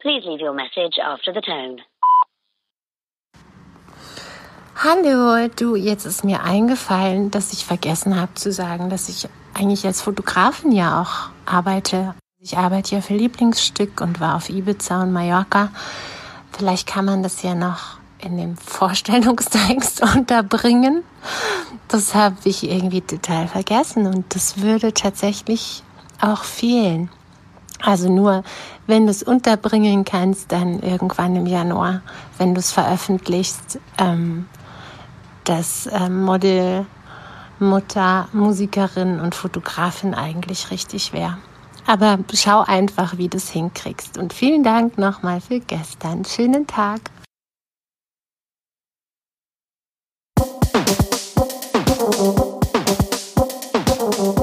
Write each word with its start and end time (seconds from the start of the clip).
Please 0.00 0.26
leave 0.26 0.40
your 0.40 0.54
message 0.54 0.98
after 0.98 1.30
the 1.34 1.42
tone. 1.42 1.76
Hallo, 4.74 5.46
du, 5.54 5.76
jetzt 5.76 6.06
ist 6.06 6.24
mir 6.24 6.42
eingefallen, 6.42 7.30
dass 7.30 7.52
ich 7.52 7.66
vergessen 7.66 8.18
habe 8.18 8.32
zu 8.32 8.50
sagen, 8.50 8.88
dass 8.88 9.10
ich 9.10 9.28
eigentlich 9.52 9.84
als 9.84 10.00
Fotografin 10.00 10.72
ja 10.72 11.02
auch 11.02 11.28
arbeite. 11.44 12.14
Ich 12.38 12.56
arbeite 12.56 12.94
ja 12.94 13.02
für 13.02 13.12
Lieblingsstück 13.12 14.00
und 14.00 14.20
war 14.20 14.36
auf 14.36 14.48
Ibiza 14.48 15.02
und 15.02 15.12
Mallorca. 15.12 15.70
Vielleicht 16.50 16.88
kann 16.88 17.04
man 17.04 17.22
das 17.22 17.42
ja 17.42 17.54
noch 17.54 17.98
in 18.22 18.38
dem 18.38 18.56
Vorstellungstext 18.56 20.02
unterbringen. 20.16 21.04
Das 21.88 22.14
habe 22.14 22.36
ich 22.44 22.62
irgendwie 22.70 23.02
total 23.02 23.48
vergessen 23.48 24.06
und 24.06 24.34
das 24.34 24.62
würde 24.62 24.94
tatsächlich 24.94 25.82
auch 26.22 26.44
fehlen. 26.44 27.10
Also 27.82 28.12
nur, 28.12 28.42
wenn 28.86 29.06
du 29.06 29.10
es 29.10 29.22
unterbringen 29.22 30.04
kannst, 30.04 30.52
dann 30.52 30.80
irgendwann 30.80 31.36
im 31.36 31.46
Januar, 31.46 32.02
wenn 32.38 32.54
du 32.54 32.60
es 32.60 32.72
veröffentlichst, 32.72 33.78
ähm, 33.98 34.46
dass 35.44 35.88
ähm, 35.92 36.22
Model, 36.22 36.86
Mutter, 37.58 38.28
Musikerin 38.32 39.20
und 39.20 39.34
Fotografin 39.34 40.14
eigentlich 40.14 40.70
richtig 40.70 41.12
wäre. 41.12 41.38
Aber 41.86 42.18
schau 42.34 42.60
einfach, 42.60 43.16
wie 43.16 43.28
du 43.28 43.36
es 43.36 43.50
hinkriegst. 43.50 44.18
Und 44.18 44.32
vielen 44.32 44.62
Dank 44.62 44.98
nochmal 44.98 45.40
für 45.40 45.60
gestern. 45.60 46.24
Schönen 46.24 46.66
Tag. 46.66 47.00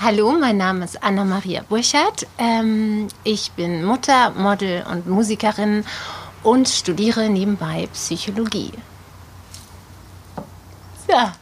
Hallo, 0.00 0.30
mein 0.30 0.56
Name 0.56 0.84
ist 0.84 1.02
Anna-Maria 1.02 1.62
Burchardt. 1.68 2.24
Ähm, 2.38 3.08
ich 3.24 3.50
bin 3.50 3.84
Mutter, 3.84 4.30
Model 4.30 4.84
und 4.88 5.08
Musikerin 5.08 5.84
und 6.44 6.68
studiere 6.68 7.28
nebenbei 7.28 7.88
Psychologie. 7.92 8.70
Ja. 11.08 11.32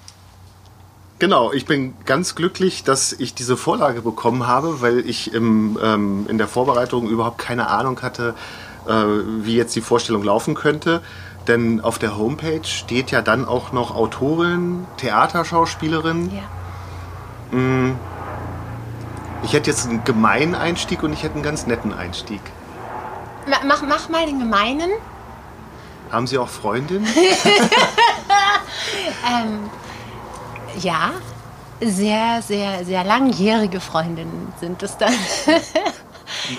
Genau, 1.18 1.52
ich 1.52 1.66
bin 1.66 1.92
ganz 2.06 2.34
glücklich, 2.34 2.82
dass 2.82 3.12
ich 3.12 3.34
diese 3.34 3.58
Vorlage 3.58 4.00
bekommen 4.00 4.46
habe, 4.46 4.80
weil 4.80 5.00
ich 5.00 5.34
im, 5.34 5.78
ähm, 5.82 6.24
in 6.30 6.38
der 6.38 6.48
Vorbereitung 6.48 7.08
überhaupt 7.08 7.36
keine 7.36 7.68
Ahnung 7.68 8.00
hatte, 8.00 8.34
äh, 8.88 9.04
wie 9.44 9.56
jetzt 9.56 9.76
die 9.76 9.82
Vorstellung 9.82 10.22
laufen 10.22 10.54
könnte. 10.54 11.02
Denn 11.46 11.82
auf 11.82 11.98
der 11.98 12.16
Homepage 12.16 12.64
steht 12.64 13.10
ja 13.10 13.20
dann 13.20 13.44
auch 13.44 13.72
noch 13.72 13.94
Autorin, 13.94 14.86
Theaterschauspielerin. 14.96 16.30
Ja. 16.34 17.58
Mm. 17.58 17.98
Ich 19.42 19.52
hätte 19.52 19.70
jetzt 19.70 19.86
einen 19.88 20.02
gemeinen 20.04 20.54
Einstieg 20.54 21.02
und 21.02 21.12
ich 21.12 21.22
hätte 21.22 21.34
einen 21.34 21.42
ganz 21.42 21.66
netten 21.66 21.92
Einstieg. 21.92 22.40
Mach, 23.68 23.82
mach 23.82 24.08
mal 24.08 24.26
den 24.26 24.38
gemeinen. 24.40 24.90
Haben 26.10 26.26
Sie 26.26 26.38
auch 26.38 26.48
Freundinnen? 26.48 27.06
ähm, 29.28 29.70
ja, 30.80 31.10
sehr, 31.80 32.42
sehr, 32.42 32.84
sehr 32.84 33.04
langjährige 33.04 33.80
Freundinnen 33.80 34.52
sind 34.60 34.82
es 34.82 34.96
dann. 34.96 35.12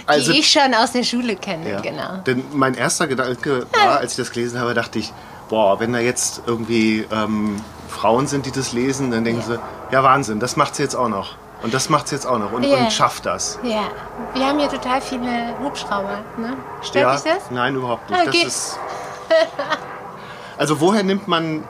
Also- 0.05 0.31
die 0.33 0.39
ich 0.39 0.49
schon 0.51 0.73
aus 0.73 0.91
der 0.93 1.03
Schule 1.03 1.35
kenne, 1.35 1.69
Ja. 1.71 1.79
genau. 1.81 2.17
Denn 2.25 2.43
mein 2.53 2.73
erster 2.73 3.05
Gedanke 3.07 3.67
war, 3.73 3.97
als 3.99 4.11
ich 4.13 4.17
das 4.17 4.31
gelesen 4.31 4.59
habe, 4.59 4.73
dachte 4.73 4.99
ich, 4.99 5.13
boah, 5.49 5.79
wenn 5.79 5.93
da 5.93 5.99
jetzt 5.99 6.41
irgendwie 6.45 7.05
ähm, 7.11 7.61
Frauen 7.89 8.27
sind, 8.27 8.45
die 8.45 8.51
das 8.51 8.71
lesen, 8.73 9.11
dann 9.11 9.23
denken 9.23 9.41
Ja. 9.41 9.55
sie, 9.55 9.59
ja 9.95 10.03
Wahnsinn, 10.03 10.39
das 10.39 10.55
macht 10.57 10.75
sie 10.75 10.83
jetzt 10.83 10.95
auch 10.95 11.09
noch. 11.09 11.35
Und 11.63 11.73
das 11.73 11.89
macht 11.89 12.07
sie 12.07 12.15
jetzt 12.15 12.25
auch 12.27 12.37
noch 12.37 12.51
und, 12.51 12.63
Ja. 12.63 12.77
und 12.77 12.93
schafft 12.93 13.25
das. 13.25 13.59
Ja, 13.63 13.89
wir 14.33 14.45
haben 14.45 14.59
hier 14.59 14.69
total 14.69 15.01
viele 15.01 15.57
Hubschrauber. 15.59 16.19
Ne? 16.37 16.53
Stört 16.81 16.95
ja, 16.95 17.15
dich 17.15 17.23
das? 17.23 17.49
Nein, 17.49 17.75
überhaupt 17.75 18.09
nicht. 18.09 18.27
Okay. 18.27 18.43
Das 18.43 18.53
ist 18.53 18.79
also 20.57 20.81
woher 20.81 21.03
nimmt 21.03 21.27
man 21.27 21.63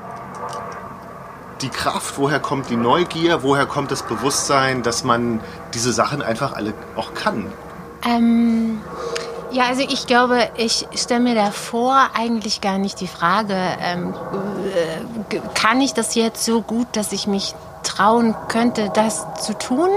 die 1.62 1.70
Kraft, 1.70 2.18
woher 2.18 2.40
kommt 2.40 2.70
die 2.70 2.76
Neugier, 2.76 3.44
woher 3.44 3.66
kommt 3.66 3.92
das 3.92 4.04
Bewusstsein, 4.04 4.84
dass 4.84 5.04
man 5.04 5.42
diese 5.74 5.92
Sachen 5.92 6.22
einfach 6.22 6.54
alle 6.54 6.74
auch 6.96 7.14
kann? 7.14 7.52
Ähm, 8.06 8.80
ja, 9.52 9.64
also 9.66 9.82
ich 9.82 10.06
glaube, 10.06 10.50
ich 10.56 10.88
stelle 10.96 11.20
mir 11.20 11.36
davor 11.36 12.10
eigentlich 12.14 12.62
gar 12.62 12.78
nicht 12.78 13.02
die 13.02 13.08
Frage, 13.08 13.56
ähm, 13.82 14.14
äh, 14.76 15.40
kann 15.56 15.82
ich 15.82 15.94
das 15.94 16.16
jetzt 16.16 16.46
so 16.46 16.62
gut, 16.62 16.88
dass 16.94 17.12
ich 17.12 17.28
mich 17.28 17.56
trauen 17.88 18.36
könnte, 18.48 18.92
das 18.94 19.26
zu 19.42 19.54
tun, 19.58 19.90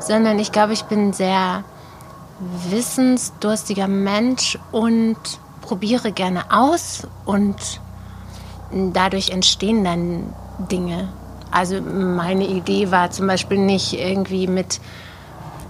sondern 0.00 0.38
ich 0.38 0.52
glaube, 0.52 0.72
ich 0.72 0.84
bin 0.84 1.08
ein 1.08 1.12
sehr 1.12 1.64
wissensdurstiger 2.70 3.88
Mensch 3.88 4.58
und 4.72 5.16
probiere 5.62 6.12
gerne 6.12 6.44
aus 6.50 7.06
und 7.24 7.56
dadurch 8.70 9.30
entstehen 9.30 9.84
dann 9.84 10.34
Dinge. 10.70 11.08
Also 11.50 11.80
meine 11.80 12.46
Idee 12.46 12.90
war 12.90 13.10
zum 13.10 13.26
Beispiel 13.26 13.58
nicht 13.58 13.92
irgendwie 13.94 14.46
mit 14.46 14.80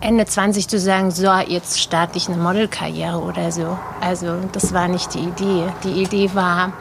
Ende 0.00 0.26
20 0.26 0.68
zu 0.68 0.78
sagen, 0.78 1.10
so, 1.10 1.32
jetzt 1.46 1.80
starte 1.80 2.18
ich 2.18 2.28
eine 2.28 2.36
Modelkarriere 2.36 3.18
oder 3.18 3.50
so. 3.50 3.78
Also 4.00 4.36
das 4.52 4.74
war 4.74 4.88
nicht 4.88 5.14
die 5.14 5.20
Idee. 5.20 5.64
Die 5.84 6.02
Idee 6.02 6.30
war, 6.34 6.72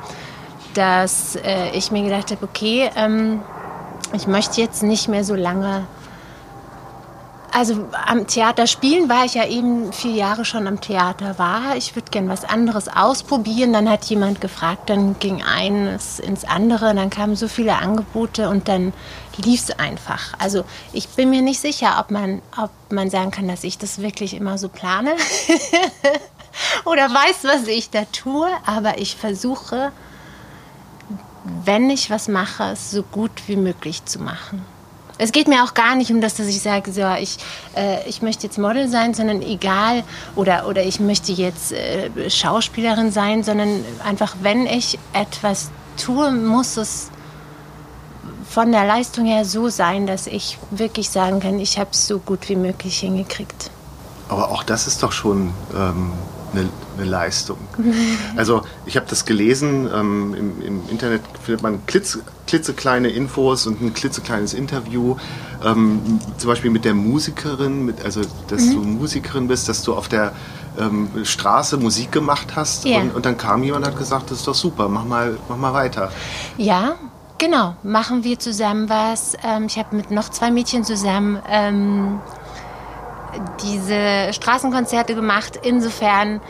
dass 0.73 1.35
äh, 1.37 1.69
ich 1.71 1.91
mir 1.91 2.03
gedacht 2.03 2.31
habe, 2.31 2.43
okay, 2.43 2.89
ähm, 2.95 3.41
ich 4.15 4.27
möchte 4.27 4.61
jetzt 4.61 4.81
nicht 4.81 5.07
mehr 5.07 5.23
so 5.23 5.35
lange. 5.35 5.85
Also 7.51 7.87
am 8.05 8.27
Theater 8.27 8.67
spielen 8.67 9.07
war 9.07 9.23
ich 9.23 9.35
ja 9.35 9.47
eben 9.47 9.93
vier 9.93 10.11
Jahre 10.11 10.43
schon 10.43 10.67
am 10.67 10.81
Theater 10.81 11.39
war. 11.39 11.77
Ich 11.77 11.95
würde 11.95 12.11
gern 12.11 12.27
was 12.27 12.43
anderes 12.43 12.89
ausprobieren. 12.89 13.71
Dann 13.71 13.89
hat 13.89 14.03
jemand 14.05 14.41
gefragt, 14.41 14.89
dann 14.89 15.17
ging 15.19 15.41
eines 15.41 16.19
ins 16.19 16.43
andere, 16.43 16.93
dann 16.93 17.09
kamen 17.09 17.37
so 17.37 17.47
viele 17.47 17.77
Angebote 17.77 18.49
und 18.49 18.67
dann 18.67 18.91
lief 19.37 19.69
es 19.69 19.79
einfach. 19.79 20.33
Also 20.37 20.65
ich 20.91 21.07
bin 21.07 21.29
mir 21.29 21.41
nicht 21.41 21.61
sicher, 21.61 21.95
ob 21.99 22.11
man, 22.11 22.41
ob 22.61 22.71
man 22.89 23.09
sagen 23.09 23.31
kann, 23.31 23.47
dass 23.47 23.63
ich 23.63 23.77
das 23.77 24.01
wirklich 24.01 24.33
immer 24.33 24.57
so 24.57 24.67
plane 24.67 25.15
oder 26.85 27.03
weiß, 27.03 27.43
was 27.43 27.67
ich 27.67 27.89
da 27.89 28.03
tue. 28.11 28.49
Aber 28.65 28.97
ich 28.97 29.15
versuche, 29.15 29.93
wenn 31.63 31.89
ich 31.89 32.09
was 32.09 32.27
mache, 32.27 32.71
es 32.73 32.91
so 32.91 33.03
gut 33.03 33.31
wie 33.47 33.55
möglich 33.55 34.05
zu 34.05 34.19
machen. 34.19 34.63
Es 35.17 35.31
geht 35.31 35.47
mir 35.47 35.63
auch 35.63 35.73
gar 35.73 35.95
nicht 35.95 36.11
um 36.11 36.19
das, 36.19 36.35
dass 36.35 36.47
ich 36.47 36.61
sage, 36.61 36.91
so, 36.91 37.01
ich, 37.19 37.37
äh, 37.75 38.07
ich 38.07 38.21
möchte 38.21 38.47
jetzt 38.47 38.57
Model 38.57 38.89
sein, 38.89 39.13
sondern 39.13 39.41
egal, 39.41 40.03
oder, 40.35 40.67
oder 40.67 40.83
ich 40.83 40.99
möchte 40.99 41.31
jetzt 41.31 41.71
äh, 41.71 42.29
Schauspielerin 42.29 43.11
sein, 43.11 43.43
sondern 43.43 43.85
einfach, 44.03 44.35
wenn 44.41 44.65
ich 44.65 44.99
etwas 45.13 45.71
tue, 45.95 46.31
muss 46.31 46.75
es 46.75 47.11
von 48.49 48.71
der 48.71 48.85
Leistung 48.85 49.25
her 49.25 49.45
so 49.45 49.69
sein, 49.69 50.05
dass 50.05 50.27
ich 50.27 50.57
wirklich 50.71 51.09
sagen 51.09 51.39
kann, 51.39 51.59
ich 51.59 51.79
habe 51.79 51.91
es 51.91 52.07
so 52.07 52.19
gut 52.19 52.49
wie 52.49 52.55
möglich 52.55 52.99
hingekriegt. 52.99 53.71
Aber 54.27 54.51
auch 54.51 54.63
das 54.63 54.87
ist 54.87 55.01
doch 55.01 55.11
schon 55.11 55.53
ähm, 55.73 56.11
eine, 56.57 56.69
eine 56.97 57.05
Leistung. 57.09 57.57
Also 58.35 58.61
ich 58.85 58.95
habe 58.97 59.05
das 59.09 59.25
gelesen, 59.25 59.89
ähm, 59.93 60.35
im, 60.37 60.61
im 60.61 60.81
Internet 60.89 61.21
findet 61.43 61.61
man 61.63 61.85
klitz, 61.85 62.19
klitzekleine 62.47 63.09
Infos 63.09 63.67
und 63.67 63.81
ein 63.81 63.93
klitzekleines 63.93 64.53
Interview, 64.53 65.15
ähm, 65.63 66.19
zum 66.37 66.49
Beispiel 66.49 66.71
mit 66.71 66.85
der 66.85 66.93
Musikerin, 66.93 67.85
mit, 67.85 68.03
also 68.03 68.21
dass 68.47 68.69
du 68.69 68.79
Musikerin 68.81 69.47
bist, 69.47 69.67
dass 69.69 69.81
du 69.83 69.93
auf 69.93 70.07
der 70.07 70.33
ähm, 70.79 71.09
Straße 71.23 71.77
Musik 71.77 72.11
gemacht 72.11 72.55
hast 72.55 72.85
Ja. 72.85 72.99
und, 72.99 73.15
und 73.15 73.25
dann 73.25 73.37
kam 73.37 73.63
jemand 73.63 73.85
und 73.85 73.91
hat 73.93 73.97
gesagt, 73.99 74.31
das 74.31 74.39
ist 74.39 74.47
doch 74.47 74.55
super, 74.55 74.89
mach 74.89 75.05
mal, 75.05 75.37
mach 75.49 75.57
mal 75.57 75.73
weiter. 75.73 76.11
Ja, 76.57 76.95
genau. 77.37 77.75
Machen 77.83 78.23
wir 78.23 78.39
zusammen 78.39 78.89
was. 78.89 79.35
Ähm, 79.43 79.65
ich 79.67 79.77
habe 79.77 79.95
mit 79.95 80.11
noch 80.11 80.29
zwei 80.29 80.51
Mädchen 80.51 80.83
zusammen 80.83 81.39
ähm, 81.49 82.19
diese 83.61 84.33
Straßenkonzerte 84.33 85.15
gemacht. 85.15 85.59
Insofern 85.63 86.41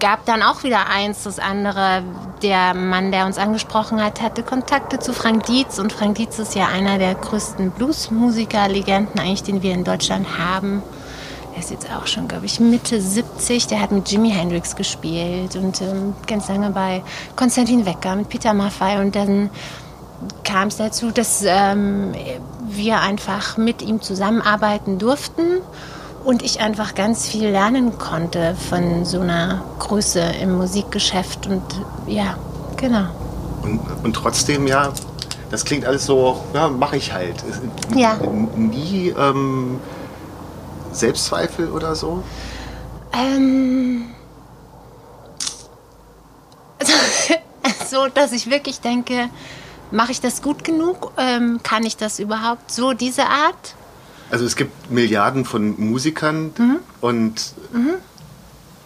gab 0.00 0.24
dann 0.26 0.42
auch 0.42 0.62
wieder 0.62 0.88
eins, 0.88 1.24
das 1.24 1.38
andere. 1.38 2.02
Der 2.42 2.72
Mann, 2.72 3.10
der 3.10 3.26
uns 3.26 3.36
angesprochen 3.36 4.02
hat, 4.02 4.22
hatte 4.22 4.42
Kontakte 4.42 5.00
zu 5.00 5.12
Frank 5.12 5.46
Dietz. 5.46 5.78
Und 5.78 5.92
Frank 5.92 6.16
Dietz 6.16 6.38
ist 6.38 6.54
ja 6.54 6.68
einer 6.68 6.98
der 6.98 7.14
größten 7.14 7.72
Bluesmusiker, 7.72 8.68
Legenden 8.68 9.18
eigentlich, 9.18 9.42
den 9.42 9.62
wir 9.62 9.74
in 9.74 9.82
Deutschland 9.82 10.38
haben. 10.38 10.82
Er 11.54 11.58
ist 11.58 11.70
jetzt 11.72 11.88
auch 11.92 12.06
schon, 12.06 12.28
glaube 12.28 12.46
ich, 12.46 12.60
Mitte 12.60 13.00
70. 13.00 13.66
Der 13.66 13.80
hat 13.80 13.90
mit 13.90 14.08
Jimi 14.08 14.30
Hendrix 14.30 14.76
gespielt 14.76 15.56
und 15.56 15.80
ähm, 15.80 16.14
ganz 16.28 16.48
lange 16.48 16.70
bei 16.70 17.02
Konstantin 17.34 17.84
Wecker, 17.84 18.14
mit 18.14 18.28
Peter 18.28 18.54
Maffay. 18.54 19.00
Und 19.00 19.16
dann 19.16 19.50
kam 20.44 20.68
es 20.68 20.76
dazu, 20.76 21.10
dass 21.10 21.42
ähm, 21.44 22.14
wir 22.66 23.00
einfach 23.00 23.56
mit 23.56 23.82
ihm 23.82 24.02
zusammenarbeiten 24.02 24.98
durften 24.98 25.60
und 26.24 26.42
ich 26.42 26.60
einfach 26.60 26.94
ganz 26.94 27.28
viel 27.28 27.48
lernen 27.48 27.98
konnte 27.98 28.54
von 28.68 29.04
so 29.04 29.20
einer 29.20 29.62
Größe 29.78 30.20
im 30.20 30.56
Musikgeschäft 30.56 31.46
und 31.46 31.62
ja, 32.06 32.36
genau. 32.76 33.06
Und, 33.62 33.80
und 34.04 34.12
trotzdem, 34.14 34.66
ja, 34.66 34.92
das 35.50 35.64
klingt 35.64 35.84
alles 35.84 36.06
so, 36.06 36.44
ja, 36.52 36.68
mache 36.68 36.96
ich 36.96 37.12
halt. 37.12 37.36
Ja. 37.94 38.18
Nie 38.56 39.14
ähm, 39.18 39.80
Selbstzweifel 40.92 41.70
oder 41.70 41.94
so? 41.94 42.22
Ähm, 43.12 44.06
so, 47.88 48.08
dass 48.08 48.32
ich 48.32 48.50
wirklich 48.50 48.80
denke, 48.80 49.28
mache 49.90 50.12
ich 50.12 50.20
das 50.20 50.42
gut 50.42 50.64
genug? 50.64 51.12
Ähm, 51.16 51.60
kann 51.62 51.84
ich 51.84 51.96
das 51.96 52.18
überhaupt 52.18 52.70
so, 52.70 52.92
diese 52.92 53.26
Art? 53.26 53.74
Also 54.30 54.44
es 54.44 54.56
gibt 54.56 54.90
Milliarden 54.90 55.44
von 55.44 55.78
Musikern 55.80 56.52
Mhm. 56.58 56.76
und 57.00 57.54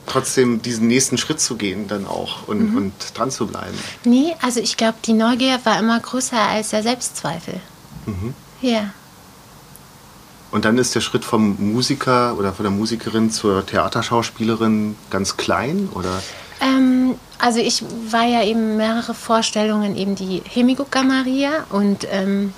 trotzdem 0.06 0.62
diesen 0.62 0.86
nächsten 0.88 1.16
Schritt 1.18 1.40
zu 1.40 1.56
gehen 1.56 1.88
dann 1.88 2.06
auch 2.06 2.46
und, 2.48 2.70
Mhm. 2.72 2.76
und 2.76 2.92
dran 3.14 3.30
zu 3.30 3.46
bleiben. 3.46 3.76
Nee, 4.04 4.34
also 4.42 4.60
ich 4.60 4.76
glaube, 4.76 4.98
die 5.04 5.12
Neugier 5.12 5.58
war 5.64 5.78
immer 5.78 5.98
größer 6.00 6.38
als 6.38 6.70
der 6.70 6.82
Selbstzweifel. 6.82 7.60
Ja. 8.60 8.90
Und 10.50 10.64
dann 10.64 10.76
ist 10.76 10.94
der 10.94 11.00
Schritt 11.00 11.24
vom 11.24 11.56
Musiker 11.72 12.36
oder 12.38 12.52
von 12.52 12.64
der 12.64 12.72
Musikerin 12.72 13.30
zur 13.30 13.64
Theaterschauspielerin 13.64 14.96
ganz 15.08 15.36
klein 15.36 15.88
oder? 15.94 16.22
Ähm, 16.62 17.16
also 17.38 17.58
ich 17.58 17.82
war 18.10 18.24
ja 18.24 18.44
eben 18.44 18.76
mehrere 18.76 19.14
Vorstellungen, 19.14 19.96
eben 19.96 20.14
die 20.14 20.42
Hemigucca 20.48 21.02
Maria 21.02 21.66
und 21.70 22.06
ähm, 22.10 22.54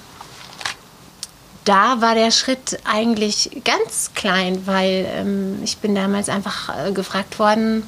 da 1.65 2.03
war 2.03 2.15
der 2.15 2.31
Schritt 2.31 2.79
eigentlich 2.85 3.63
ganz 3.65 4.11
klein, 4.15 4.67
weil 4.67 5.07
ähm, 5.09 5.59
ich 5.65 5.79
bin 5.79 5.95
damals 5.95 6.29
einfach 6.29 6.87
äh, 6.87 6.93
gefragt 6.93 7.39
worden, 7.39 7.83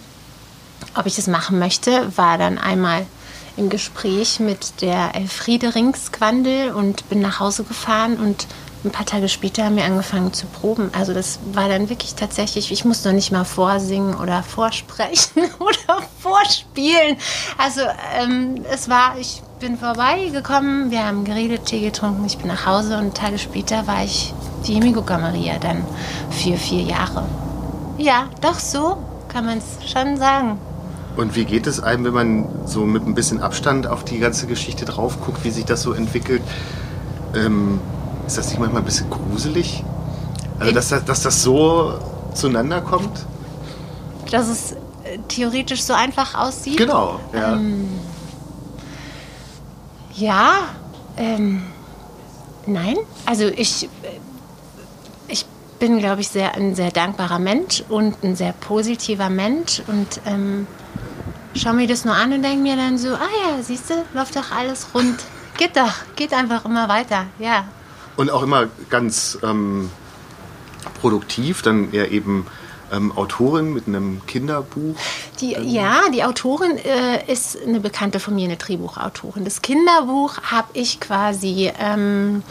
ob 0.95 1.05
ich 1.05 1.17
das 1.17 1.27
machen 1.27 1.59
möchte, 1.59 2.17
war 2.17 2.39
dann 2.39 2.57
einmal 2.57 3.07
im 3.59 3.69
Gespräch 3.69 4.41
mit 4.41 4.81
der 4.81 5.15
Elfriede 5.15 5.75
Ringsquandel 5.75 6.73
und 6.73 7.09
bin 7.11 7.21
nach 7.21 7.41
Hause 7.41 7.65
gefahren 7.65 8.17
und 8.17 8.47
ein 8.87 8.93
paar 8.93 9.07
Tage 9.07 9.29
später 9.29 9.65
haben 9.65 9.77
wir 9.77 9.85
angefangen 9.85 10.33
zu 10.33 10.47
proben. 10.47 10.91
Also 10.97 11.13
das 11.13 11.39
war 11.53 11.69
dann 11.69 11.89
wirklich 11.89 12.15
tatsächlich, 12.15 12.73
ich 12.73 12.85
musste 12.85 13.09
noch 13.09 13.15
nicht 13.15 13.33
mal 13.33 13.45
vorsingen 13.45 14.15
oder 14.15 14.43
vorsprechen 14.43 15.43
oder 15.59 16.03
vorspielen. 16.21 17.17
Also 17.59 17.83
ähm, 18.19 18.65
es 18.73 18.89
war, 18.89 19.19
ich 19.19 19.43
bin 19.61 19.77
vorbeigekommen, 19.77 20.91
wir 20.91 21.05
haben 21.05 21.25
geredet, 21.25 21.67
Tee 21.67 21.81
getrunken, 21.81 22.25
ich 22.25 22.39
bin 22.39 22.49
nach 22.49 22.67
Hause 22.67 22.99
und 22.99 23.17
Tage 23.17 23.39
später 23.39 23.87
war 23.87 24.05
ich 24.05 24.33
die 24.67 24.75
Hemigucca 24.75 25.19
Maria 25.19 25.59
dann 25.59 25.85
für 26.31 26.57
vier 26.57 26.83
Jahre. 26.83 27.25
Ja, 27.99 28.29
doch 28.41 28.59
so 28.59 28.99
kann 29.29 29.47
man 29.47 29.59
es 29.59 29.91
schon 29.91 30.17
sagen. 30.17 30.59
Und 31.17 31.35
wie 31.35 31.47
geht 31.47 31.67
es 31.67 31.81
einem, 31.81 32.05
wenn 32.05 32.13
man 32.13 32.49
so 32.67 32.85
mit 32.85 33.07
ein 33.07 33.15
bisschen 33.15 33.41
Abstand 33.41 33.87
auf 33.87 34.05
die 34.05 34.19
ganze 34.19 34.47
Geschichte 34.47 34.85
drauf 34.85 35.19
guckt, 35.25 35.45
wie 35.45 35.51
sich 35.51 35.65
das 35.65 35.83
so 35.83 35.93
entwickelt? 35.93 36.43
Ähm, 37.35 37.81
ist 38.27 38.39
das 38.39 38.49
nicht 38.49 38.59
manchmal 38.59 38.83
ein 38.83 38.85
bisschen 38.85 39.09
gruselig? 39.11 39.85
Also, 40.59 40.73
dass 40.73 40.89
das, 40.89 41.05
dass 41.05 41.23
das 41.23 41.43
so 41.43 41.99
zueinander 42.35 42.81
kommt? 42.81 43.27
Dass 44.31 44.49
es 44.49 44.73
äh, 44.73 45.19
theoretisch 45.29 45.83
so 45.83 45.93
einfach 45.93 46.35
aussieht. 46.35 46.77
Genau, 46.79 47.21
ja. 47.33 47.55
Ähm, 47.55 47.89
Ja, 50.15 50.55
ähm, 51.19 51.63
nein. 52.67 52.97
Also 53.27 53.45
ich, 53.45 53.85
äh, 53.85 53.89
ich 55.29 55.45
bin, 55.79 55.99
glaube 55.99 56.23
ich, 56.23 56.29
sehr, 56.29 56.55
ein 56.55 56.75
sehr 56.75 56.91
dankbarer 56.91 57.39
Mensch 57.39 57.85
und 57.89 58.23
ein 58.25 58.35
sehr 58.35 58.53
positiver 58.53 59.29
Mensch 59.29 59.83
und 59.87 60.21
ähm, 60.27 60.67
schaue 61.55 61.75
mir 61.75 61.87
das 61.87 62.05
nur 62.05 62.15
an 62.15 62.33
und 62.33 62.43
denke 62.43 62.63
mir 62.63 62.77
dann 62.77 62.97
so, 62.99 63.11
ah 63.11 63.29
ja, 63.45 63.63
siehst 63.63 63.91
du, 63.91 63.95
läuft 64.15 64.37
doch 64.37 64.51
alles 64.51 64.89
rund. 64.95 65.19
Geht 65.59 65.77
doch, 65.77 65.93
geht 66.17 66.33
einfach 66.33 66.65
immer 66.65 66.89
weiter, 66.89 67.27
ja. 67.39 67.65
Und 68.17 68.31
auch 68.31 68.43
immer 68.43 68.69
ganz 68.89 69.39
ähm, 69.43 69.91
produktiv, 71.01 71.63
dann 71.63 71.93
ja 71.93 72.05
eben 72.07 72.47
ähm, 72.93 73.13
Autorin 73.17 73.73
mit 73.73 73.87
einem 73.87 74.25
Kinderbuch. 74.27 74.95
Die, 75.41 75.53
ja, 75.53 76.03
die 76.15 76.25
Autorin 76.25 76.79
äh, 76.79 77.31
ist 77.31 77.59
eine 77.63 77.81
Bekannte 77.81 78.21
von 78.21 78.35
mir, 78.35 78.45
eine 78.45 78.57
Drehbuchautorin. 78.57 79.45
Das 79.45 79.63
Kinderbuch 79.63 80.39
habe 80.43 80.69
ich 80.73 81.01
quasi, 81.01 81.71
ähm, 81.79 82.43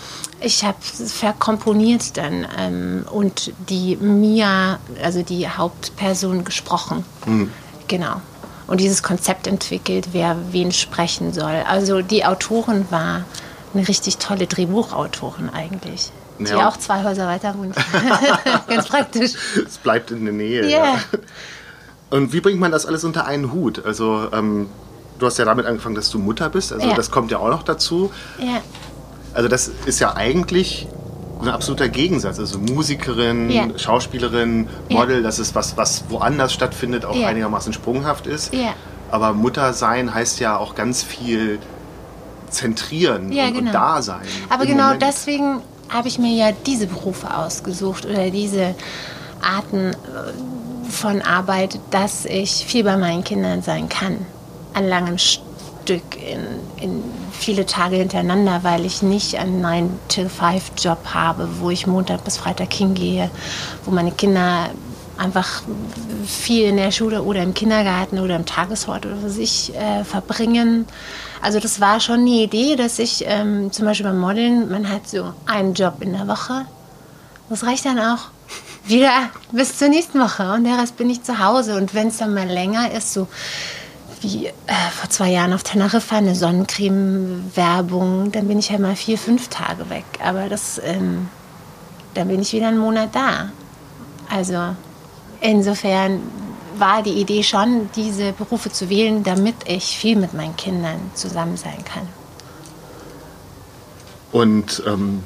ich 0.41 0.63
habe 0.63 0.77
es 0.81 1.13
verkomponiert 1.13 2.17
dann 2.17 2.47
ähm, 2.57 3.05
und 3.09 3.53
die 3.69 3.95
Mia, 3.95 4.79
also 5.01 5.23
die 5.23 5.47
Hauptperson, 5.47 6.43
gesprochen. 6.43 7.05
Genau. 7.87 8.21
Und 8.67 8.79
dieses 8.79 9.03
Konzept 9.03 9.47
entwickelt, 9.47 10.09
wer 10.11 10.37
wen 10.51 10.71
sprechen 10.71 11.33
soll. 11.33 11.63
Also 11.67 12.01
die 12.01 12.25
Autorin 12.25 12.85
war 12.89 13.23
eine 13.75 13.87
richtig 13.87 14.17
tolle 14.17 14.47
Drehbuchautorin 14.47 15.49
eigentlich. 15.49 16.11
Die 16.39 16.45
Ja. 16.45 16.67
auch 16.67 16.77
zwei 16.77 17.03
Häuser 17.03 17.27
weiter 17.27 17.55
wohnt. 17.57 17.75
Ganz 18.67 18.87
praktisch. 18.87 19.33
Es 19.65 19.77
bleibt 19.77 20.11
in 20.11 20.25
der 20.25 20.33
Nähe. 20.33 20.69
Ja. 20.69 20.85
Ja. 20.85 20.95
Und 22.09 22.33
wie 22.33 22.41
bringt 22.41 22.59
man 22.59 22.71
das 22.71 22.85
alles 22.85 23.03
unter 23.03 23.25
einen 23.25 23.51
Hut? 23.51 23.83
Also, 23.85 24.27
ähm, 24.33 24.69
du 25.19 25.25
hast 25.25 25.37
ja 25.37 25.45
damit 25.45 25.65
angefangen, 25.65 25.95
dass 25.95 26.09
du 26.09 26.19
Mutter 26.19 26.49
bist. 26.49 26.71
Also, 26.73 26.87
Ja. 26.87 26.93
das 26.93 27.09
kommt 27.11 27.31
ja 27.31 27.39
auch 27.39 27.49
noch 27.49 27.63
dazu. 27.63 28.11
Ja. 28.37 28.61
Also, 29.33 29.49
das 29.49 29.69
ist 29.85 29.99
ja 29.99 30.15
eigentlich 30.15 30.87
ein 31.41 31.49
absoluter 31.49 31.89
Gegensatz. 31.89 32.37
Also, 32.39 32.59
Musikerin, 32.59 33.49
Ja. 33.49 33.67
Schauspielerin. 33.77 34.67
Model, 34.89 35.23
das 35.23 35.39
ist 35.39 35.55
was, 35.55 35.77
was 35.77 36.05
woanders 36.09 36.53
stattfindet, 36.53 37.05
auch 37.05 37.15
einigermaßen 37.21 37.73
sprunghaft 37.73 38.27
ist. 38.27 38.53
Ja. 38.53 38.73
Aber 39.09 39.33
Mutter 39.33 39.73
sein 39.73 40.13
heißt 40.13 40.39
ja 40.39 40.57
auch 40.57 40.75
ganz 40.75 41.01
viel 41.03 41.59
zentrieren 42.55 43.31
Ja, 43.31 43.47
und, 43.47 43.53
genau. 43.53 43.67
und 43.67 43.73
da 43.73 44.01
sein. 44.01 44.21
Aber 44.49 44.65
genau 44.65 44.85
Moment. 44.85 45.01
deswegen 45.01 45.61
habe 45.89 46.07
ich 46.07 46.17
mir 46.17 46.33
ja 46.35 46.51
diese 46.65 46.87
Berufe 46.87 47.35
ausgesucht 47.35 48.05
oder 48.05 48.29
diese 48.31 48.75
Arten 49.41 49.91
äh, 49.91 50.89
von 50.89 51.21
Arbeit, 51.21 51.79
dass 51.91 52.25
ich 52.25 52.65
viel 52.65 52.83
bei 52.83 52.97
meinen 52.97 53.23
Kindern 53.23 53.61
sein 53.61 53.89
kann. 53.89 54.17
An 54.73 54.87
langem 54.87 55.17
Stück, 55.17 56.03
in, 56.15 56.83
in 56.83 57.03
viele 57.31 57.65
Tage 57.65 57.97
hintereinander, 57.97 58.63
weil 58.63 58.85
ich 58.85 59.01
nicht 59.03 59.35
einen 59.37 59.63
9-to-5-Job 59.63 60.99
habe, 61.13 61.47
wo 61.59 61.69
ich 61.69 61.85
Montag 61.85 62.23
bis 62.23 62.37
Freitag 62.37 62.73
hingehe, 62.73 63.29
wo 63.83 63.91
meine 63.91 64.11
Kinder 64.11 64.69
einfach 65.17 65.63
viel 66.25 66.65
in 66.65 66.77
der 66.77 66.91
Schule 66.91 67.23
oder 67.23 67.41
im 67.43 67.53
Kindergarten 67.53 68.19
oder 68.19 68.35
im 68.35 68.45
Tageshort 68.45 69.05
oder 69.05 69.17
was 69.23 69.37
ich 69.37 69.73
äh, 69.75 70.03
verbringen. 70.03 70.85
Also 71.41 71.59
das 71.59 71.79
war 71.79 71.99
schon 71.99 72.21
eine 72.21 72.29
Idee, 72.29 72.75
dass 72.75 72.99
ich 72.99 73.23
ähm, 73.27 73.71
zum 73.71 73.85
Beispiel 73.85 74.05
beim 74.05 74.19
Modeln, 74.19 74.69
man 74.69 74.89
hat 74.89 75.07
so 75.07 75.33
einen 75.45 75.73
Job 75.73 75.97
in 76.01 76.13
der 76.13 76.27
Woche. 76.27 76.65
Das 77.49 77.63
reicht 77.63 77.85
dann 77.85 77.99
auch 77.99 78.29
wieder 78.85 79.29
bis 79.51 79.77
zur 79.77 79.89
nächsten 79.89 80.19
Woche 80.19 80.51
und 80.53 80.63
der 80.63 80.77
Rest 80.77 80.97
bin 80.97 81.09
ich 81.09 81.23
zu 81.23 81.39
Hause. 81.39 81.75
Und 81.75 81.93
wenn 81.93 82.07
es 82.07 82.17
dann 82.17 82.33
mal 82.33 82.47
länger 82.47 82.91
ist, 82.91 83.13
so 83.13 83.27
wie 84.21 84.47
äh, 84.47 84.51
vor 84.93 85.09
zwei 85.09 85.29
Jahren 85.29 85.53
auf 85.53 85.63
Teneriffa, 85.63 86.17
eine 86.17 86.35
Sonnencreme-Werbung, 86.35 88.31
dann 88.31 88.47
bin 88.47 88.59
ich 88.59 88.71
halt 88.71 88.79
mal 88.79 88.95
vier, 88.95 89.17
fünf 89.17 89.49
Tage 89.49 89.89
weg. 89.89 90.05
Aber 90.23 90.49
das, 90.49 90.81
ähm, 90.83 91.29
dann 92.15 92.27
bin 92.27 92.41
ich 92.41 92.53
wieder 92.53 92.67
einen 92.69 92.79
Monat 92.79 93.09
da. 93.13 93.49
Also 94.29 94.75
insofern 95.49 96.21
war 96.77 97.01
die 97.03 97.13
Idee 97.13 97.43
schon, 97.43 97.89
diese 97.95 98.33
Berufe 98.33 98.71
zu 98.71 98.89
wählen, 98.89 99.23
damit 99.23 99.55
ich 99.65 99.97
viel 99.97 100.17
mit 100.17 100.33
meinen 100.33 100.55
Kindern 100.57 100.99
zusammen 101.13 101.55
sein 101.57 101.83
kann. 101.85 102.07
Und 104.31 104.83
ähm, 104.85 105.23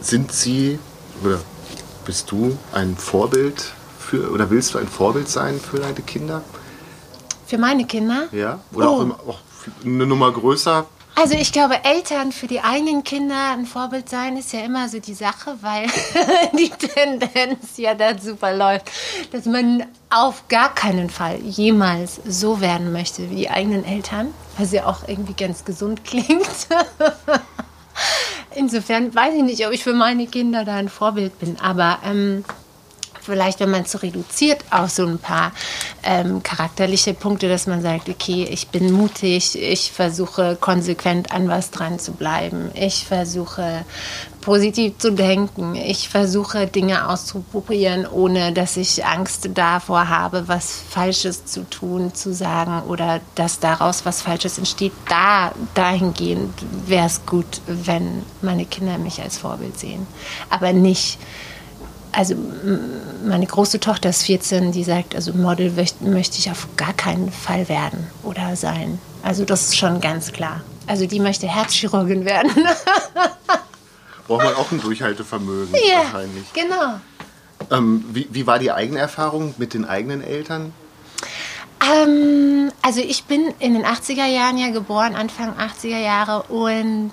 sind 0.00 0.30
Sie 0.32 0.78
oder 1.24 1.40
bist 2.04 2.30
du 2.30 2.56
ein 2.72 2.96
Vorbild 2.96 3.72
für 3.98 4.30
oder 4.30 4.48
willst 4.50 4.74
du 4.74 4.78
ein 4.78 4.86
Vorbild 4.88 5.28
sein 5.28 5.58
für 5.60 5.78
deine 5.80 6.00
Kinder? 6.02 6.42
Für 7.46 7.58
meine 7.58 7.84
Kinder? 7.84 8.28
Ja? 8.32 8.60
Oder 8.72 8.88
auch, 8.88 8.98
Oh. 8.98 9.02
immer, 9.02 9.14
auch 9.26 9.38
eine 9.84 10.06
Nummer 10.06 10.30
größer? 10.32 10.86
Also 11.20 11.34
ich 11.34 11.50
glaube, 11.50 11.82
Eltern 11.82 12.30
für 12.30 12.46
die 12.46 12.60
eigenen 12.60 13.02
Kinder 13.02 13.50
ein 13.50 13.66
Vorbild 13.66 14.08
sein 14.08 14.36
ist 14.36 14.52
ja 14.52 14.60
immer 14.60 14.88
so 14.88 15.00
die 15.00 15.14
Sache, 15.14 15.56
weil 15.62 15.88
die 16.56 16.70
Tendenz 16.70 17.76
ja 17.76 17.94
dazu 17.94 18.36
verläuft, 18.36 18.88
dass 19.32 19.44
man 19.44 19.84
auf 20.10 20.46
gar 20.46 20.72
keinen 20.72 21.10
Fall 21.10 21.40
jemals 21.40 22.20
so 22.24 22.60
werden 22.60 22.92
möchte 22.92 23.28
wie 23.30 23.34
die 23.34 23.50
eigenen 23.50 23.84
Eltern, 23.84 24.32
was 24.58 24.70
ja 24.70 24.86
auch 24.86 25.08
irgendwie 25.08 25.32
ganz 25.32 25.64
gesund 25.64 26.04
klingt. 26.04 26.68
Insofern 28.54 29.12
weiß 29.12 29.34
ich 29.34 29.42
nicht, 29.42 29.66
ob 29.66 29.72
ich 29.72 29.82
für 29.82 29.94
meine 29.94 30.28
Kinder 30.28 30.64
da 30.64 30.76
ein 30.76 30.88
Vorbild 30.88 31.36
bin, 31.40 31.58
aber 31.60 31.98
ähm, 32.04 32.44
vielleicht, 33.28 33.60
wenn 33.60 33.70
man 33.70 33.82
es 33.82 33.92
so 33.92 33.98
reduziert 33.98 34.64
auf 34.70 34.90
so 34.90 35.06
ein 35.06 35.18
paar 35.18 35.52
ähm, 36.02 36.42
charakterliche 36.42 37.14
Punkte, 37.14 37.48
dass 37.48 37.66
man 37.66 37.82
sagt, 37.82 38.08
okay, 38.08 38.48
ich 38.50 38.68
bin 38.68 38.92
mutig, 38.92 39.60
ich 39.60 39.92
versuche 39.92 40.56
konsequent 40.60 41.30
an 41.32 41.48
was 41.48 41.70
dran 41.70 41.98
zu 41.98 42.12
bleiben, 42.12 42.70
ich 42.74 43.06
versuche 43.06 43.84
positiv 44.40 44.96
zu 44.96 45.12
denken. 45.12 45.74
Ich 45.74 46.08
versuche 46.08 46.66
Dinge 46.66 47.08
auszuprobieren, 47.08 48.06
ohne 48.06 48.52
dass 48.52 48.78
ich 48.78 49.04
Angst 49.04 49.50
davor 49.54 50.08
habe, 50.08 50.48
was 50.48 50.82
Falsches 50.88 51.44
zu 51.44 51.68
tun, 51.68 52.14
zu 52.14 52.32
sagen 52.32 52.82
oder 52.88 53.20
dass 53.34 53.60
daraus 53.60 54.06
was 54.06 54.22
Falsches 54.22 54.56
entsteht. 54.56 54.92
Da 55.08 55.52
dahingehend 55.74 56.54
wäre 56.86 57.06
es 57.06 57.26
gut, 57.26 57.60
wenn 57.66 58.22
meine 58.40 58.64
Kinder 58.64 58.96
mich 58.96 59.20
als 59.20 59.36
Vorbild 59.36 59.78
sehen. 59.78 60.06
Aber 60.48 60.72
nicht 60.72 61.18
also 62.18 62.34
meine 63.24 63.46
große 63.46 63.78
Tochter 63.78 64.08
ist 64.08 64.24
14, 64.24 64.72
die 64.72 64.82
sagt, 64.82 65.14
also 65.14 65.32
Model 65.34 65.72
möchte 66.00 66.38
ich 66.38 66.50
auf 66.50 66.66
gar 66.76 66.92
keinen 66.92 67.30
Fall 67.30 67.68
werden 67.68 68.08
oder 68.24 68.56
sein. 68.56 68.98
Also 69.22 69.44
das 69.44 69.68
ist 69.68 69.76
schon 69.76 70.00
ganz 70.00 70.32
klar. 70.32 70.62
Also 70.88 71.06
die 71.06 71.20
möchte 71.20 71.46
Herzchirurgin 71.46 72.24
werden. 72.24 72.50
braucht 74.26 74.42
man 74.42 74.54
auch 74.54 74.72
ein 74.72 74.80
Durchhaltevermögen 74.80 75.72
ja, 75.88 75.98
wahrscheinlich. 75.98 76.52
Genau. 76.52 76.98
Ähm, 77.70 78.04
wie, 78.12 78.26
wie 78.32 78.48
war 78.48 78.58
die 78.58 78.72
eigene 78.72 78.98
Erfahrung 78.98 79.54
mit 79.58 79.72
den 79.72 79.84
eigenen 79.84 80.20
Eltern? 80.20 80.72
Ähm, 81.88 82.72
also 82.82 83.00
ich 83.00 83.26
bin 83.26 83.54
in 83.60 83.74
den 83.74 83.84
80er 83.84 84.26
Jahren 84.26 84.58
ja 84.58 84.70
geboren, 84.70 85.14
Anfang 85.14 85.54
80er 85.56 86.00
Jahre 86.00 86.42
und 86.52 87.12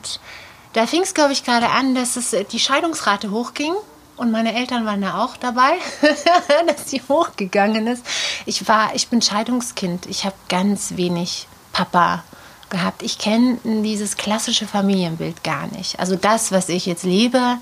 da 0.73 0.87
fing 0.87 1.03
es, 1.03 1.13
glaube 1.13 1.31
ich, 1.31 1.43
gerade 1.43 1.69
an, 1.69 1.93
dass 1.93 2.15
es, 2.15 2.35
die 2.51 2.59
Scheidungsrate 2.59 3.29
hochging. 3.29 3.75
Und 4.17 4.31
meine 4.31 4.55
Eltern 4.55 4.85
waren 4.85 5.01
da 5.01 5.23
auch 5.23 5.35
dabei, 5.37 5.73
dass 6.67 6.89
sie 6.89 7.01
hochgegangen 7.07 7.87
ist. 7.87 8.05
Ich 8.45 8.67
war, 8.67 8.95
ich 8.95 9.09
bin 9.09 9.21
Scheidungskind. 9.21 10.05
Ich 10.05 10.25
habe 10.25 10.35
ganz 10.47 10.95
wenig 10.95 11.47
Papa 11.73 12.23
gehabt. 12.69 13.03
Ich 13.03 13.17
kenne 13.17 13.57
dieses 13.63 14.15
klassische 14.15 14.67
Familienbild 14.67 15.43
gar 15.43 15.67
nicht. 15.67 15.99
Also 15.99 16.15
das, 16.15 16.51
was 16.51 16.69
ich 16.69 16.85
jetzt 16.85 17.03
lebe, 17.03 17.57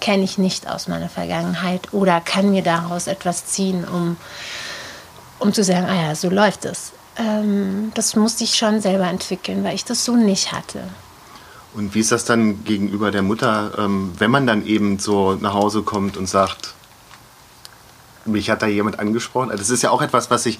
kenne 0.00 0.24
ich 0.24 0.38
nicht 0.38 0.68
aus 0.68 0.88
meiner 0.88 1.08
Vergangenheit 1.08 1.92
oder 1.92 2.20
kann 2.20 2.50
mir 2.50 2.62
daraus 2.62 3.06
etwas 3.06 3.46
ziehen, 3.46 3.84
um, 3.84 4.16
um 5.38 5.52
zu 5.52 5.62
sagen, 5.62 5.86
ah 5.86 6.08
ja, 6.08 6.14
so 6.14 6.30
läuft 6.30 6.64
es. 6.64 6.92
Ähm, 7.18 7.92
das 7.94 8.16
musste 8.16 8.44
ich 8.44 8.56
schon 8.56 8.80
selber 8.80 9.06
entwickeln, 9.08 9.64
weil 9.64 9.74
ich 9.74 9.84
das 9.84 10.04
so 10.04 10.16
nicht 10.16 10.52
hatte. 10.52 10.88
Und 11.76 11.94
wie 11.94 12.00
ist 12.00 12.10
das 12.10 12.24
dann 12.24 12.64
gegenüber 12.64 13.10
der 13.10 13.22
Mutter, 13.22 13.72
ähm, 13.78 14.12
wenn 14.18 14.30
man 14.30 14.46
dann 14.46 14.66
eben 14.66 14.98
so 14.98 15.34
nach 15.34 15.52
Hause 15.52 15.82
kommt 15.82 16.16
und 16.16 16.26
sagt, 16.26 16.72
mich 18.24 18.48
hat 18.48 18.62
da 18.62 18.66
jemand 18.66 18.98
angesprochen? 18.98 19.50
Also 19.50 19.62
das 19.62 19.70
ist 19.70 19.82
ja 19.82 19.90
auch 19.90 20.00
etwas, 20.00 20.30
was 20.30 20.44
sich 20.44 20.58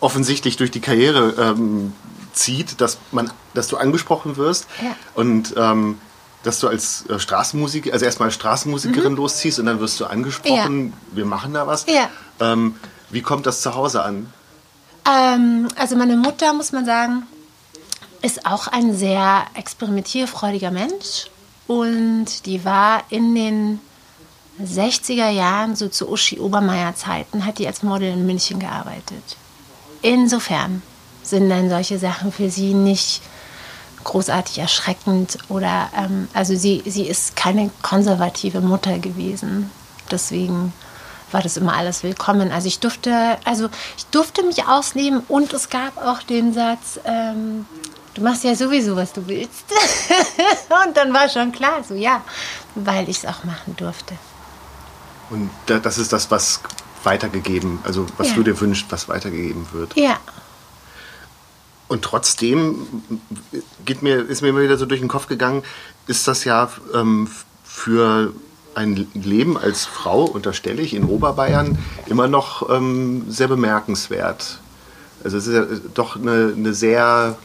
offensichtlich 0.00 0.58
durch 0.58 0.70
die 0.70 0.80
Karriere 0.80 1.34
ähm, 1.38 1.94
zieht, 2.34 2.80
dass, 2.80 2.98
man, 3.10 3.30
dass 3.54 3.68
du 3.68 3.78
angesprochen 3.78 4.36
wirst 4.36 4.66
ja. 4.82 4.94
und 5.14 5.54
ähm, 5.56 5.98
dass 6.42 6.60
du 6.60 6.68
als 6.68 7.06
äh, 7.08 7.18
Straßenmusikerin, 7.18 7.92
also 7.94 8.04
erstmal 8.04 8.28
als 8.28 8.34
Straßenmusikerin 8.34 9.12
mhm. 9.12 9.16
losziehst 9.16 9.58
und 9.58 9.66
dann 9.66 9.80
wirst 9.80 9.98
du 9.98 10.06
angesprochen, 10.06 10.88
ja. 10.88 11.16
wir 11.16 11.24
machen 11.24 11.54
da 11.54 11.66
was. 11.66 11.86
Ja. 11.86 12.08
Ähm, 12.38 12.76
wie 13.08 13.22
kommt 13.22 13.46
das 13.46 13.62
zu 13.62 13.74
Hause 13.74 14.02
an? 14.02 14.32
Ähm, 15.10 15.68
also 15.76 15.96
meine 15.96 16.16
Mutter, 16.16 16.52
muss 16.52 16.72
man 16.72 16.84
sagen, 16.84 17.22
ist 18.22 18.46
auch 18.46 18.68
ein 18.68 18.94
sehr 18.96 19.44
experimentierfreudiger 19.54 20.70
Mensch 20.70 21.30
und 21.66 22.46
die 22.46 22.64
war 22.64 23.02
in 23.10 23.34
den 23.34 23.80
60er 24.62 25.30
Jahren, 25.30 25.76
so 25.76 25.88
zu 25.88 26.10
Uschi 26.10 26.38
Obermeier 26.38 26.94
Zeiten, 26.94 27.46
hat 27.46 27.58
die 27.58 27.66
als 27.66 27.82
Model 27.82 28.12
in 28.12 28.26
München 28.26 28.58
gearbeitet. 28.58 29.36
Insofern 30.02 30.82
sind 31.22 31.48
dann 31.48 31.70
solche 31.70 31.98
Sachen 31.98 32.32
für 32.32 32.50
sie 32.50 32.74
nicht 32.74 33.22
großartig 34.04 34.58
erschreckend 34.58 35.38
oder 35.48 35.90
ähm, 35.96 36.28
also 36.32 36.56
sie, 36.56 36.82
sie 36.86 37.06
ist 37.06 37.36
keine 37.36 37.70
konservative 37.82 38.60
Mutter 38.60 38.98
gewesen. 38.98 39.70
Deswegen 40.10 40.72
war 41.32 41.42
das 41.42 41.56
immer 41.56 41.76
alles 41.76 42.02
willkommen. 42.02 42.50
Also 42.50 42.66
ich 42.66 42.80
durfte, 42.80 43.38
also 43.44 43.68
ich 43.96 44.06
durfte 44.06 44.42
mich 44.42 44.66
ausleben 44.66 45.20
und 45.28 45.52
es 45.52 45.68
gab 45.68 45.96
auch 46.04 46.22
den 46.22 46.52
Satz, 46.52 46.98
ähm, 47.04 47.66
du 48.14 48.22
machst 48.22 48.44
ja 48.44 48.54
sowieso, 48.54 48.96
was 48.96 49.12
du 49.12 49.26
willst. 49.26 49.64
und 50.86 50.96
dann 50.96 51.12
war 51.12 51.28
schon 51.28 51.52
klar, 51.52 51.82
so 51.86 51.94
ja, 51.94 52.22
weil 52.74 53.08
ich 53.08 53.18
es 53.18 53.26
auch 53.26 53.44
machen 53.44 53.76
durfte. 53.76 54.14
Und 55.30 55.50
das 55.66 55.98
ist 55.98 56.12
das, 56.12 56.30
was 56.30 56.60
weitergegeben, 57.04 57.78
also 57.84 58.06
was 58.18 58.30
ja. 58.30 58.34
du 58.34 58.42
dir 58.42 58.60
wünschst, 58.60 58.86
was 58.90 59.08
weitergegeben 59.08 59.66
wird. 59.72 59.96
Ja, 59.96 60.18
und 61.90 62.02
trotzdem 62.02 63.02
geht 63.84 64.00
mir, 64.00 64.24
ist 64.24 64.42
mir 64.42 64.50
immer 64.50 64.60
wieder 64.60 64.76
so 64.76 64.86
durch 64.86 65.00
den 65.00 65.08
Kopf 65.08 65.26
gegangen, 65.26 65.64
ist 66.06 66.28
das 66.28 66.44
ja 66.44 66.70
ähm, 66.94 67.28
für 67.64 68.32
ein 68.76 69.08
Leben 69.14 69.58
als 69.58 69.86
Frau, 69.86 70.22
unterstelle 70.22 70.82
ich, 70.82 70.94
in 70.94 71.02
Oberbayern 71.02 71.78
immer 72.06 72.28
noch 72.28 72.70
ähm, 72.70 73.24
sehr 73.28 73.48
bemerkenswert. 73.48 74.60
Also 75.24 75.36
es 75.36 75.48
ist 75.48 75.54
ja 75.54 75.66
doch 75.92 76.14
eine, 76.14 76.54
eine 76.56 76.74
sehr 76.74 77.36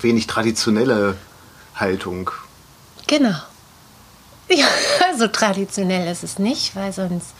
wenig 0.00 0.26
traditionelle 0.26 1.16
Haltung. 1.74 2.30
Genau. 3.06 3.34
Ja, 4.50 4.66
so 5.18 5.26
traditionell 5.26 6.06
ist 6.12 6.22
es 6.22 6.38
nicht, 6.38 6.76
weil 6.76 6.92
sonst. 6.92 7.32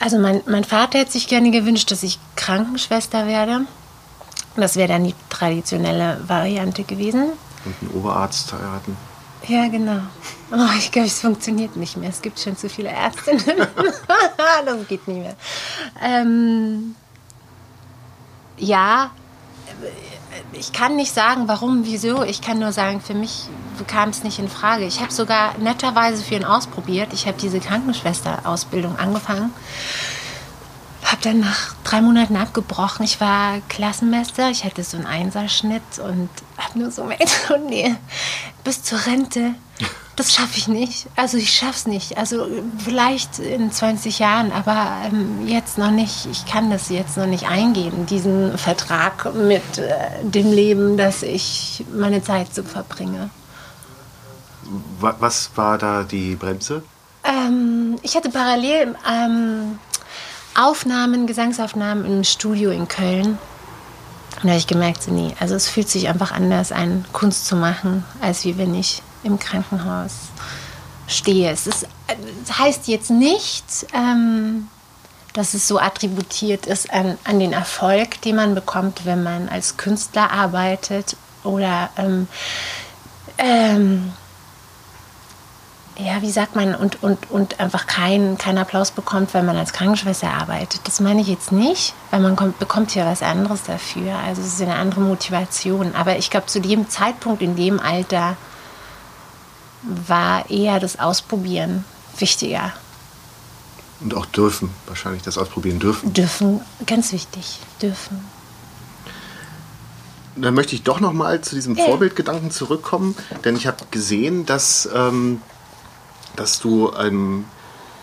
Also 0.00 0.18
mein, 0.18 0.42
mein 0.46 0.64
Vater 0.64 0.98
hätte 0.98 1.12
sich 1.12 1.28
gerne 1.28 1.52
gewünscht, 1.52 1.88
dass 1.92 2.02
ich 2.02 2.18
Krankenschwester 2.34 3.28
werde. 3.28 3.60
Das 4.56 4.74
wäre 4.74 4.88
dann 4.88 5.04
die 5.04 5.14
traditionelle 5.30 6.20
Variante 6.26 6.82
gewesen. 6.82 7.30
Und 7.64 7.74
einen 7.80 7.90
Oberarzt 7.92 8.52
heiraten. 8.52 8.96
Ja, 9.46 9.68
genau. 9.68 10.00
Oh, 10.50 10.76
ich 10.78 10.90
glaube, 10.90 11.06
es 11.06 11.20
funktioniert 11.20 11.76
nicht 11.76 11.96
mehr. 11.96 12.10
Es 12.10 12.22
gibt 12.22 12.40
schon 12.40 12.56
zu 12.56 12.68
viele 12.68 12.88
Ärztinnen. 12.88 13.44
das 14.66 14.88
geht 14.88 15.06
nicht 15.06 15.20
mehr. 15.20 15.36
Ähm, 16.02 16.96
ja, 18.58 19.10
ich 20.52 20.72
kann 20.72 20.96
nicht 20.96 21.12
sagen, 21.12 21.48
warum, 21.48 21.84
wieso. 21.84 22.22
Ich 22.22 22.40
kann 22.40 22.58
nur 22.58 22.72
sagen, 22.72 23.00
für 23.00 23.14
mich 23.14 23.48
kam 23.86 24.10
es 24.10 24.24
nicht 24.24 24.38
in 24.38 24.48
Frage. 24.48 24.84
Ich 24.84 25.00
habe 25.00 25.12
sogar 25.12 25.56
netterweise 25.58 26.22
für 26.22 26.34
ihn 26.34 26.44
ausprobiert. 26.44 27.12
Ich 27.12 27.26
habe 27.26 27.36
diese 27.40 27.60
Krankenschwester-Ausbildung 27.60 28.98
angefangen 28.98 29.52
habe 31.04 31.22
dann 31.22 31.40
nach 31.40 31.74
drei 31.84 32.00
Monaten 32.00 32.36
abgebrochen. 32.36 33.04
Ich 33.04 33.20
war 33.20 33.60
Klassenmeister, 33.68 34.50
ich 34.50 34.64
hatte 34.64 34.82
so 34.82 34.96
einen 34.96 35.06
Einserschnitt 35.06 35.98
und 35.98 36.28
habe 36.56 36.78
nur 36.78 36.90
so 36.90 37.02
gemerkt, 37.02 37.50
oh 37.50 37.58
nee, 37.68 37.94
bis 38.64 38.82
zur 38.82 39.04
Rente, 39.06 39.54
das 40.16 40.32
schaffe 40.32 40.56
ich 40.56 40.68
nicht. 40.68 41.06
Also 41.16 41.36
ich 41.36 41.52
schaffe 41.52 41.74
es 41.74 41.86
nicht. 41.86 42.18
Also 42.18 42.46
vielleicht 42.78 43.38
in 43.38 43.72
20 43.72 44.18
Jahren, 44.18 44.52
aber 44.52 44.86
ähm, 45.06 45.46
jetzt 45.46 45.78
noch 45.78 45.90
nicht. 45.90 46.26
Ich 46.30 46.46
kann 46.46 46.70
das 46.70 46.88
jetzt 46.88 47.16
noch 47.16 47.26
nicht 47.26 47.48
eingehen, 47.48 48.06
diesen 48.06 48.56
Vertrag 48.56 49.34
mit 49.34 49.78
äh, 49.78 49.92
dem 50.22 50.52
Leben, 50.52 50.96
dass 50.96 51.22
ich 51.22 51.84
meine 51.92 52.22
Zeit 52.22 52.54
so 52.54 52.62
verbringe. 52.62 53.30
Was 55.00 55.50
war 55.56 55.78
da 55.78 56.04
die 56.04 56.36
Bremse? 56.36 56.82
Ähm, 57.24 57.96
ich 58.02 58.16
hatte 58.16 58.30
parallel 58.30 58.94
ähm, 59.10 59.78
Aufnahmen, 60.54 61.26
Gesangsaufnahmen 61.26 62.04
im 62.04 62.24
Studio 62.24 62.70
in 62.70 62.86
Köln. 62.86 63.38
Und 64.36 64.44
da 64.44 64.48
habe 64.50 64.58
ich 64.58 64.66
gemerkt, 64.66 65.02
so 65.02 65.10
nee, 65.10 65.34
also 65.40 65.54
es 65.54 65.68
fühlt 65.68 65.88
sich 65.88 66.08
einfach 66.08 66.32
anders 66.32 66.70
an, 66.70 67.04
Kunst 67.12 67.46
zu 67.46 67.56
machen, 67.56 68.04
als 68.20 68.44
wie 68.44 68.58
wenn 68.58 68.74
ich 68.74 69.02
im 69.24 69.38
Krankenhaus 69.38 70.12
stehe. 71.06 71.50
Es 71.50 71.66
ist, 71.66 71.86
das 72.46 72.58
heißt 72.58 72.88
jetzt 72.88 73.10
nicht, 73.10 73.64
ähm, 73.92 74.68
dass 75.32 75.54
es 75.54 75.66
so 75.66 75.78
attributiert 75.78 76.66
ist 76.66 76.92
an, 76.92 77.18
an 77.24 77.40
den 77.40 77.52
Erfolg, 77.52 78.20
den 78.22 78.36
man 78.36 78.54
bekommt, 78.54 79.04
wenn 79.04 79.22
man 79.22 79.48
als 79.48 79.76
Künstler 79.76 80.30
arbeitet 80.30 81.16
oder 81.42 81.90
ähm, 81.96 82.28
ähm, 83.38 84.12
ja, 85.96 86.22
wie 86.22 86.30
sagt 86.30 86.56
man, 86.56 86.74
und, 86.74 87.02
und, 87.02 87.30
und 87.30 87.60
einfach 87.60 87.86
keinen 87.86 88.36
kein 88.36 88.58
Applaus 88.58 88.90
bekommt, 88.90 89.32
wenn 89.32 89.46
man 89.46 89.56
als 89.56 89.72
Krankenschwester 89.72 90.28
arbeitet. 90.28 90.80
Das 90.84 90.98
meine 90.98 91.20
ich 91.20 91.28
jetzt 91.28 91.52
nicht, 91.52 91.94
weil 92.10 92.20
man 92.20 92.34
kommt, 92.34 92.58
bekommt 92.58 92.94
ja 92.94 93.06
was 93.06 93.22
anderes 93.22 93.62
dafür. 93.62 94.16
Also 94.16 94.42
es 94.42 94.54
ist 94.54 94.62
eine 94.62 94.74
andere 94.74 95.00
Motivation. 95.00 95.94
Aber 95.94 96.16
ich 96.16 96.30
glaube, 96.30 96.46
zu 96.46 96.60
dem 96.60 96.88
Zeitpunkt, 96.88 97.42
in 97.42 97.54
dem 97.54 97.78
Alter, 97.78 98.36
war 99.84 100.50
eher 100.50 100.80
das 100.80 100.98
Ausprobieren 100.98 101.84
wichtiger. 102.18 102.72
Und 104.00 104.14
auch 104.14 104.26
dürfen, 104.26 104.70
wahrscheinlich 104.86 105.22
das 105.22 105.38
Ausprobieren 105.38 105.78
dürfen. 105.78 106.12
Dürfen, 106.12 106.60
ganz 106.86 107.12
wichtig, 107.12 107.60
dürfen. 107.80 108.24
Dann 110.36 110.54
möchte 110.54 110.74
ich 110.74 110.82
doch 110.82 111.00
noch 111.00 111.12
mal 111.12 111.40
zu 111.42 111.54
diesem 111.54 111.76
ja. 111.76 111.84
Vorbildgedanken 111.84 112.50
zurückkommen, 112.50 113.14
denn 113.44 113.54
ich 113.56 113.66
habe 113.66 113.84
gesehen, 113.90 114.46
dass 114.46 114.88
ähm, 114.92 115.40
dass 116.34 116.58
du 116.58 116.92
ähm, 116.98 117.44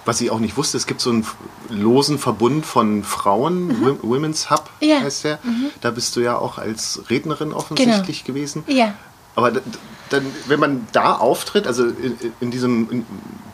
was 0.06 0.22
ich 0.22 0.32
auch 0.32 0.40
nicht 0.40 0.58
wusste, 0.58 0.78
es 0.78 0.88
gibt 0.88 1.02
so 1.02 1.12
einen 1.12 1.26
losen 1.70 2.18
Verbund 2.18 2.66
von 2.66 3.04
Frauen, 3.04 3.68
mhm. 3.68 4.00
Women's 4.02 4.50
Hub 4.50 4.70
ja. 4.80 5.00
heißt 5.02 5.26
der. 5.26 5.40
Mhm. 5.44 5.70
Da 5.82 5.92
bist 5.92 6.16
du 6.16 6.22
ja 6.22 6.38
auch 6.38 6.58
als 6.58 7.04
Rednerin 7.10 7.54
offensichtlich 7.54 8.24
genau. 8.24 8.36
gewesen. 8.36 8.64
Ja. 8.68 8.96
Aber 9.36 9.52
dann, 10.12 10.26
wenn 10.48 10.60
man 10.60 10.88
da 10.92 11.16
auftritt, 11.16 11.68
also 11.68 11.86
in, 11.86 12.18
in 12.40 12.52
diesem, 12.52 12.90
in, 12.92 13.06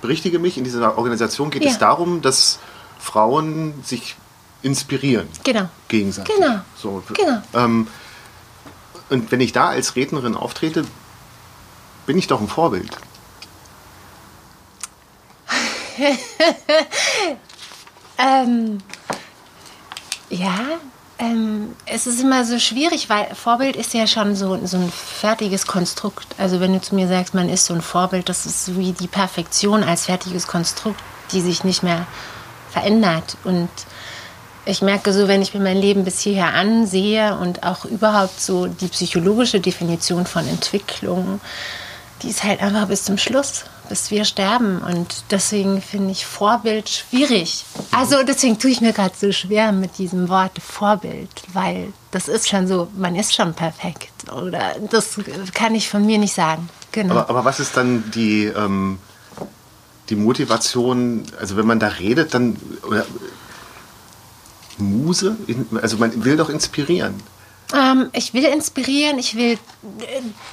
berichtige 0.01 0.39
mich, 0.39 0.57
in 0.57 0.63
dieser 0.63 0.97
Organisation 0.97 1.49
geht 1.49 1.63
ja. 1.63 1.71
es 1.71 1.77
darum, 1.77 2.21
dass 2.21 2.59
Frauen 2.99 3.73
sich 3.83 4.15
inspirieren. 4.61 5.27
Genau. 5.43 5.69
Gegenseitig. 5.87 6.35
Genau. 6.35 6.61
So, 6.75 7.03
genau. 7.13 7.41
Ähm, 7.53 7.87
und 9.09 9.31
wenn 9.31 9.39
ich 9.39 9.53
da 9.53 9.69
als 9.69 9.95
Rednerin 9.95 10.35
auftrete, 10.35 10.85
bin 12.05 12.17
ich 12.17 12.27
doch 12.27 12.41
ein 12.41 12.47
Vorbild. 12.47 12.97
ähm, 18.17 18.79
ja, 20.29 20.79
ähm, 21.19 21.75
es 21.85 22.05
ist 22.05 22.21
immer 22.21 22.45
so 22.45 22.59
schwierig, 22.59 23.09
weil 23.09 23.33
Vorbild 23.33 23.75
ist 23.75 23.93
ja 23.93 24.05
schon 24.05 24.35
so, 24.35 24.59
so 24.65 24.77
ein 24.77 24.91
fertiges 24.91 25.65
Konstrukt. 25.65 26.27
Also 26.37 26.59
wenn 26.59 26.73
du 26.73 26.81
zu 26.81 26.95
mir 26.95 27.07
sagst, 27.07 27.33
man 27.33 27.49
ist 27.49 27.65
so 27.65 27.73
ein 27.73 27.81
Vorbild, 27.81 28.29
das 28.29 28.45
ist 28.45 28.77
wie 28.77 28.91
die 28.91 29.07
Perfektion 29.07 29.83
als 29.83 30.05
fertiges 30.05 30.47
Konstrukt, 30.47 30.99
die 31.31 31.41
sich 31.41 31.63
nicht 31.63 31.81
mehr 31.81 32.05
verändert. 32.69 33.37
Und 33.43 33.69
ich 34.65 34.81
merke 34.81 35.11
so, 35.11 35.27
wenn 35.27 35.41
ich 35.41 35.53
mir 35.53 35.61
mein 35.61 35.77
Leben 35.77 36.03
bis 36.03 36.19
hierher 36.19 36.53
ansehe 36.53 37.35
und 37.37 37.63
auch 37.63 37.85
überhaupt 37.85 38.39
so 38.39 38.67
die 38.67 38.87
psychologische 38.87 39.59
Definition 39.59 40.27
von 40.27 40.47
Entwicklung, 40.47 41.39
die 42.21 42.29
ist 42.29 42.43
halt 42.43 42.61
einfach 42.61 42.87
bis 42.87 43.03
zum 43.03 43.17
Schluss, 43.17 43.65
bis 43.89 44.11
wir 44.11 44.25
sterben. 44.25 44.79
Und 44.79 45.23
deswegen 45.31 45.81
finde 45.81 46.11
ich 46.11 46.25
Vorbild 46.25 46.89
schwierig. 46.89 47.65
Also 47.91 48.23
deswegen 48.23 48.57
tue 48.57 48.71
ich 48.71 48.81
mir 48.81 48.93
gerade 48.93 49.13
so 49.19 49.31
schwer 49.31 49.71
mit 49.71 49.97
diesem 49.97 50.29
Wort 50.29 50.59
Vorbild, 50.59 51.29
weil 51.53 51.93
das 52.11 52.27
ist 52.27 52.49
schon 52.49 52.67
so, 52.67 52.87
man 52.97 53.15
ist 53.15 53.35
schon 53.35 53.53
perfekt. 53.53 54.11
Oder 54.31 54.75
das 54.89 55.19
kann 55.53 55.75
ich 55.75 55.89
von 55.89 56.05
mir 56.05 56.17
nicht 56.17 56.33
sagen. 56.33 56.69
Genau. 56.91 57.15
Aber, 57.15 57.29
aber 57.29 57.45
was 57.45 57.59
ist 57.59 57.77
dann 57.77 58.09
die, 58.11 58.45
ähm, 58.45 58.99
die 60.09 60.15
Motivation, 60.15 61.23
also 61.39 61.57
wenn 61.57 61.67
man 61.67 61.79
da 61.79 61.87
redet, 61.87 62.33
dann, 62.33 62.57
oder 62.87 63.05
Muse? 64.77 65.37
Also 65.81 65.97
man 65.97 66.23
will 66.23 66.37
doch 66.37 66.49
inspirieren. 66.49 67.21
Ähm, 67.73 68.09
ich 68.13 68.33
will 68.33 68.45
inspirieren, 68.45 69.19
ich 69.19 69.35
will, 69.35 69.59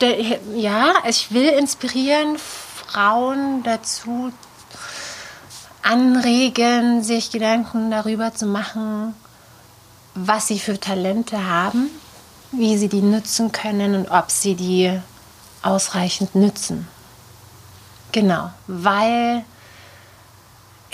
äh, 0.01 0.39
ja, 0.57 0.95
ich 1.09 1.33
will 1.33 1.49
inspirieren, 1.49 2.37
Frauen 2.39 3.63
dazu 3.63 4.33
anregen, 5.83 7.05
sich 7.05 7.31
Gedanken 7.31 7.91
darüber 7.91 8.35
zu 8.35 8.47
machen, 8.47 9.15
was 10.15 10.49
sie 10.49 10.59
für 10.59 10.81
Talente 10.81 11.47
haben, 11.47 11.91
wie 12.53 12.79
sie 12.79 12.89
die 12.89 13.03
nutzen 13.03 13.53
können 13.53 13.95
und 13.95 14.11
ob 14.11 14.31
sie 14.31 14.55
die 14.55 14.99
ausreichend 15.63 16.35
nützen. 16.35 16.89
Genau, 18.13 18.51
weil 18.67 19.45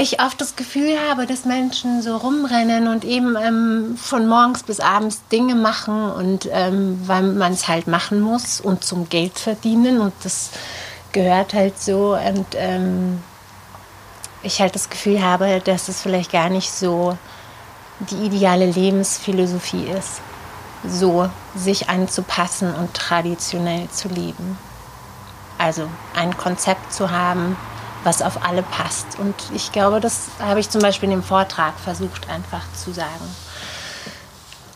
ich 0.00 0.22
oft 0.22 0.40
das 0.40 0.56
Gefühl 0.56 0.96
habe, 1.08 1.26
dass 1.26 1.44
Menschen 1.44 2.00
so 2.00 2.16
rumrennen 2.16 2.88
und 2.88 3.04
eben 3.04 3.36
ähm, 3.36 3.98
von 3.98 4.26
morgens 4.26 4.62
bis 4.62 4.80
abends 4.80 5.20
Dinge 5.30 5.54
machen 5.54 6.10
und 6.12 6.48
ähm, 6.50 7.00
weil 7.06 7.22
man 7.22 7.52
es 7.52 7.68
halt 7.68 7.86
machen 7.86 8.20
muss 8.20 8.60
und 8.62 8.82
zum 8.82 9.10
Geld 9.10 9.38
verdienen 9.38 10.00
und 10.00 10.14
das 10.22 10.50
gehört 11.12 11.52
halt 11.52 11.78
so 11.78 12.16
und 12.16 12.46
ähm, 12.54 13.22
ich 14.42 14.60
halt 14.62 14.74
das 14.74 14.88
Gefühl 14.88 15.22
habe, 15.22 15.60
dass 15.62 15.88
es 15.88 16.00
vielleicht 16.00 16.32
gar 16.32 16.48
nicht 16.48 16.70
so 16.70 17.18
die 17.98 18.24
ideale 18.24 18.66
Lebensphilosophie 18.66 19.84
ist, 19.84 20.22
so 20.88 21.28
sich 21.54 21.90
anzupassen 21.90 22.74
und 22.74 22.94
traditionell 22.94 23.90
zu 23.90 24.08
leben. 24.08 24.56
Also 25.58 25.90
ein 26.16 26.34
Konzept 26.38 26.90
zu 26.90 27.10
haben, 27.10 27.58
was 28.04 28.22
auf 28.22 28.44
alle 28.44 28.62
passt. 28.62 29.18
Und 29.18 29.34
ich 29.54 29.72
glaube, 29.72 30.00
das 30.00 30.28
habe 30.38 30.60
ich 30.60 30.70
zum 30.70 30.80
Beispiel 30.80 31.08
in 31.08 31.16
dem 31.16 31.22
Vortrag 31.22 31.78
versucht 31.78 32.28
einfach 32.28 32.62
zu 32.72 32.92
sagen. 32.92 33.34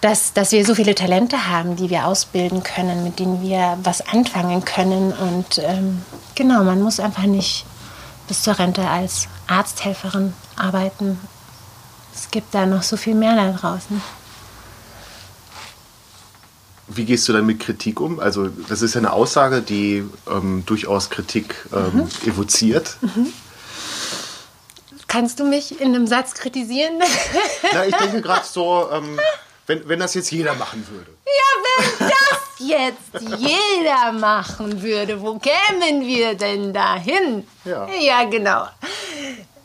Dass, 0.00 0.34
dass 0.34 0.52
wir 0.52 0.66
so 0.66 0.74
viele 0.74 0.94
Talente 0.94 1.48
haben, 1.48 1.76
die 1.76 1.88
wir 1.88 2.06
ausbilden 2.06 2.62
können, 2.62 3.04
mit 3.04 3.18
denen 3.18 3.40
wir 3.40 3.78
was 3.82 4.06
anfangen 4.06 4.64
können. 4.64 5.12
Und 5.12 5.58
ähm, 5.58 6.02
genau, 6.34 6.62
man 6.62 6.82
muss 6.82 7.00
einfach 7.00 7.22
nicht 7.22 7.64
bis 8.28 8.42
zur 8.42 8.58
Rente 8.58 8.86
als 8.86 9.28
Arzthelferin 9.46 10.34
arbeiten. 10.56 11.18
Es 12.14 12.30
gibt 12.30 12.54
da 12.54 12.66
noch 12.66 12.82
so 12.82 12.96
viel 12.96 13.14
mehr 13.14 13.34
da 13.34 13.52
draußen. 13.52 14.02
Wie 16.94 17.04
gehst 17.04 17.28
du 17.28 17.32
dann 17.32 17.46
mit 17.46 17.60
Kritik 17.60 18.00
um? 18.00 18.20
Also 18.20 18.48
das 18.68 18.82
ist 18.82 18.94
ja 18.94 19.00
eine 19.00 19.12
Aussage, 19.12 19.62
die 19.62 20.04
ähm, 20.30 20.62
durchaus 20.66 21.10
Kritik 21.10 21.54
ähm, 21.72 21.92
mhm. 21.94 22.28
evoziert. 22.28 22.96
Mhm. 23.00 23.32
Kannst 25.08 25.38
du 25.38 25.44
mich 25.44 25.80
in 25.80 25.94
einem 25.94 26.06
Satz 26.06 26.34
kritisieren? 26.34 26.94
Na, 27.72 27.86
ich 27.86 27.94
denke 27.94 28.20
gerade 28.20 28.44
so, 28.44 28.88
ähm, 28.90 29.18
wenn, 29.66 29.88
wenn 29.88 30.00
das 30.00 30.14
jetzt 30.14 30.30
jeder 30.30 30.54
machen 30.54 30.86
würde. 30.90 31.10
Ja, 31.24 31.98
wenn 31.98 32.08
das 32.08 32.40
jetzt 32.58 33.38
jeder 33.38 34.12
machen 34.12 34.82
würde, 34.82 35.20
wo 35.20 35.38
kämen 35.38 36.06
wir 36.06 36.34
denn 36.34 36.72
dahin? 36.72 37.46
Ja, 37.64 37.88
ja 37.88 38.24
genau. 38.24 38.66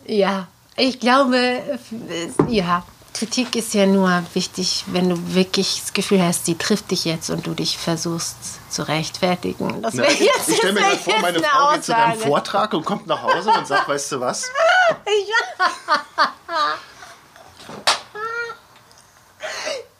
Ja, 0.06 0.48
ich 0.76 1.00
glaube, 1.00 1.62
ja. 2.48 2.84
Kritik 3.13 3.56
ist 3.56 3.74
ja 3.74 3.86
nur 3.86 4.24
wichtig, 4.34 4.86
wenn 4.88 5.10
du 5.10 5.34
wirklich 5.34 5.82
das 5.82 5.93
Gefühl 5.93 6.22
hast, 6.24 6.45
sie 6.45 6.56
trifft 6.56 6.91
dich 6.91 7.06
jetzt 7.06 7.30
und 7.30 7.48
du 7.48 7.54
dich 7.54 7.78
versuchst 7.78 8.36
zu 8.69 8.88
rechtfertigen. 8.88 9.82
Das 9.82 9.93
Na, 9.95 10.04
ich, 10.04 10.19
jetzt, 10.19 10.50
ich 10.50 10.58
stelle 10.58 10.74
mir 10.74 10.82
gerade 10.82 10.98
vor, 10.98 11.13
meine 11.22 11.39
Frau 11.39 11.60
Aussage. 11.60 11.76
geht 11.76 11.84
zu 11.84 11.91
deinem 11.91 12.19
Vortrag 12.19 12.74
und 12.74 12.86
kommt 12.86 13.08
nach 13.08 13.22
Hause 13.22 13.52
und 13.52 13.67
sagt, 13.67 13.89
weißt 13.89 14.12
du 14.13 14.19
was? 14.19 14.45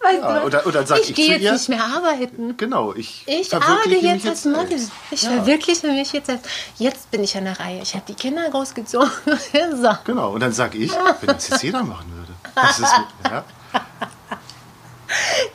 Weißt 0.01 0.21
ja, 0.21 0.43
oder, 0.43 0.65
oder 0.65 0.88
sag 0.88 1.01
ich, 1.01 1.09
ich 1.09 1.15
gehe 1.15 1.31
jetzt 1.31 1.41
ihr, 1.41 1.51
nicht 1.51 1.69
mehr 1.69 1.83
arbeiten. 1.83 2.55
Genau, 2.55 2.93
ich, 2.93 3.23
ich 3.25 3.53
arbeite 3.53 3.95
jetzt 3.95 4.25
als 4.25 4.45
Model. 4.45 4.79
Ich 5.12 5.23
ja. 5.23 5.31
verwirkliche 5.31 5.88
mich 5.88 6.13
jetzt 6.13 6.29
als. 6.29 6.41
Jetzt 6.77 7.12
bin 7.12 7.21
ich 7.21 7.35
an 7.35 7.43
der 7.43 7.59
Reihe. 7.59 7.81
Ich 7.81 7.93
habe 7.95 8.05
die 8.07 8.13
Kinder 8.13 8.49
großgezogen. 8.49 9.12
so. 9.81 9.97
Genau, 10.05 10.31
und 10.31 10.39
dann 10.39 10.53
sage 10.53 10.77
ich, 10.77 10.91
wenn 10.91 11.27
das 11.27 11.49
jetzt 11.49 11.63
jeder 11.63 11.83
machen 11.83 12.09
würde. 12.15 12.33
Das 12.55 12.79
ist, 12.79 12.93
ja. 13.25 13.43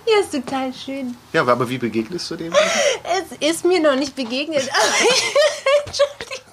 Ja, 0.06 0.20
ist 0.20 0.32
total 0.32 0.74
schön. 0.74 1.16
Ja, 1.32 1.42
aber 1.42 1.68
wie 1.68 1.78
begegnest 1.78 2.30
du 2.30 2.36
dem? 2.36 2.52
Es 2.52 3.48
ist 3.48 3.64
mir 3.64 3.80
noch 3.80 3.94
nicht 3.94 4.14
begegnet. 4.14 4.62
Entschuldigung. 5.86 6.44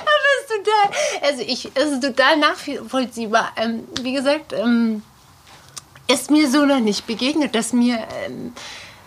Aber 0.00 0.10
es 0.34 0.44
ist 0.44 0.64
total, 0.64 1.28
also 1.28 1.42
ich, 1.42 1.70
es 1.74 1.92
ist 1.92 2.02
total 2.02 2.36
nachvollziehbar. 2.36 3.52
Ähm, 3.56 3.84
wie 4.00 4.12
gesagt, 4.12 4.52
ähm, 4.52 5.02
ist 6.08 6.30
mir 6.30 6.50
so 6.50 6.64
noch 6.64 6.80
nicht 6.80 7.06
begegnet, 7.06 7.54
dass 7.54 7.72
mir, 7.72 7.98
ähm, 8.26 8.52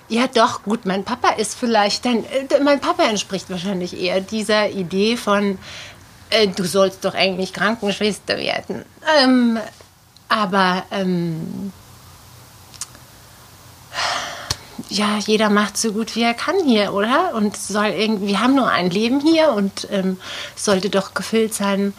ja 0.07 0.27
doch, 0.27 0.63
gut, 0.63 0.85
mein 0.85 1.03
Papa 1.03 1.29
ist 1.29 1.55
vielleicht 1.57 2.05
dann, 2.05 2.23
äh, 2.25 2.61
mein 2.63 2.79
Papa 2.79 3.03
entspricht 3.03 3.49
wahrscheinlich 3.49 3.99
eher 3.99 4.21
dieser 4.21 4.69
Idee 4.69 5.17
von, 5.17 5.57
äh, 6.29 6.47
du 6.47 6.63
sollst 6.63 7.03
doch 7.03 7.15
eigentlich 7.15 7.53
Krankenschwester 7.53 8.37
werden. 8.37 8.85
Ähm, 9.21 9.59
aber 10.29 10.83
ähm, 10.91 11.73
ja, 14.89 15.17
jeder 15.17 15.49
macht 15.49 15.77
so 15.77 15.91
gut 15.93 16.15
wie 16.15 16.23
er 16.23 16.33
kann 16.33 16.55
hier, 16.65 16.93
oder? 16.93 17.33
Und 17.33 17.57
soll 17.57 17.87
irgendwie, 17.87 18.27
wir 18.27 18.41
haben 18.41 18.55
nur 18.55 18.69
ein 18.69 18.89
Leben 18.89 19.19
hier 19.19 19.51
und 19.53 19.87
ähm, 19.91 20.19
sollte 20.55 20.89
doch 20.89 21.13
gefüllt 21.13 21.53
sein 21.53 21.93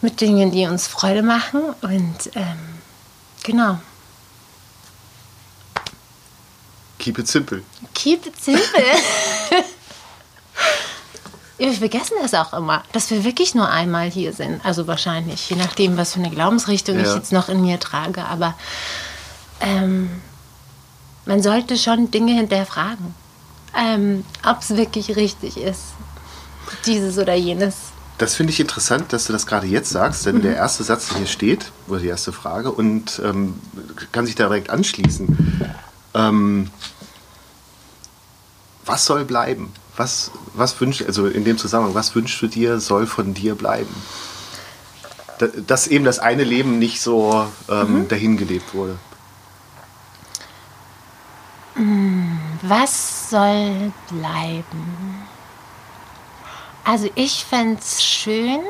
mit 0.00 0.20
Dingen, 0.20 0.50
die 0.50 0.66
uns 0.66 0.86
Freude 0.86 1.22
machen. 1.22 1.62
Und 1.82 2.30
ähm, 2.34 2.58
genau. 3.42 3.78
Keep 7.04 7.18
it 7.18 7.28
simple. 7.28 7.62
Keep 7.92 8.26
it 8.28 8.42
simple. 8.42 8.62
Wir 11.58 11.70
vergessen 11.74 12.14
das 12.22 12.32
auch 12.32 12.54
immer, 12.54 12.82
dass 12.92 13.10
wir 13.10 13.24
wirklich 13.24 13.54
nur 13.54 13.68
einmal 13.68 14.10
hier 14.10 14.32
sind. 14.32 14.64
Also 14.64 14.86
wahrscheinlich, 14.86 15.50
je 15.50 15.56
nachdem, 15.56 15.98
was 15.98 16.14
für 16.14 16.20
eine 16.20 16.30
Glaubensrichtung 16.30 16.96
ja. 16.96 17.02
ich 17.02 17.14
jetzt 17.14 17.30
noch 17.30 17.50
in 17.50 17.60
mir 17.60 17.78
trage. 17.78 18.24
Aber 18.24 18.54
ähm, 19.60 20.08
man 21.26 21.42
sollte 21.42 21.76
schon 21.76 22.10
Dinge 22.10 22.32
hinterfragen, 22.32 23.14
ähm, 23.78 24.24
ob 24.42 24.62
es 24.62 24.74
wirklich 24.74 25.14
richtig 25.14 25.58
ist, 25.58 25.82
dieses 26.86 27.18
oder 27.18 27.34
jenes. 27.34 27.76
Das 28.16 28.34
finde 28.34 28.54
ich 28.54 28.60
interessant, 28.60 29.12
dass 29.12 29.26
du 29.26 29.34
das 29.34 29.46
gerade 29.46 29.66
jetzt 29.66 29.90
sagst, 29.90 30.24
denn 30.24 30.38
mhm. 30.38 30.42
der 30.42 30.56
erste 30.56 30.82
Satz, 30.84 31.08
der 31.08 31.18
hier 31.18 31.26
steht, 31.26 31.70
oder 31.86 32.00
die 32.00 32.08
erste 32.08 32.32
Frage, 32.32 32.72
und 32.72 33.20
ähm, 33.22 33.60
kann 34.10 34.24
sich 34.24 34.34
direkt 34.34 34.70
anschließen. 34.70 35.36
Ähm, 36.14 36.70
was 38.84 39.04
soll 39.06 39.24
bleiben? 39.24 39.72
was, 39.96 40.32
was 40.54 40.80
wünschst, 40.80 41.06
also 41.06 41.26
in 41.28 41.44
dem 41.44 41.56
Zusammenhang, 41.56 41.94
was 41.94 42.14
wünschst 42.16 42.42
du 42.42 42.48
dir, 42.48 42.80
soll 42.80 43.06
von 43.06 43.32
dir 43.32 43.54
bleiben? 43.54 43.94
Da- 45.38 45.46
Dass 45.66 45.86
eben 45.86 46.04
das 46.04 46.18
eine 46.18 46.42
Leben 46.42 46.80
nicht 46.80 47.00
so 47.00 47.46
ähm, 47.70 48.08
dahingelebt 48.08 48.74
wurde. 48.74 48.98
Was 52.62 53.30
soll 53.30 53.92
bleiben? 54.08 55.22
Also 56.84 57.08
ich 57.14 57.44
fände 57.44 57.80
es 57.80 58.04
schön, 58.04 58.60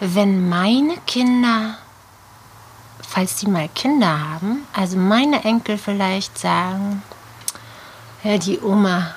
wenn 0.00 0.48
meine 0.48 0.96
Kinder, 1.06 1.76
falls 3.06 3.36
die 3.36 3.46
mal 3.46 3.68
Kinder 3.68 4.18
haben, 4.30 4.66
also 4.72 4.96
meine 4.96 5.44
Enkel 5.44 5.76
vielleicht 5.78 6.38
sagen, 6.38 7.02
ja, 8.24 8.38
die 8.38 8.60
Oma, 8.60 9.14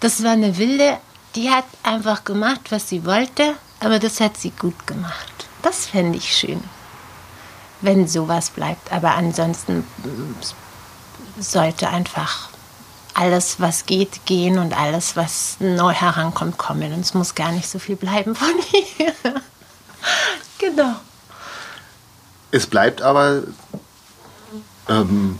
das 0.00 0.22
war 0.22 0.32
eine 0.32 0.56
Wilde, 0.58 0.98
die 1.34 1.50
hat 1.50 1.64
einfach 1.82 2.24
gemacht, 2.24 2.70
was 2.70 2.88
sie 2.88 3.04
wollte, 3.04 3.54
aber 3.80 3.98
das 3.98 4.20
hat 4.20 4.36
sie 4.36 4.50
gut 4.50 4.86
gemacht. 4.86 5.46
Das 5.62 5.86
fände 5.86 6.18
ich 6.18 6.36
schön, 6.36 6.62
wenn 7.80 8.06
sowas 8.06 8.50
bleibt. 8.50 8.92
Aber 8.92 9.14
ansonsten 9.14 9.86
sollte 11.40 11.88
einfach 11.88 12.50
alles, 13.14 13.60
was 13.60 13.86
geht, 13.86 14.26
gehen 14.26 14.58
und 14.58 14.78
alles, 14.78 15.16
was 15.16 15.56
neu 15.60 15.92
herankommt, 15.92 16.58
kommen. 16.58 16.92
Und 16.92 17.00
es 17.00 17.14
muss 17.14 17.34
gar 17.34 17.52
nicht 17.52 17.68
so 17.68 17.78
viel 17.78 17.96
bleiben 17.96 18.34
von 18.34 18.54
hier. 18.70 19.14
genau. 20.58 20.96
Es 22.50 22.66
bleibt 22.66 23.02
aber, 23.02 23.42
ähm, 24.88 25.38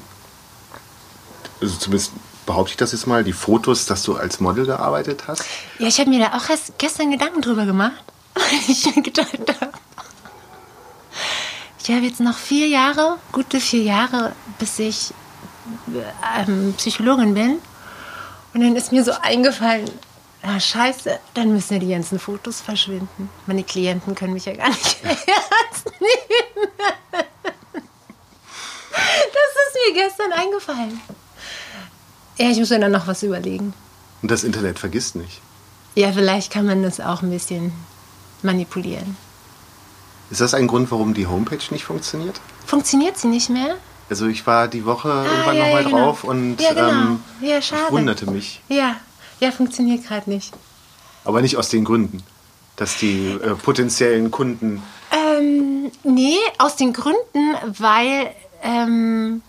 also 1.61 1.77
zumindest 1.77 2.12
behaupte 2.47 2.73
ich 2.73 2.77
das 2.77 2.93
jetzt 2.93 3.07
mal, 3.07 3.25
die 3.25 3.33
Fotos, 3.33 3.87
dass 3.87 4.03
du 4.03 4.17
als 4.17 4.41
Model 4.41 4.67
gearbeitet 4.67 5.25
hast. 5.27 5.45
Ja, 5.79 5.89
ich 5.89 5.99
habe 5.99 6.11
mir 6.11 6.19
da 6.21 6.37
auch 6.37 6.49
erst 6.49 6.79
gestern 6.79 7.11
Gedanken 7.11 7.41
drüber 7.41 7.67
gemacht, 7.67 8.03
weil 8.35 8.45
ich 8.69 8.83
gedacht 9.03 9.39
habe, 9.61 9.73
ich 11.83 11.91
habe 11.91 12.07
jetzt 12.07 12.21
noch 12.21 12.37
vier 12.37 12.67
Jahre, 12.69 13.19
gute 13.33 13.61
vier 13.61 13.83
Jahre, 13.83 14.33
bis 14.59 14.79
ich 14.79 15.13
ähm, 16.47 16.75
Psychologin 16.79 17.35
bin. 17.35 17.59
Und 18.55 18.61
dann 18.61 18.77
ist 18.77 18.93
mir 18.93 19.05
so 19.05 19.13
eingefallen, 19.21 19.91
ah, 20.43 20.59
scheiße, 20.59 21.19
dann 21.35 21.53
müssen 21.53 21.75
ja 21.75 21.81
die 21.81 21.89
ganzen 21.89 22.19
Fotos 22.19 22.61
verschwinden. 22.61 23.29
Meine 23.47 23.65
Klienten 23.65 24.15
können 24.15 24.33
mich 24.33 24.47
ja 24.47 24.55
gar 24.55 24.69
nicht 24.69 24.97
ernst 25.03 25.87
nehmen. 26.01 26.71
Das 28.97 29.51
ist 29.67 29.77
mir 29.87 30.03
gestern 30.03 30.33
eingefallen. 30.33 31.01
Ja, 32.38 32.51
ich 32.51 32.59
muss 32.59 32.70
mir 32.70 32.81
dann 32.81 32.92
noch 32.92 33.07
was 33.07 33.23
überlegen. 33.23 33.73
Und 34.23 34.31
das 34.31 34.44
Internet 34.44 34.79
vergisst 34.79 35.16
nicht. 35.16 35.40
Ja, 35.94 36.12
vielleicht 36.12 36.53
kann 36.53 36.66
man 36.66 36.83
das 36.83 37.01
auch 37.01 37.23
ein 37.23 37.31
bisschen 37.31 37.73
manipulieren. 38.42 39.16
Ist 40.31 40.40
das 40.40 40.55
ein 40.55 40.66
Grund, 40.66 40.90
warum 40.90 41.14
die 41.14 41.27
Homepage 41.27 41.59
nicht 41.70 41.85
funktioniert? 41.85 42.40
Funktioniert 42.66 43.16
sie 43.18 43.29
nicht 43.29 43.51
mehr? 43.51 43.77
Also 44.11 44.27
ich 44.27 44.47
war 44.47 44.68
die 44.68 44.85
Woche 44.85 45.09
irgendwann 45.09 45.49
Ah, 45.49 45.53
ja, 45.53 45.64
nochmal 45.64 45.83
ja, 45.83 45.88
genau. 45.88 45.99
drauf 46.07 46.25
und 46.25 46.61
Ja, 46.61 46.70
genau. 46.70 46.88
ähm, 46.90 47.20
Ja, 47.40 47.59
ich 47.59 47.73
wunderte 47.90 48.31
mich. 48.31 48.61
Ja, 48.68 48.97
ja, 49.40 49.51
funktioniert 49.51 50.07
gerade 50.07 50.29
nicht. 50.29 50.53
Aber 51.25 51.40
nicht 51.40 51.57
aus 51.57 51.68
den 51.68 51.85
Gründen, 51.85 52.23
dass 52.77 52.97
die 52.99 53.31
äh, 53.31 53.55
potenziellen 53.55 54.31
Kunden 54.31 54.83
Ähm, 55.12 55.90
nee, 56.03 56.37
aus 56.59 56.77
den 56.77 56.92
Gründen, 56.92 57.55
weil 57.79 58.31
ähm, 58.62 59.42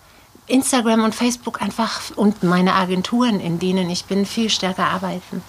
Instagram 0.47 1.03
und 1.03 1.15
Facebook 1.15 1.61
einfach 1.61 2.01
und 2.15 2.43
meine 2.43 2.73
Agenturen, 2.73 3.39
in 3.39 3.59
denen 3.59 3.89
ich 3.89 4.05
bin, 4.05 4.25
viel 4.25 4.49
stärker 4.49 4.85
arbeiten. 4.85 5.41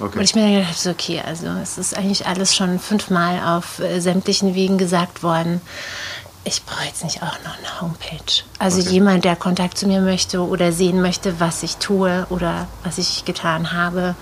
Okay. 0.00 0.18
Und 0.18 0.24
ich 0.24 0.34
mir 0.34 0.60
gedacht, 0.60 0.78
so, 0.78 0.90
okay, 0.90 1.22
also 1.24 1.46
es 1.62 1.78
ist 1.78 1.96
eigentlich 1.96 2.26
alles 2.26 2.54
schon 2.54 2.78
fünfmal 2.80 3.40
auf 3.56 3.78
äh, 3.78 4.00
sämtlichen 4.00 4.54
Wegen 4.54 4.76
gesagt 4.78 5.22
worden. 5.22 5.60
Ich 6.44 6.64
brauche 6.64 6.84
jetzt 6.84 7.04
nicht 7.04 7.22
auch 7.22 7.38
noch 7.44 7.56
eine 7.58 7.80
Homepage. 7.80 8.42
Also 8.58 8.80
Okay. 8.80 8.90
jemand, 8.90 9.24
der 9.24 9.36
Kontakt 9.36 9.78
zu 9.78 9.86
mir 9.86 10.00
möchte 10.00 10.40
oder 10.40 10.72
sehen 10.72 11.00
möchte, 11.00 11.40
was 11.40 11.62
ich 11.62 11.76
tue 11.76 12.26
oder 12.28 12.66
was 12.82 12.98
ich 12.98 13.24
getan 13.24 13.72
habe, 13.72 14.14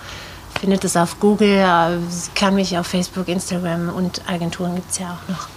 findet 0.61 0.85
es 0.85 0.97
auf 0.97 1.19
Google, 1.21 1.49
äh, 1.49 1.99
kann 2.35 2.55
mich 2.55 2.77
auf 2.79 2.87
Facebook, 2.87 3.29
Instagram 3.29 3.89
und 3.89 4.23
Agenturen 4.29 4.75
gibt 4.77 4.91
es 4.93 4.99
ja 4.99 5.19
auch 5.19 5.29
noch. 5.29 5.49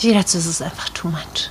Ich 0.00 0.12
dazu 0.12 0.38
ist 0.38 0.46
es 0.46 0.62
einfach 0.62 0.88
too 0.90 1.08
much. 1.08 1.50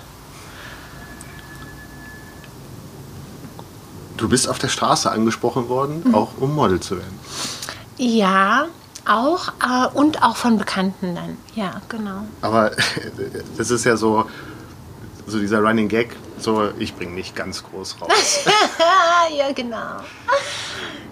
Du 4.17 4.27
bist 4.30 4.47
auf 4.49 4.60
der 4.60 4.67
Straße 4.69 5.10
angesprochen 5.12 5.69
worden, 5.69 6.01
Mhm. 6.06 6.15
auch 6.15 6.30
um 6.39 6.56
Model 6.56 6.80
zu 6.80 6.97
werden. 6.97 7.19
Ja, 7.97 8.65
auch 9.06 9.49
äh, 9.63 9.88
und 9.93 10.21
auch 10.23 10.36
von 10.36 10.58
Bekannten 10.58 11.15
dann. 11.15 11.38
Ja, 11.56 11.82
genau. 11.88 12.21
Aber 12.41 12.71
das 13.58 13.71
ist 13.71 13.86
ja 13.86 13.95
so, 13.95 14.25
so 15.27 15.39
dieser 15.39 15.60
Running 15.60 15.88
Gag, 15.88 16.15
so 16.39 16.69
ich 16.77 16.95
bringe 16.95 17.13
nicht 17.13 17.36
ganz 17.36 17.63
groß 17.63 17.97
raus. 18.01 18.39
ja, 19.38 19.51
genau. 19.53 20.01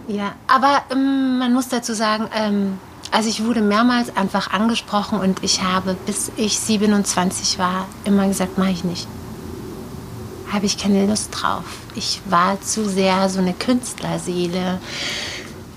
Ja, 0.08 0.34
aber 0.48 0.84
ähm, 0.92 1.40
man 1.40 1.54
muss 1.54 1.70
dazu 1.70 1.94
sagen, 1.94 2.28
ähm, 2.36 2.78
also 3.12 3.30
ich 3.30 3.46
wurde 3.46 3.62
mehrmals 3.62 4.16
einfach 4.16 4.52
angesprochen 4.52 5.20
und 5.20 5.42
ich 5.44 5.64
habe, 5.64 5.96
bis 6.06 6.32
ich 6.38 6.60
27 6.60 7.58
war, 7.60 7.88
immer 8.04 8.28
gesagt, 8.28 8.58
mache 8.58 8.72
ich 8.72 8.84
nicht. 8.84 9.08
Habe 10.56 10.68
ich 10.68 10.78
keine 10.78 11.06
Lust 11.06 11.32
drauf. 11.32 11.66
Ich 11.96 12.22
war 12.30 12.62
zu 12.62 12.88
sehr 12.88 13.28
so 13.28 13.40
eine 13.40 13.54
Künstlerseele, 13.54 14.80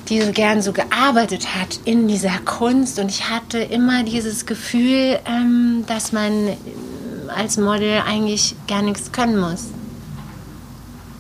die 0.09 0.23
so 0.23 0.31
gern 0.31 0.63
so 0.63 0.73
gearbeitet 0.73 1.57
hat 1.57 1.81
in 1.85 2.07
dieser 2.07 2.39
Kunst. 2.45 3.01
Und 3.01 3.09
ich 3.09 3.29
hatte 3.29 3.59
immer 3.59 4.05
dieses 4.05 4.47
Gefühl, 4.47 5.19
ähm, 5.27 5.83
dass 5.89 6.13
man 6.13 6.31
ähm, 6.47 6.57
als 7.27 7.57
Model 7.57 8.03
eigentlich 8.07 8.55
gar 8.69 8.83
nichts 8.83 9.11
können 9.11 9.41
muss. 9.41 9.65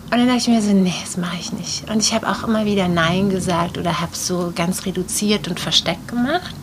Und 0.04 0.12
dann 0.12 0.28
dachte 0.28 0.38
ich 0.38 0.48
mir 0.48 0.62
so, 0.62 0.72
nee, 0.72 0.94
das 1.02 1.16
mache 1.16 1.38
ich 1.40 1.52
nicht. 1.52 1.90
Und 1.90 2.00
ich 2.00 2.14
habe 2.14 2.28
auch 2.28 2.44
immer 2.44 2.64
wieder 2.64 2.86
Nein 2.86 3.28
gesagt 3.28 3.76
oder 3.76 4.00
habe 4.00 4.14
so 4.14 4.52
ganz 4.54 4.86
reduziert 4.86 5.48
und 5.48 5.58
versteckt 5.58 6.06
gemacht, 6.06 6.54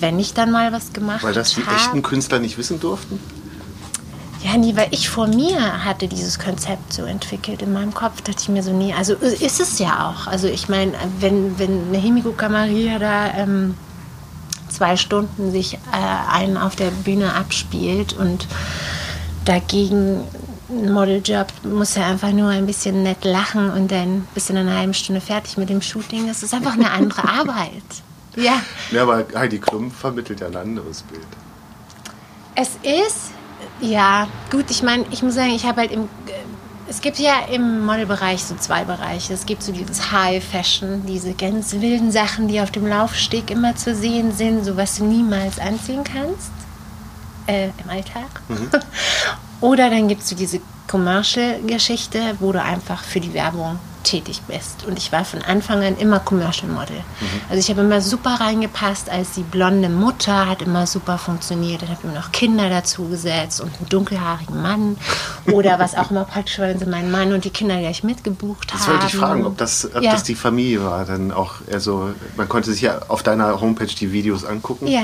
wenn 0.00 0.18
ich 0.18 0.34
dann 0.34 0.50
mal 0.50 0.72
was 0.72 0.92
gemacht 0.92 1.22
Weil 1.22 1.34
das 1.34 1.54
die 1.54 1.64
habe. 1.64 1.76
echten 1.76 2.02
Künstler 2.02 2.40
nicht 2.40 2.58
wissen 2.58 2.80
durften. 2.80 3.20
Ja, 4.42 4.56
nee, 4.56 4.74
weil 4.74 4.88
ich 4.90 5.10
vor 5.10 5.26
mir 5.26 5.84
hatte 5.84 6.08
dieses 6.08 6.38
Konzept 6.38 6.94
so 6.94 7.04
entwickelt 7.04 7.60
in 7.60 7.72
meinem 7.72 7.92
Kopf, 7.92 8.22
dachte 8.22 8.40
ich 8.40 8.48
mir 8.48 8.62
so, 8.62 8.72
nee, 8.72 8.94
also 8.94 9.14
ist 9.14 9.60
es 9.60 9.78
ja 9.78 10.08
auch. 10.08 10.26
Also 10.26 10.48
ich 10.48 10.68
meine, 10.68 10.92
wenn, 11.18 11.58
wenn 11.58 11.88
eine 11.88 11.98
Himiko 11.98 12.32
Kamaria 12.32 12.98
da 12.98 13.34
ähm, 13.34 13.74
zwei 14.70 14.96
Stunden 14.96 15.52
sich 15.52 15.74
äh, 15.74 15.78
einen 16.32 16.56
auf 16.56 16.74
der 16.74 16.90
Bühne 16.90 17.34
abspielt 17.34 18.14
und 18.14 18.46
dagegen 19.44 20.24
ein 20.70 20.92
Modeljob 20.92 21.48
muss 21.64 21.96
er 21.96 22.06
einfach 22.06 22.30
nur 22.30 22.48
ein 22.48 22.66
bisschen 22.66 23.02
nett 23.02 23.24
lachen 23.24 23.70
und 23.70 23.90
dann 23.90 24.26
bist 24.34 24.48
du 24.48 24.52
in 24.52 24.60
einer 24.60 24.76
halben 24.76 24.94
Stunde 24.94 25.20
fertig 25.20 25.56
mit 25.56 25.68
dem 25.68 25.82
Shooting. 25.82 26.28
Das 26.28 26.42
ist 26.42 26.54
einfach 26.54 26.74
eine 26.74 26.90
andere 26.90 27.24
Arbeit. 27.28 27.82
Ja. 28.36 28.62
Ja, 28.92 29.02
aber 29.02 29.26
Heidi 29.34 29.58
Klum 29.58 29.90
vermittelt 29.90 30.40
ja 30.40 30.46
ein 30.46 30.56
anderes 30.56 31.02
Bild. 31.02 31.26
Es 32.54 32.70
ist, 32.82 33.32
ja, 33.80 34.28
gut, 34.50 34.70
ich 34.70 34.82
meine, 34.82 35.04
ich 35.10 35.22
muss 35.22 35.34
sagen, 35.34 35.50
ich 35.50 35.64
habe 35.64 35.82
halt 35.82 35.92
im, 35.92 36.08
es 36.88 37.00
gibt 37.00 37.18
ja 37.18 37.40
im 37.52 37.84
Modelbereich 37.86 38.42
so 38.42 38.56
zwei 38.56 38.84
Bereiche. 38.84 39.32
Es 39.32 39.46
gibt 39.46 39.62
so 39.62 39.72
dieses 39.72 40.10
High 40.10 40.44
Fashion, 40.44 41.04
diese 41.06 41.34
ganz 41.34 41.72
wilden 41.74 42.10
Sachen, 42.10 42.48
die 42.48 42.60
auf 42.60 42.70
dem 42.70 42.86
Laufsteg 42.86 43.50
immer 43.50 43.76
zu 43.76 43.94
sehen 43.94 44.32
sind, 44.32 44.64
so 44.64 44.76
was 44.76 44.96
du 44.96 45.04
niemals 45.04 45.58
anziehen 45.58 46.04
kannst 46.04 46.50
äh, 47.46 47.68
im 47.82 47.90
Alltag. 47.90 48.42
Oder 49.60 49.90
dann 49.90 50.08
gibt 50.08 50.22
es 50.22 50.30
so 50.30 50.36
diese 50.36 50.60
Commercial-Geschichte, 50.88 52.36
wo 52.40 52.52
du 52.52 52.60
einfach 52.60 53.04
für 53.04 53.20
die 53.20 53.34
Werbung 53.34 53.78
tätig 54.02 54.42
bist. 54.48 54.84
Und 54.86 54.98
ich 54.98 55.12
war 55.12 55.24
von 55.24 55.42
Anfang 55.42 55.82
an 55.84 55.96
immer 55.98 56.20
Commercial 56.20 56.70
Model. 56.70 56.96
Also 57.48 57.60
ich 57.60 57.68
habe 57.70 57.82
immer 57.82 58.00
super 58.00 58.40
reingepasst 58.40 59.10
als 59.10 59.32
die 59.32 59.42
blonde 59.42 59.88
Mutter, 59.88 60.48
hat 60.48 60.62
immer 60.62 60.86
super 60.86 61.18
funktioniert. 61.18 61.82
Dann 61.82 61.90
habe 61.90 62.00
ich 62.08 62.14
noch 62.14 62.32
Kinder 62.32 62.68
dazu 62.68 63.08
gesetzt 63.08 63.60
und 63.60 63.74
einen 63.76 63.88
dunkelhaarigen 63.88 64.60
Mann. 64.60 64.96
Oder 65.52 65.78
was 65.78 65.94
auch 65.94 66.10
immer 66.10 66.24
praktisch 66.24 66.58
war, 66.58 66.68
wenn 66.68 66.78
sie 66.78 66.86
meinen 66.86 67.10
Mann 67.10 67.32
und 67.32 67.44
die 67.44 67.50
Kinder 67.50 67.78
gleich 67.78 68.02
mitgebucht 68.04 68.72
Das 68.72 68.82
haben. 68.86 68.92
wollte 68.94 69.06
ich 69.06 69.16
fragen, 69.16 69.46
ob 69.46 69.56
das, 69.58 69.84
ob 69.94 70.02
ja. 70.02 70.12
das 70.12 70.22
die 70.22 70.34
Familie 70.34 70.84
war. 70.84 71.04
Dann 71.04 71.32
auch, 71.32 71.54
also 71.72 72.10
man 72.36 72.48
konnte 72.48 72.72
sich 72.72 72.82
ja 72.82 73.00
auf 73.08 73.22
deiner 73.22 73.60
Homepage 73.60 73.86
die 73.86 74.12
Videos 74.12 74.44
angucken. 74.44 74.86
Ja. 74.86 75.02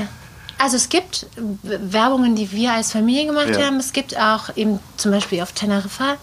Also 0.59 0.75
es 0.75 0.89
gibt 0.89 1.27
Werbungen, 1.61 2.35
die 2.35 2.51
wir 2.51 2.73
als 2.73 2.91
Familie 2.91 3.27
gemacht 3.27 3.49
Ja. 3.49 3.67
haben. 3.67 3.77
Es 3.77 3.93
gibt 3.93 4.17
auch 4.19 4.55
eben 4.55 4.79
zum 4.97 5.11
Beispiel 5.11 5.41
auf 5.41 5.51
Teneriffa 5.51 6.15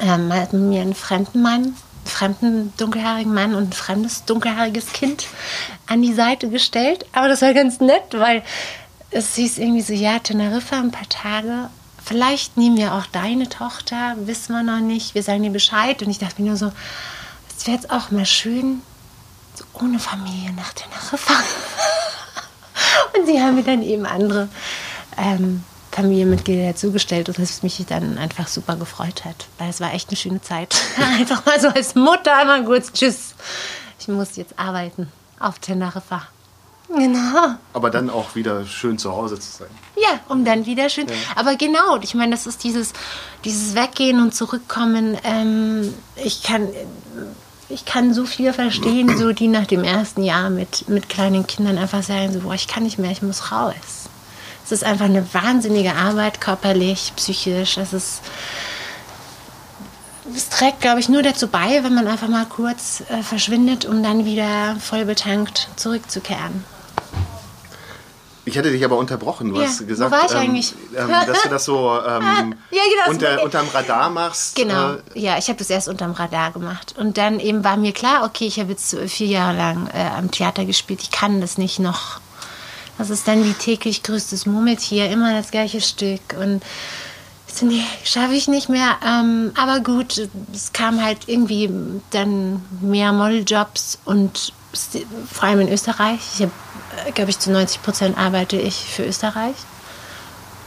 ähm, 0.00 0.32
hat 0.32 0.52
mir 0.52 0.82
einen 0.82 0.94
fremden 0.94 1.42
Mann, 1.42 1.62
einen 1.62 1.76
fremden 2.06 2.72
dunkelhaarigen 2.76 3.32
Mann 3.32 3.54
und 3.54 3.70
ein 3.70 3.72
fremdes 3.72 4.24
dunkelhaariges 4.24 4.92
Kind 4.92 5.26
an 5.86 6.02
die 6.02 6.14
Seite 6.14 6.48
gestellt. 6.48 7.06
Aber 7.12 7.28
das 7.28 7.42
war 7.42 7.54
ganz 7.54 7.80
nett, 7.80 8.12
weil 8.12 8.42
es 9.10 9.36
hieß 9.36 9.58
irgendwie 9.58 9.82
so, 9.82 9.92
ja, 9.92 10.18
Teneriffa, 10.18 10.76
ein 10.76 10.90
paar 10.90 11.08
Tage. 11.08 11.70
Vielleicht 12.04 12.56
nehmen 12.56 12.76
wir 12.76 12.94
auch 12.94 13.06
deine 13.06 13.48
Tochter, 13.48 14.16
wissen 14.18 14.54
wir 14.54 14.62
noch 14.62 14.80
nicht. 14.80 15.14
Wir 15.14 15.22
sagen 15.22 15.42
dir 15.42 15.50
Bescheid. 15.50 16.02
Und 16.02 16.10
ich 16.10 16.18
dachte 16.18 16.42
mir 16.42 16.48
nur 16.48 16.56
so, 16.56 16.72
es 17.56 17.66
wäre 17.66 17.76
jetzt 17.76 17.90
auch 17.90 18.10
mal 18.10 18.26
schön, 18.26 18.82
so 19.54 19.64
ohne 19.82 19.98
Familie 19.98 20.52
nach 20.52 20.72
Teneriffa. 20.72 21.34
und 23.18 23.26
sie 23.26 23.40
haben 23.40 23.54
mir 23.54 23.62
dann 23.62 23.82
eben 23.82 24.04
andere 24.04 24.48
ähm, 25.16 25.64
Familienmitglieder 25.94 26.72
dazugestellt 26.72 27.28
und 27.28 27.38
das 27.38 27.62
mich 27.62 27.84
dann 27.86 28.18
einfach 28.18 28.48
super 28.48 28.76
gefreut 28.76 29.24
hat. 29.24 29.46
Weil 29.58 29.70
es 29.70 29.80
war 29.80 29.94
echt 29.94 30.08
eine 30.08 30.16
schöne 30.16 30.42
Zeit. 30.42 30.74
einfach 31.18 31.46
mal 31.46 31.60
so 31.60 31.68
als 31.68 31.94
Mutter 31.94 32.36
einmal 32.36 32.64
kurz 32.64 32.92
Tschüss. 32.92 33.34
Ich 34.00 34.08
muss 34.08 34.36
jetzt 34.36 34.58
arbeiten 34.58 35.08
auf 35.38 35.60
Teneriffa. 35.60 36.22
Genau. 36.88 37.54
Aber 37.72 37.90
dann 37.90 38.10
auch 38.10 38.34
wieder 38.34 38.66
schön 38.66 38.98
zu 38.98 39.12
Hause 39.12 39.38
zu 39.38 39.50
sein. 39.50 39.68
Ja, 39.96 40.20
um 40.28 40.44
dann 40.44 40.66
wieder 40.66 40.88
schön. 40.88 41.06
Ja. 41.08 41.14
Aber 41.36 41.56
genau, 41.56 41.98
ich 42.02 42.14
meine, 42.14 42.32
das 42.32 42.46
ist 42.46 42.64
dieses, 42.64 42.92
dieses 43.44 43.74
Weggehen 43.74 44.20
und 44.20 44.34
Zurückkommen. 44.34 45.16
Ähm, 45.24 45.94
ich 46.16 46.42
kann. 46.42 46.68
Ich 47.70 47.86
kann 47.86 48.12
so 48.12 48.26
viel 48.26 48.52
verstehen, 48.52 49.16
so 49.16 49.32
die 49.32 49.48
nach 49.48 49.66
dem 49.66 49.84
ersten 49.84 50.22
Jahr 50.22 50.50
mit, 50.50 50.86
mit 50.90 51.08
kleinen 51.08 51.46
Kindern 51.46 51.78
einfach 51.78 52.02
sagen, 52.02 52.30
so, 52.32 52.40
boah, 52.40 52.52
ich 52.52 52.68
kann 52.68 52.82
nicht 52.82 52.98
mehr, 52.98 53.10
ich 53.10 53.22
muss 53.22 53.50
raus. 53.52 54.03
Es 54.64 54.72
ist 54.72 54.84
einfach 54.84 55.04
eine 55.04 55.26
wahnsinnige 55.34 55.94
Arbeit, 55.94 56.40
körperlich, 56.40 57.12
psychisch. 57.16 57.76
Es 57.76 57.92
ist, 57.92 58.22
es 60.34 60.48
trägt, 60.48 60.80
glaube 60.80 61.00
ich, 61.00 61.08
nur 61.08 61.22
dazu 61.22 61.48
bei, 61.48 61.84
wenn 61.84 61.94
man 61.94 62.06
einfach 62.06 62.28
mal 62.28 62.46
kurz 62.46 63.02
äh, 63.10 63.22
verschwindet, 63.22 63.84
um 63.84 64.02
dann 64.02 64.24
wieder 64.24 64.76
voll 64.80 65.04
betankt 65.04 65.68
zurückzukehren. 65.76 66.64
Ich 68.46 68.56
hätte 68.56 68.70
dich 68.70 68.84
aber 68.84 68.98
unterbrochen. 68.98 69.50
Du 69.50 69.60
ja, 69.60 69.66
hast 69.66 69.86
gesagt, 69.86 70.12
wo 70.12 70.16
war 70.16 70.26
ich 70.26 70.32
ähm, 70.32 70.38
eigentlich? 70.38 70.74
Ähm, 70.96 71.08
dass 71.08 71.42
du 71.42 71.48
das 71.48 71.64
so 71.64 71.98
ähm, 72.06 72.54
ja, 72.70 72.82
genau, 72.90 73.10
unter, 73.10 73.42
unterm 73.42 73.68
Radar 73.68 74.10
machst. 74.10 74.56
Genau, 74.56 74.92
äh, 74.92 74.98
ja, 75.14 75.38
ich 75.38 75.48
habe 75.48 75.58
das 75.58 75.70
erst 75.70 75.88
unterm 75.88 76.12
Radar 76.12 76.52
gemacht. 76.52 76.94
Und 76.98 77.16
dann 77.16 77.40
eben 77.40 77.64
war 77.64 77.76
mir 77.76 77.92
klar, 77.92 78.24
okay, 78.24 78.46
ich 78.46 78.58
habe 78.60 78.70
jetzt 78.70 78.96
vier 79.08 79.26
Jahre 79.26 79.56
lang 79.56 79.88
äh, 79.88 80.08
am 80.16 80.30
Theater 80.30 80.64
gespielt, 80.64 81.00
ich 81.02 81.10
kann 81.10 81.40
das 81.40 81.56
nicht 81.56 81.78
noch. 81.78 82.20
Das 82.98 83.10
ist 83.10 83.26
dann 83.26 83.44
wie 83.44 83.52
täglich 83.52 84.02
größtes 84.02 84.46
Murmeltier, 84.46 85.10
immer 85.10 85.32
das 85.32 85.50
gleiche 85.50 85.80
Stück. 85.80 86.20
Und 86.38 86.62
so, 87.52 87.66
nee, 87.66 87.84
schaffe 88.04 88.34
ich 88.34 88.48
nicht 88.48 88.68
mehr. 88.68 88.96
Ähm, 89.04 89.52
aber 89.56 89.80
gut, 89.80 90.28
es 90.52 90.72
kam 90.72 91.02
halt 91.02 91.28
irgendwie 91.28 91.70
dann 92.10 92.62
mehr 92.80 93.12
Modeljobs 93.12 93.98
und 94.04 94.52
vor 95.32 95.44
allem 95.44 95.60
in 95.60 95.72
Österreich. 95.72 96.20
Ich 96.34 96.40
äh, 96.42 97.12
glaube 97.12 97.30
ich, 97.30 97.38
zu 97.38 97.50
90 97.50 97.82
Prozent 97.82 98.18
arbeite 98.18 98.56
ich 98.56 98.74
für 98.74 99.04
Österreich. 99.04 99.54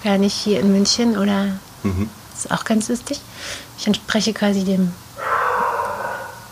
Gar 0.04 0.18
nicht 0.18 0.34
hier 0.34 0.60
in 0.60 0.72
München 0.72 1.18
oder. 1.18 1.58
Mhm. 1.84 2.10
ist 2.36 2.52
auch 2.52 2.64
ganz 2.64 2.90
lustig. 2.90 3.20
Ich 3.78 3.88
entspreche 3.88 4.34
quasi 4.34 4.64
dem. 4.64 4.94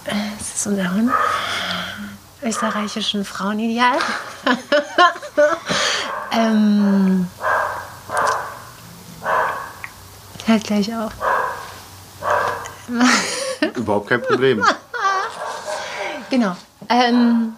Äh, 0.06 0.16
das 0.38 0.56
ist 0.56 0.68
unser 0.68 0.94
Hund. 0.94 1.12
Österreichischen 2.44 3.26
Frauenideal. 3.26 3.98
ähm, 6.36 7.28
hört 10.46 10.64
gleich 10.64 10.94
auf. 10.94 11.12
Überhaupt 13.76 14.10
kein 14.10 14.22
Problem. 14.22 14.64
genau. 16.30 16.56
Ähm, 16.90 17.54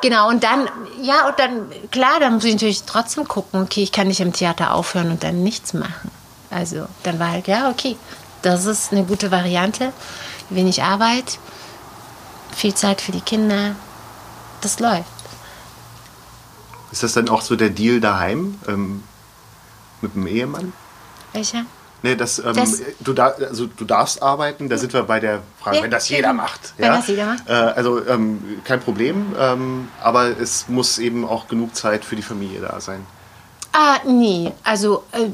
genau, 0.00 0.28
und 0.28 0.42
dann, 0.42 0.68
ja, 1.02 1.28
und 1.28 1.38
dann, 1.38 1.70
klar, 1.90 2.20
dann 2.20 2.34
muss 2.34 2.44
ich 2.44 2.54
natürlich 2.54 2.84
trotzdem 2.84 3.28
gucken, 3.28 3.62
okay, 3.62 3.82
ich 3.82 3.92
kann 3.92 4.08
nicht 4.08 4.20
im 4.20 4.32
Theater 4.32 4.74
aufhören 4.74 5.10
und 5.10 5.22
dann 5.22 5.42
nichts 5.42 5.74
machen. 5.74 6.10
Also, 6.50 6.86
dann 7.02 7.18
war 7.18 7.30
halt, 7.30 7.46
ja, 7.46 7.70
okay, 7.70 7.96
das 8.42 8.64
ist 8.64 8.92
eine 8.92 9.04
gute 9.04 9.30
Variante. 9.30 9.92
Wenig 10.48 10.82
Arbeit, 10.82 11.38
viel 12.56 12.74
Zeit 12.74 13.00
für 13.00 13.12
die 13.12 13.20
Kinder, 13.20 13.76
das 14.62 14.80
läuft. 14.80 15.09
Ist 16.92 17.02
das 17.02 17.12
dann 17.12 17.28
auch 17.28 17.42
so 17.42 17.56
der 17.56 17.70
Deal 17.70 18.00
daheim 18.00 18.58
ähm, 18.66 19.02
mit 20.00 20.14
dem 20.14 20.26
Ehemann? 20.26 20.72
Welcher? 21.32 21.64
Nee, 22.02 22.16
das, 22.16 22.38
ähm, 22.38 22.54
das, 22.54 22.80
du, 23.00 23.12
da, 23.12 23.28
also, 23.28 23.66
du 23.66 23.84
darfst 23.84 24.22
arbeiten, 24.22 24.68
da 24.68 24.78
sind 24.78 24.92
wir 24.92 25.02
bei 25.02 25.20
der 25.20 25.42
Frage, 25.60 25.76
ja, 25.76 25.82
wenn 25.82 25.90
das 25.90 26.08
jeder 26.08 26.32
macht. 26.32 26.72
Wenn 26.78 26.86
ja? 26.86 26.96
das 26.96 27.08
jeder 27.08 27.26
macht. 27.26 27.48
Äh, 27.48 27.52
also 27.52 28.06
ähm, 28.06 28.60
kein 28.64 28.80
Problem, 28.80 29.34
ähm, 29.38 29.88
aber 30.02 30.40
es 30.40 30.68
muss 30.68 30.98
eben 30.98 31.26
auch 31.26 31.46
genug 31.48 31.74
Zeit 31.76 32.04
für 32.04 32.16
die 32.16 32.22
Familie 32.22 32.60
da 32.60 32.80
sein. 32.80 33.04
Ah, 33.72 33.98
nee, 34.04 34.50
also 34.64 35.04
äh, 35.12 35.28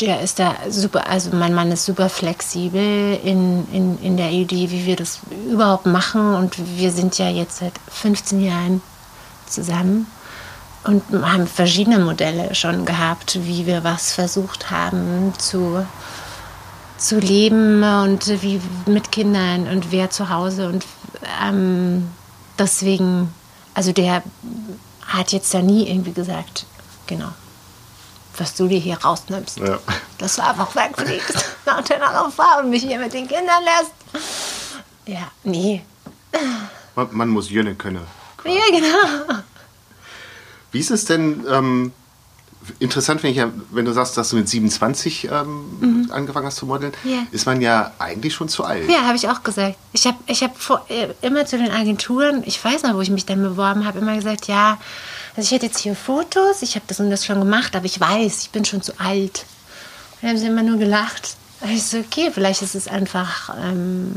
der 0.00 0.22
ist 0.22 0.38
da 0.38 0.56
super, 0.70 1.06
also 1.06 1.30
mein 1.36 1.54
Mann 1.54 1.70
ist 1.70 1.84
super 1.84 2.08
flexibel 2.08 3.20
in, 3.22 3.68
in, 3.72 3.98
in 4.02 4.16
der 4.16 4.30
Idee, 4.30 4.70
wie 4.70 4.86
wir 4.86 4.96
das 4.96 5.20
überhaupt 5.48 5.86
machen 5.86 6.34
und 6.34 6.56
wir 6.78 6.90
sind 6.90 7.16
ja 7.18 7.28
jetzt 7.28 7.58
seit 7.58 7.74
15 7.88 8.42
Jahren 8.42 8.82
zusammen 9.46 10.06
und 10.86 11.02
haben 11.22 11.46
verschiedene 11.46 11.98
Modelle 11.98 12.54
schon 12.54 12.84
gehabt, 12.84 13.38
wie 13.42 13.66
wir 13.66 13.82
was 13.84 14.12
versucht 14.12 14.70
haben 14.70 15.32
zu, 15.38 15.86
zu 16.96 17.18
leben 17.18 17.82
und 17.82 18.42
wie 18.42 18.60
mit 18.86 19.10
Kindern 19.10 19.66
und 19.68 19.90
wer 19.90 20.10
zu 20.10 20.30
Hause. 20.30 20.68
Und 20.68 20.84
ähm, 21.42 22.08
deswegen, 22.58 23.34
also 23.74 23.92
der 23.92 24.22
hat 25.06 25.32
jetzt 25.32 25.52
da 25.54 25.60
nie 25.60 25.88
irgendwie 25.88 26.12
gesagt, 26.12 26.66
genau, 27.06 27.30
was 28.38 28.54
du 28.54 28.68
dir 28.68 28.78
hier 28.78 28.98
rausnimmst, 28.98 29.58
ja. 29.58 29.78
dass 30.18 30.36
du 30.36 30.44
einfach 30.44 30.74
wegfliegst 30.74 31.44
nach 31.66 31.82
Teneriffa 31.82 32.60
und 32.60 32.70
mich 32.70 32.82
hier 32.82 32.98
mit 32.98 33.12
den 33.12 33.26
Kindern 33.26 33.62
lässt. 33.64 33.92
Ja, 35.06 35.30
nee. 35.44 35.82
Man, 36.94 37.08
man 37.12 37.28
muss 37.28 37.50
Jönne 37.50 37.74
können. 37.74 38.06
Quasi. 38.36 38.56
Ja, 38.56 38.64
genau. 38.70 39.42
Wie 40.76 40.80
ist 40.80 40.90
es 40.90 41.06
denn, 41.06 41.42
ähm, 41.50 41.92
interessant 42.80 43.22
finde 43.22 43.30
ich 43.30 43.38
ja, 43.38 43.50
wenn 43.70 43.86
du 43.86 43.92
sagst, 43.92 44.18
dass 44.18 44.28
du 44.28 44.36
mit 44.36 44.46
27 44.46 45.24
ähm, 45.24 45.78
mhm. 45.80 46.10
angefangen 46.10 46.44
hast 46.44 46.56
zu 46.56 46.66
modeln, 46.66 46.92
yeah. 47.02 47.22
ist 47.30 47.46
man 47.46 47.62
ja 47.62 47.92
eigentlich 47.98 48.34
schon 48.34 48.50
zu 48.50 48.62
alt. 48.62 48.86
Ja, 48.90 49.06
habe 49.06 49.16
ich 49.16 49.26
auch 49.26 49.42
gesagt. 49.42 49.76
Ich 49.94 50.06
habe 50.06 50.18
ich 50.26 50.42
hab 50.42 50.54
äh, 50.90 51.08
immer 51.22 51.46
zu 51.46 51.56
den 51.56 51.70
Agenturen, 51.70 52.42
ich 52.44 52.62
weiß 52.62 52.82
noch, 52.82 52.92
wo 52.92 53.00
ich 53.00 53.08
mich 53.08 53.24
dann 53.24 53.40
beworben 53.40 53.86
habe, 53.86 54.00
immer 54.00 54.16
gesagt, 54.16 54.48
ja, 54.48 54.76
also 55.34 55.46
ich 55.46 55.50
hätte 55.50 55.64
jetzt 55.64 55.78
hier 55.78 55.96
Fotos, 55.96 56.60
ich 56.60 56.74
habe 56.74 56.84
das 56.88 57.00
und 57.00 57.08
das 57.08 57.24
schon 57.24 57.38
gemacht, 57.38 57.74
aber 57.74 57.86
ich 57.86 57.98
weiß, 57.98 58.42
ich 58.42 58.50
bin 58.50 58.66
schon 58.66 58.82
zu 58.82 58.92
alt. 59.00 59.46
Und 60.16 60.24
dann 60.24 60.30
haben 60.32 60.38
sie 60.38 60.46
immer 60.46 60.62
nur 60.62 60.76
gelacht. 60.76 61.36
Und 61.62 61.70
ich 61.70 61.84
so, 61.84 61.96
okay, 61.96 62.30
vielleicht 62.30 62.60
ist 62.60 62.74
es 62.74 62.86
einfach... 62.86 63.54
Ähm, 63.58 64.12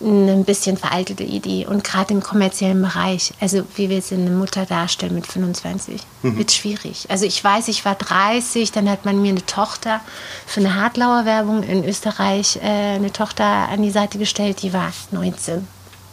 eine 0.00 0.44
bisschen 0.44 0.76
veraltete 0.76 1.24
Idee. 1.24 1.66
Und 1.66 1.82
gerade 1.82 2.12
im 2.12 2.22
kommerziellen 2.22 2.82
Bereich, 2.82 3.32
also 3.40 3.64
wie 3.76 3.88
wir 3.88 3.98
es 3.98 4.12
in 4.12 4.26
eine 4.26 4.34
Mutter 4.34 4.66
darstellen 4.66 5.14
mit 5.14 5.26
25, 5.26 6.02
mhm. 6.22 6.36
wird 6.36 6.52
schwierig. 6.52 7.06
Also 7.08 7.24
ich 7.24 7.42
weiß, 7.42 7.68
ich 7.68 7.84
war 7.84 7.94
30, 7.94 8.72
dann 8.72 8.90
hat 8.90 9.04
man 9.04 9.22
mir 9.22 9.30
eine 9.30 9.46
Tochter 9.46 10.00
für 10.46 10.60
eine 10.60 10.74
Hartlauer 10.74 11.24
Werbung 11.24 11.62
in 11.62 11.84
Österreich, 11.84 12.56
äh, 12.56 12.96
eine 12.96 13.12
Tochter 13.12 13.44
an 13.44 13.82
die 13.82 13.90
Seite 13.90 14.18
gestellt, 14.18 14.62
die 14.62 14.72
war 14.72 14.92
19. 15.12 15.66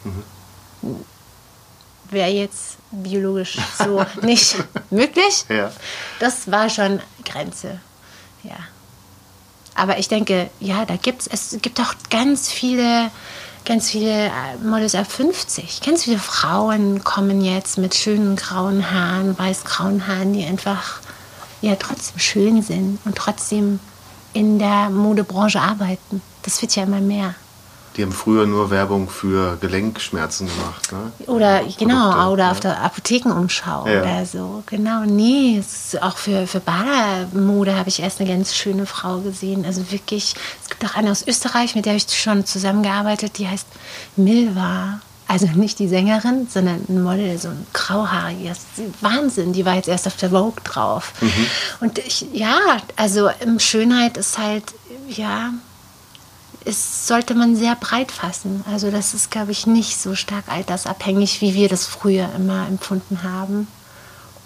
Mhm. 0.04 0.24
Wäre 2.10 2.30
jetzt 2.30 2.78
biologisch 2.91 3.58
so 3.78 4.06
nicht 4.22 4.56
möglich. 4.91 5.46
Ja. 5.50 5.72
Das 6.19 6.50
war 6.50 6.69
schon 6.69 7.02
Grenze. 7.26 7.80
Ja. 8.43 8.56
Aber 9.76 9.98
ich 9.98 10.08
denke, 10.08 10.50
ja, 10.60 10.86
da 10.86 10.96
gibt 10.96 11.22
es, 11.22 11.28
es 11.28 11.62
gibt 11.62 11.80
auch 11.82 11.96
ganz 12.10 12.52
viele 12.52 13.10
ganz 13.65 13.89
viele 13.89 14.26
äh, 14.26 14.58
Models 14.63 14.95
ab 14.95 15.12
50. 15.12 15.82
Ganz 15.82 16.04
viele 16.04 16.19
Frauen 16.19 17.04
kommen 17.04 17.41
jetzt 17.41 17.78
mit 17.78 17.95
schönen 17.95 18.36
grauen 18.36 18.91
Haaren, 18.91 19.38
weiß-grauen 19.38 20.08
Haaren, 20.08 20.34
die 20.34 20.45
einfach 20.45 20.99
ja 21.62 21.76
trotzdem 21.76 22.19
schön 22.19 22.62
sind 22.62 22.99
und 23.06 23.15
trotzdem 23.15 23.80
in 24.34 24.60
der 24.60 24.89
Modebranche 24.89 25.62
arbeiten. 25.62 26.21
Das 26.41 26.62
wird 26.62 26.76
ja 26.76 26.84
immer 26.84 26.99
mehr. 26.99 27.36
Die 27.95 28.01
haben 28.01 28.12
früher 28.12 28.47
nur 28.47 28.71
Werbung 28.71 29.08
für 29.08 29.58
Gelenkschmerzen 29.58 30.47
gemacht, 30.47 30.91
ne? 30.91 31.12
Oder 31.27 31.62
genau, 31.77 32.10
Produkte, 32.10 32.32
oder 32.32 32.43
ja. 32.43 32.51
auf 32.51 32.60
der 32.60 32.82
Apothekenumschau 32.82 33.88
ja. 33.88 34.01
oder 34.01 34.25
so. 34.25 34.63
Genau, 34.65 35.03
nee, 35.06 35.62
auch 36.01 36.17
für, 36.17 36.47
für 36.47 36.60
Badermode 36.60 37.75
habe 37.75 37.89
ich 37.89 38.01
erst 38.01 38.19
eine 38.19 38.29
ganz 38.29 38.56
schöne 38.56 38.86
Frau 38.86 39.19
gesehen. 39.19 39.63
Also 39.65 39.91
wirklich, 39.91 40.36
es 40.63 40.69
gibt 40.69 40.84
auch 40.86 40.95
eine 40.95 41.12
aus 41.12 41.25
Österreich, 41.27 41.75
mit 41.75 41.86
der 41.86 41.95
ich 41.95 42.08
schon 42.10 42.45
zusammengearbeitet, 42.45 43.38
die 43.38 43.47
heißt 43.47 43.67
Milva. 44.15 44.99
Also 45.27 45.47
nicht 45.47 45.79
die 45.79 45.88
Sängerin, 45.88 46.47
sondern 46.49 46.84
ein 46.89 47.01
Model, 47.01 47.38
so 47.39 47.47
ein 47.47 47.65
grauhaariges. 47.73 48.60
Wahnsinn, 49.01 49.53
die 49.53 49.65
war 49.65 49.75
jetzt 49.75 49.88
erst 49.88 50.06
auf 50.06 50.17
der 50.17 50.32
Vogue 50.32 50.62
drauf. 50.63 51.13
Mhm. 51.21 51.47
Und 51.79 51.97
ich, 51.99 52.27
ja, 52.34 52.58
also 52.97 53.29
Schönheit 53.58 54.17
ist 54.17 54.38
halt, 54.38 54.63
ja, 55.08 55.53
ist, 56.65 57.08
sollte 57.08 57.36
man 57.36 57.56
sehr 57.56 57.76
breit 57.76 58.12
fassen. 58.12 58.63
Also 58.71 58.91
das 58.91 59.13
ist, 59.13 59.32
glaube 59.32 59.52
ich, 59.52 59.67
nicht 59.67 59.99
so 59.99 60.15
stark 60.15 60.45
altersabhängig, 60.47 61.41
wie 61.41 61.54
wir 61.54 61.69
das 61.69 61.86
früher 61.86 62.30
immer 62.36 62.67
empfunden 62.67 63.23
haben. 63.23 63.67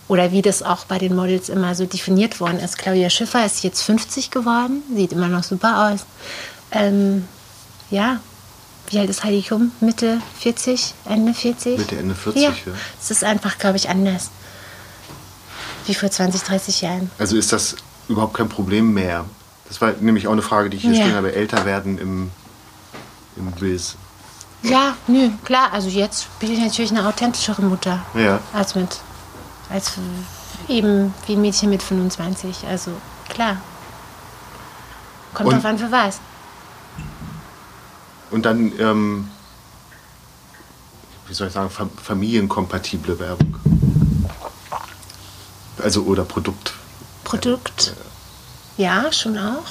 Oder 0.08 0.32
wie 0.32 0.42
das 0.42 0.64
auch 0.64 0.86
bei 0.86 1.00
den 1.00 1.16
Models 1.16 1.50
immer 1.50 1.76
so 1.76 1.86
definiert 1.86 2.40
worden 2.40 2.60
ist. 2.60 2.78
Claudia 2.78 3.10
Schiffer 3.10 3.46
ist 3.46 3.64
jetzt 3.64 3.82
50 3.82 4.32
geworden, 4.32 4.82
sieht 4.96 5.12
immer 5.12 5.28
noch 5.28 5.44
super 5.44 5.92
aus. 5.92 6.06
Ähm, 6.72 7.28
ja, 7.90 8.20
wie 8.90 9.00
alt 9.00 9.10
ist 9.10 9.24
Heidi 9.24 9.42
Klum? 9.42 9.72
Mitte 9.82 10.22
40, 10.40 10.94
Ende 11.10 11.34
40? 11.34 11.78
Mitte, 11.78 11.98
Ende 11.98 12.16
40, 12.16 12.42
ja. 12.42 12.50
ja. 12.50 12.56
Es 13.02 13.12
ist 13.12 13.24
einfach, 13.24 13.58
glaube 13.58 13.78
ich, 13.78 13.90
anders. 13.90 14.32
Wie 15.86 15.94
vor 15.94 16.10
20, 16.10 16.42
30 16.42 16.82
Jahren. 16.82 17.12
Also 17.18 17.36
ist 17.38 17.52
das 17.52 17.76
überhaupt 18.08 18.36
kein 18.36 18.48
Problem 18.48 18.94
mehr? 18.94 19.26
Das 19.68 19.82
war 19.82 19.92
nämlich 20.00 20.28
auch 20.28 20.32
eine 20.32 20.42
Frage, 20.42 20.70
die 20.70 20.78
ich 20.78 20.84
hier 20.84 20.94
Ja. 20.94 21.02
stehen 21.04 21.16
habe. 21.16 21.34
Älter 21.34 21.66
werden 21.66 21.98
im, 21.98 22.32
im 23.36 23.52
Biz. 23.52 23.96
Ja, 24.64 24.96
nö, 25.08 25.30
klar. 25.44 25.72
Also 25.74 25.90
jetzt 25.90 26.28
bin 26.40 26.52
ich 26.52 26.60
natürlich 26.60 26.92
eine 26.92 27.06
authentischere 27.08 27.62
Mutter. 27.62 28.04
Ja. 28.14 28.40
Als 28.54 28.76
mit, 28.76 29.00
als 29.70 29.94
eben 30.68 31.14
wie 31.28 31.34
ein 31.34 31.42
Mädchen 31.42 31.70
mit 31.70 31.84
25. 31.84 32.66
Also 32.68 32.92
klar. 33.30 33.58
Kommt 35.34 35.50
Und- 35.50 35.56
drauf 35.56 35.66
an, 35.66 35.78
für 35.78 35.92
was. 35.92 36.20
Und 38.32 38.46
dann, 38.46 38.74
ähm, 38.80 39.30
wie 41.28 41.34
soll 41.34 41.48
ich 41.48 41.54
sagen, 41.54 41.70
fam- 41.70 41.90
familienkompatible 42.02 43.20
Werbung. 43.20 43.56
Also 45.82 46.04
oder 46.04 46.24
Produkt. 46.26 46.74
Produkt. 47.24 47.94
Ja, 48.78 49.12
schon 49.12 49.38
auch. 49.38 49.64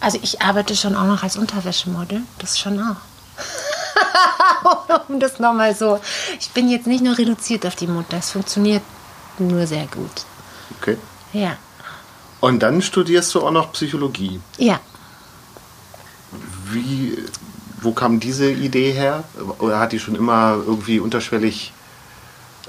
Also 0.00 0.18
ich 0.22 0.40
arbeite 0.42 0.74
schon 0.76 0.96
auch 0.96 1.06
noch 1.06 1.22
als 1.22 1.36
Unterwäschemodel. 1.36 2.22
Das 2.38 2.58
schon 2.58 2.80
auch. 2.80 2.96
um 5.08 5.20
das 5.20 5.38
nochmal 5.38 5.74
so. 5.74 6.00
Ich 6.38 6.50
bin 6.50 6.68
jetzt 6.68 6.86
nicht 6.86 7.02
nur 7.04 7.16
reduziert 7.16 7.66
auf 7.66 7.76
die 7.76 7.86
Mutter. 7.86 8.16
Es 8.18 8.30
funktioniert 8.30 8.82
nur 9.38 9.66
sehr 9.66 9.86
gut. 9.86 10.24
Okay. 10.80 10.96
Ja. 11.32 11.56
Und 12.40 12.60
dann 12.60 12.80
studierst 12.82 13.34
du 13.34 13.42
auch 13.46 13.50
noch 13.50 13.72
Psychologie. 13.72 14.40
Ja. 14.56 14.80
Wie, 16.70 17.18
wo 17.82 17.92
kam 17.92 18.20
diese 18.20 18.50
Idee 18.50 18.92
her? 18.92 19.24
Oder 19.58 19.78
hat 19.80 19.92
die 19.92 19.98
schon 19.98 20.14
immer 20.14 20.56
irgendwie 20.66 21.00
unterschwellig 21.00 21.72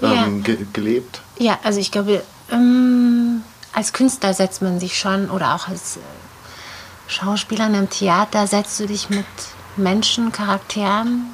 ähm, 0.01 0.11
Ja. 0.11 0.27
ge 0.43 0.57
gelebt? 0.73 1.21
Ja, 1.37 1.59
also 1.63 1.79
ich 1.79 1.91
glaube, 1.91 2.23
ähm, 2.51 3.20
als 3.73 3.93
Künstler 3.93 4.33
setzt 4.33 4.61
man 4.61 4.79
sich 4.79 4.97
schon 4.97 5.29
oder 5.29 5.55
auch 5.55 5.67
als 5.67 5.97
äh, 5.97 5.99
Schauspieler 7.07 7.67
in 7.67 7.75
einem 7.75 7.89
Theater 7.89 8.47
setzt 8.47 8.79
du 8.79 8.87
dich 8.87 9.09
mit 9.09 9.25
Menschen, 9.75 10.31
Charakteren 10.31 11.27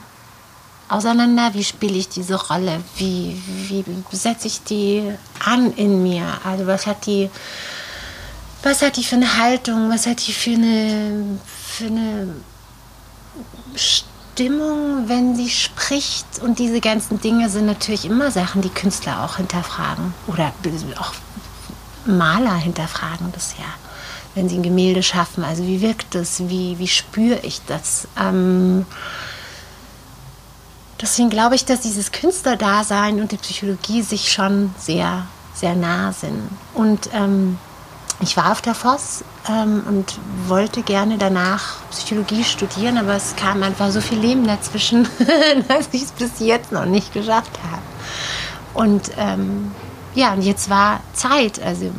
auseinander. 0.89 1.53
Wie 1.53 1.63
spiele 1.63 1.97
ich 1.97 2.09
diese 2.09 2.35
Rolle? 2.35 2.81
Wie, 2.97 3.41
wie 3.67 3.83
setze 4.11 4.47
ich 4.47 4.63
die 4.63 5.11
an 5.43 5.73
in 5.73 6.03
mir? 6.03 6.25
Also 6.43 6.67
was 6.67 6.87
hat 6.87 7.05
die, 7.05 7.29
was 8.63 8.81
hat 8.81 8.97
die 8.97 9.03
für 9.03 9.15
eine 9.15 9.37
Haltung? 9.37 9.89
Was 9.89 10.07
hat 10.07 10.25
die 10.25 10.33
für 10.33 10.51
eine, 10.51 11.39
für 11.55 11.87
eine 11.87 12.35
Stimmung, 14.37 15.09
wenn 15.09 15.35
sie 15.35 15.49
spricht. 15.49 16.39
Und 16.41 16.59
diese 16.59 16.79
ganzen 16.79 17.19
Dinge 17.19 17.49
sind 17.49 17.65
natürlich 17.65 18.05
immer 18.05 18.31
Sachen, 18.31 18.61
die 18.61 18.69
Künstler 18.69 19.23
auch 19.23 19.37
hinterfragen. 19.37 20.13
Oder 20.27 20.53
auch 20.99 21.13
Maler 22.07 22.55
hinterfragen 22.55 23.31
das 23.33 23.55
ja. 23.57 23.65
Wenn 24.35 24.49
sie 24.49 24.57
ein 24.57 24.63
Gemälde 24.63 25.01
schaffen, 25.01 25.43
also 25.43 25.63
wie 25.63 25.81
wirkt 25.81 26.13
das, 26.13 26.47
wie, 26.47 26.77
wie 26.77 26.87
spüre 26.87 27.39
ich 27.41 27.61
das? 27.65 28.07
Ähm, 28.19 28.85
deswegen 31.01 31.29
glaube 31.29 31.55
ich, 31.55 31.65
dass 31.65 31.81
dieses 31.81 32.11
Künstlerdasein 32.11 33.19
und 33.19 33.31
die 33.31 33.37
Psychologie 33.37 34.03
sich 34.03 34.31
schon 34.31 34.73
sehr, 34.77 35.25
sehr 35.55 35.75
nah 35.75 36.13
sind. 36.13 36.49
Und 36.75 37.09
ähm, 37.13 37.57
ich 38.19 38.35
war 38.35 38.51
auf 38.51 38.61
der 38.61 38.73
Voss 38.73 39.23
ähm, 39.47 39.83
und 39.87 40.19
wollte 40.47 40.81
gerne 40.81 41.17
danach 41.17 41.75
Psychologie 41.91 42.43
studieren, 42.43 42.97
aber 42.97 43.15
es 43.15 43.35
kam 43.35 43.61
einfach 43.61 43.91
so 43.91 44.01
viel 44.01 44.17
Leben 44.17 44.45
dazwischen, 44.47 45.07
dass 45.67 45.89
ich 45.91 46.03
es 46.03 46.11
bis 46.11 46.39
jetzt 46.39 46.71
noch 46.71 46.85
nicht 46.85 47.13
geschafft 47.13 47.51
habe. 47.71 47.81
Und 48.73 49.11
ähm, 49.17 49.71
ja, 50.17 50.33
und 50.33 50.41
jetzt 50.41 50.67
war 50.67 50.99
Zeit. 51.13 51.61
Also 51.61 51.91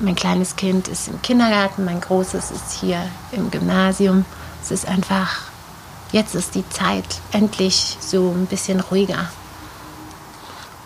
mein 0.00 0.16
kleines 0.16 0.56
Kind 0.56 0.88
ist 0.88 1.06
im 1.06 1.22
Kindergarten, 1.22 1.84
mein 1.84 2.00
großes 2.00 2.50
ist 2.50 2.72
hier 2.80 3.08
im 3.30 3.52
Gymnasium. 3.52 4.24
Es 4.60 4.72
ist 4.72 4.88
einfach, 4.88 5.42
jetzt 6.10 6.34
ist 6.34 6.56
die 6.56 6.68
Zeit 6.70 7.04
endlich 7.30 7.96
so 8.00 8.30
ein 8.30 8.46
bisschen 8.46 8.80
ruhiger. 8.80 9.30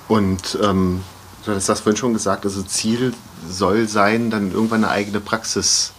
Und 0.07 0.59
ähm, 0.63 1.03
du 1.47 1.55
hast 1.55 1.71
das 1.71 1.81
vorhin 1.81 1.97
schon 1.97 2.13
gesagt, 2.13 2.45
also 2.45 2.63
Ziel 2.63 3.15
soll 3.49 3.89
sein, 3.89 4.31
dann 4.31 4.53
irgendwann 4.53 4.85
eine 4.85 4.93
eigene 4.93 5.21
Praxis 5.21 5.93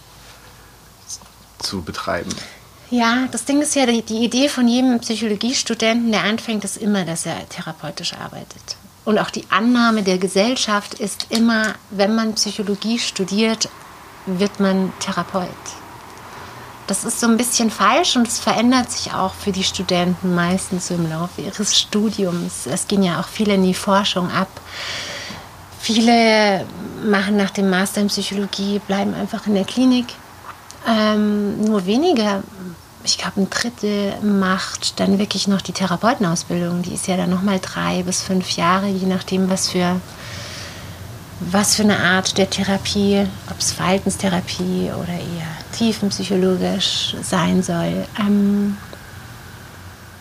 zu 1.58 1.82
betreiben. 1.82 2.30
Ja, 2.88 3.26
das 3.32 3.44
Ding 3.46 3.60
ist 3.62 3.74
ja, 3.74 3.84
die, 3.84 4.02
die 4.02 4.24
Idee 4.24 4.48
von 4.48 4.68
jedem 4.68 5.00
Psychologiestudenten, 5.00 6.12
der 6.12 6.22
anfängt, 6.22 6.62
ist 6.62 6.76
immer, 6.76 7.04
dass 7.04 7.26
er 7.26 7.48
therapeutisch 7.48 8.14
arbeitet. 8.14 8.76
Und 9.06 9.20
auch 9.20 9.30
die 9.30 9.44
Annahme 9.50 10.02
der 10.02 10.18
Gesellschaft 10.18 10.94
ist 10.94 11.28
immer, 11.30 11.74
wenn 11.90 12.16
man 12.16 12.34
Psychologie 12.34 12.98
studiert, 12.98 13.68
wird 14.26 14.58
man 14.58 14.92
Therapeut. 14.98 15.48
Das 16.88 17.04
ist 17.04 17.20
so 17.20 17.28
ein 17.28 17.36
bisschen 17.36 17.70
falsch 17.70 18.16
und 18.16 18.26
es 18.26 18.40
verändert 18.40 18.90
sich 18.90 19.12
auch 19.12 19.32
für 19.34 19.52
die 19.52 19.62
Studenten 19.62 20.34
meistens 20.34 20.90
im 20.90 21.08
Laufe 21.08 21.40
ihres 21.40 21.78
Studiums. 21.78 22.66
Es 22.66 22.88
ging 22.88 23.04
ja 23.04 23.20
auch 23.20 23.28
viel 23.28 23.48
in 23.48 23.62
die 23.62 23.74
Forschung 23.74 24.28
ab. 24.30 24.48
Viele 25.80 26.66
machen 27.04 27.36
nach 27.36 27.50
dem 27.50 27.70
Master 27.70 28.00
in 28.00 28.08
Psychologie, 28.08 28.80
bleiben 28.88 29.14
einfach 29.14 29.46
in 29.46 29.54
der 29.54 29.64
Klinik. 29.64 30.06
Ähm, 30.88 31.62
nur 31.62 31.86
wenige, 31.86 32.42
ich 33.06 33.18
glaube 33.18 33.40
ein 33.40 33.50
Drittel, 33.50 34.14
macht 34.22 34.98
dann 35.00 35.18
wirklich 35.18 35.48
noch 35.48 35.62
die 35.62 35.72
Therapeutenausbildung. 35.72 36.82
Die 36.82 36.94
ist 36.94 37.06
ja 37.06 37.16
dann 37.16 37.30
nochmal 37.30 37.60
drei 37.60 38.02
bis 38.02 38.22
fünf 38.22 38.50
Jahre, 38.56 38.88
je 38.88 39.06
nachdem, 39.06 39.48
was 39.48 39.68
für, 39.68 40.00
was 41.40 41.76
für 41.76 41.84
eine 41.84 41.98
Art 41.98 42.36
der 42.36 42.50
Therapie, 42.50 43.26
ob 43.50 43.58
es 43.58 43.72
Verhaltenstherapie 43.72 44.90
oder 44.90 45.12
eher 45.12 45.56
tiefenpsychologisch 45.72 47.16
sein 47.22 47.62
soll. 47.62 48.06
Ähm, 48.18 48.76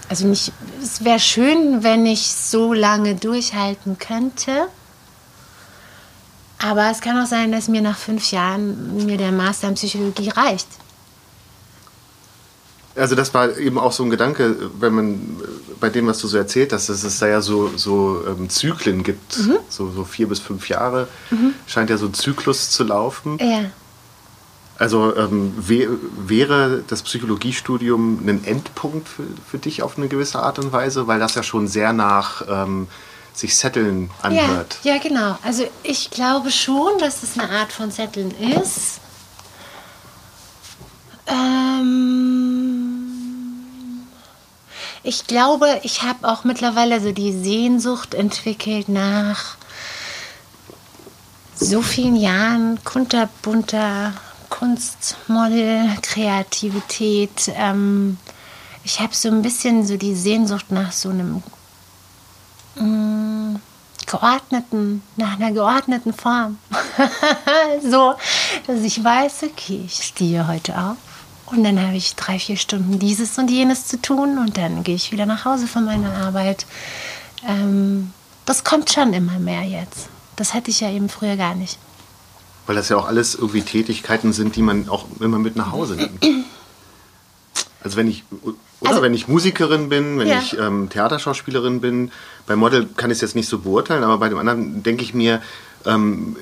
also 0.07 0.27
nicht, 0.27 0.51
es 0.81 1.03
wäre 1.03 1.19
schön, 1.19 1.83
wenn 1.83 2.05
ich 2.05 2.31
so 2.31 2.73
lange 2.73 3.15
durchhalten 3.15 3.97
könnte. 3.97 4.67
Aber 6.59 6.89
es 6.91 7.01
kann 7.01 7.21
auch 7.21 7.27
sein, 7.27 7.51
dass 7.51 7.67
mir 7.67 7.81
nach 7.81 7.97
fünf 7.97 8.31
Jahren 8.31 9.05
mir 9.05 9.17
der 9.17 9.31
Master 9.31 9.67
in 9.69 9.75
Psychologie 9.75 10.29
reicht. 10.29 10.67
Also 12.95 13.15
das 13.15 13.33
war 13.33 13.57
eben 13.57 13.77
auch 13.77 13.91
so 13.91 14.03
ein 14.03 14.09
Gedanke, 14.09 14.55
wenn 14.79 14.93
man 14.93 15.13
äh, 15.15 15.73
bei 15.79 15.89
dem, 15.89 16.07
was 16.07 16.19
du 16.19 16.27
so 16.27 16.37
erzählt 16.37 16.71
hast, 16.71 16.87
dass 16.89 17.03
es 17.03 17.19
da 17.19 17.27
ja 17.27 17.41
so, 17.41 17.71
so 17.75 18.23
ähm, 18.27 18.49
Zyklen 18.49 19.03
gibt, 19.03 19.33
so, 19.69 19.91
so 19.91 20.03
vier 20.05 20.29
bis 20.29 20.39
fünf 20.39 20.69
Jahre, 20.69 21.07
scheint 21.67 21.89
ja 21.89 21.97
so 21.97 22.05
ein 22.05 22.13
Zyklus 22.13 22.69
zu 22.71 22.83
laufen. 22.85 23.37
Ja. 23.39 23.65
Also 24.77 25.15
ähm, 25.15 25.53
wär, 25.57 25.87
wäre 26.25 26.83
das 26.87 27.01
Psychologiestudium 27.01 28.19
ein 28.27 28.43
Endpunkt 28.45 29.07
für, 29.07 29.23
für 29.49 29.57
dich 29.57 29.83
auf 29.83 29.97
eine 29.97 30.07
gewisse 30.07 30.39
Art 30.39 30.59
und 30.59 30.71
Weise, 30.73 31.07
weil 31.07 31.19
das 31.19 31.35
ja 31.35 31.43
schon 31.43 31.67
sehr 31.67 31.91
nach 31.93 32.43
ähm, 32.49 32.87
sich 33.33 33.55
Setteln 33.57 34.09
Ja, 34.23 34.29
anhört. 34.29 34.77
ja, 34.83 34.97
genau. 34.97 35.37
Also 35.43 35.65
ich 35.83 36.11
glaube 36.11 36.51
schon, 36.51 36.97
dass 36.99 37.23
es 37.23 37.37
eine 37.37 37.49
Art 37.51 37.71
von 37.73 37.91
Zetteln 37.91 38.31
ist. 38.61 38.99
Ähm, 41.27 42.34
ich 45.05 45.27
glaube, 45.27 45.79
ich 45.83 46.01
habe 46.01 46.27
auch 46.27 46.43
mittlerweile 46.43 46.99
so 46.99 47.11
die 47.11 47.31
Sehnsucht 47.31 48.15
entwickelt 48.15 48.89
nach 48.89 49.55
so 51.55 51.81
vielen 51.81 52.15
Jahren 52.15 52.83
kunterbunter 52.83 54.13
Kunstmodel, 54.49 55.89
Kreativität. 56.01 57.51
Ähm, 57.55 58.17
ich 58.83 58.99
habe 58.99 59.13
so 59.13 59.29
ein 59.29 59.41
bisschen 59.41 59.85
so 59.85 59.95
die 59.95 60.15
Sehnsucht 60.15 60.71
nach 60.71 60.91
so 60.91 61.09
einem 61.09 61.43
mm, 62.75 63.57
geordneten, 64.07 65.03
nach 65.17 65.35
einer 65.35 65.51
geordneten 65.51 66.13
Form. 66.13 66.57
so, 67.83 68.15
dass 68.65 68.81
ich 68.81 69.03
weiß, 69.03 69.43
okay, 69.43 69.83
ich 69.85 70.03
stehe 70.03 70.47
heute 70.47 70.77
auf 70.77 71.14
und 71.47 71.63
dann 71.63 71.79
habe 71.81 71.95
ich 71.95 72.15
drei, 72.15 72.39
vier 72.39 72.57
Stunden 72.57 72.99
dieses 72.99 73.37
und 73.37 73.49
jenes 73.51 73.87
zu 73.87 74.01
tun 74.01 74.37
und 74.39 74.57
dann 74.57 74.83
gehe 74.83 74.95
ich 74.95 75.11
wieder 75.11 75.25
nach 75.25 75.45
Hause 75.45 75.67
von 75.67 75.85
meiner 75.85 76.13
Arbeit. 76.17 76.65
Ähm, 77.47 78.11
das 78.45 78.63
kommt 78.63 78.91
schon 78.91 79.13
immer 79.13 79.39
mehr 79.39 79.63
jetzt. 79.63 80.09
Das 80.35 80.53
hatte 80.53 80.71
ich 80.71 80.79
ja 80.81 80.89
eben 80.91 81.09
früher 81.09 81.37
gar 81.37 81.55
nicht. 81.55 81.77
Weil 82.67 82.75
das 82.75 82.89
ja 82.89 82.97
auch 82.97 83.07
alles 83.07 83.35
irgendwie 83.35 83.61
Tätigkeiten 83.61 84.33
sind, 84.33 84.55
die 84.55 84.61
man 84.63 84.89
auch 84.89 85.05
immer 85.19 85.37
mit 85.39 85.55
nach 85.55 85.71
Hause 85.71 85.95
nimmt. 85.95 86.25
Also 87.83 87.97
wenn 87.97 88.07
ich 88.09 88.23
oder 88.81 88.89
Also- 88.89 89.01
wenn 89.03 89.13
ich 89.13 89.27
Musikerin 89.27 89.89
bin, 89.89 90.17
wenn 90.19 90.27
Ja. 90.27 90.39
ich 90.39 90.57
ähm, 90.57 90.89
Theaterschauspielerin 90.89 91.79
bin, 91.81 92.11
bei 92.47 92.55
Model 92.55 92.87
kann 92.97 93.09
ich 93.11 93.15
es 93.17 93.21
jetzt 93.21 93.35
nicht 93.35 93.47
so 93.47 93.59
beurteilen, 93.59 94.03
aber 94.03 94.17
bei 94.17 94.29
dem 94.29 94.37
anderen 94.37 94.83
denke 94.83 95.03
ich 95.03 95.13
mir, 95.13 95.41
ähm, 95.85 96.35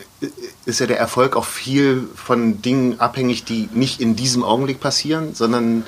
ist 0.65 0.79
ja 0.79 0.85
der 0.87 0.99
Erfolg 0.99 1.35
auch 1.35 1.45
viel 1.45 2.07
von 2.15 2.61
Dingen 2.61 2.99
abhängig, 2.99 3.43
die 3.45 3.69
nicht 3.73 3.99
in 3.99 4.15
diesem 4.15 4.43
Augenblick 4.43 4.79
passieren, 4.79 5.35
sondern 5.35 5.85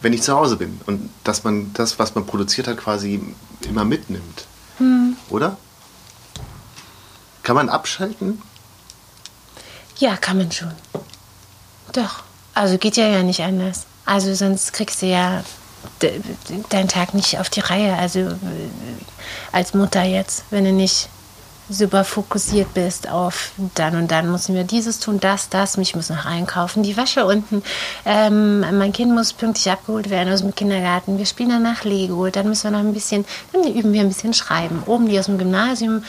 wenn 0.00 0.12
ich 0.12 0.22
zu 0.22 0.34
Hause 0.34 0.56
bin 0.56 0.80
und 0.86 1.10
dass 1.24 1.44
man 1.44 1.72
das, 1.74 1.98
was 1.98 2.14
man 2.14 2.24
produziert 2.26 2.68
hat, 2.68 2.76
quasi 2.78 3.20
immer 3.68 3.84
mitnimmt. 3.84 4.46
Oder? 5.28 5.56
Kann 7.42 7.56
man 7.56 7.68
abschalten? 7.68 8.40
Ja, 9.98 10.16
kann 10.16 10.38
man 10.38 10.52
schon. 10.52 10.70
Doch. 11.92 12.22
Also 12.54 12.78
geht 12.78 12.96
ja 12.96 13.08
ja 13.08 13.22
nicht 13.22 13.40
anders. 13.42 13.86
Also 14.04 14.34
sonst 14.34 14.72
kriegst 14.72 15.02
du 15.02 15.06
ja 15.06 15.42
de- 16.02 16.20
de- 16.48 16.62
deinen 16.68 16.88
Tag 16.88 17.14
nicht 17.14 17.38
auf 17.38 17.50
die 17.50 17.60
Reihe. 17.60 17.94
Also 17.96 18.20
äh, 18.20 18.34
als 19.52 19.74
Mutter 19.74 20.02
jetzt, 20.04 20.44
wenn 20.50 20.64
du 20.64 20.72
nicht 20.72 21.08
super 21.68 22.04
fokussiert 22.04 22.72
bist 22.74 23.08
auf 23.08 23.52
dann 23.74 23.96
und 23.96 24.10
dann 24.10 24.30
müssen 24.30 24.54
wir 24.54 24.64
dieses 24.64 25.00
tun, 25.00 25.20
das, 25.20 25.48
das, 25.48 25.76
ich 25.76 25.94
muss 25.94 26.10
noch 26.10 26.26
einkaufen, 26.26 26.82
die 26.82 26.96
Wäsche 26.96 27.26
unten, 27.26 27.62
ähm, 28.04 28.60
mein 28.60 28.92
Kind 28.92 29.12
muss 29.12 29.32
pünktlich 29.32 29.70
abgeholt 29.70 30.10
werden 30.10 30.32
aus 30.32 30.40
dem 30.40 30.54
Kindergarten, 30.54 31.18
wir 31.18 31.26
spielen 31.26 31.50
danach 31.50 31.84
Lego, 31.84 32.28
dann 32.28 32.48
müssen 32.48 32.64
wir 32.64 32.78
noch 32.78 32.84
ein 32.84 32.94
bisschen, 32.94 33.24
dann 33.52 33.64
üben 33.64 33.92
wir 33.92 34.00
ein 34.00 34.08
bisschen 34.08 34.34
schreiben. 34.34 34.82
Oben 34.86 35.08
die 35.08 35.18
aus 35.18 35.26
dem 35.26 35.38
Gymnasium, 35.38 36.02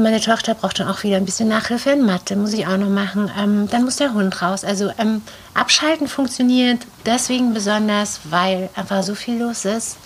meine 0.00 0.20
Tochter 0.20 0.54
braucht 0.54 0.78
dann 0.78 0.88
auch 0.88 1.02
wieder 1.02 1.16
ein 1.16 1.24
bisschen 1.24 1.48
Nachhilfe 1.48 1.90
in 1.90 2.06
Mathe, 2.06 2.36
muss 2.36 2.52
ich 2.52 2.68
auch 2.68 2.76
noch 2.76 2.88
machen. 2.88 3.30
Ähm, 3.36 3.68
dann 3.68 3.84
muss 3.84 3.96
der 3.96 4.14
Hund 4.14 4.40
raus. 4.42 4.64
Also 4.64 4.92
ähm, 4.96 5.22
Abschalten 5.54 6.06
funktioniert 6.06 6.78
deswegen 7.04 7.52
besonders, 7.52 8.20
weil 8.30 8.70
einfach 8.76 9.02
so 9.02 9.16
viel 9.16 9.40
los 9.40 9.64
ist, 9.64 9.96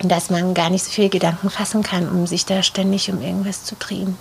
dass 0.00 0.30
man 0.30 0.54
gar 0.54 0.70
nicht 0.70 0.84
so 0.84 0.90
viele 0.90 1.08
Gedanken 1.08 1.50
fassen 1.50 1.82
kann, 1.82 2.08
um 2.08 2.26
sich 2.26 2.44
da 2.44 2.62
ständig 2.62 3.10
um 3.10 3.20
irgendwas 3.22 3.64
zu 3.64 3.74
drehen. 3.76 4.16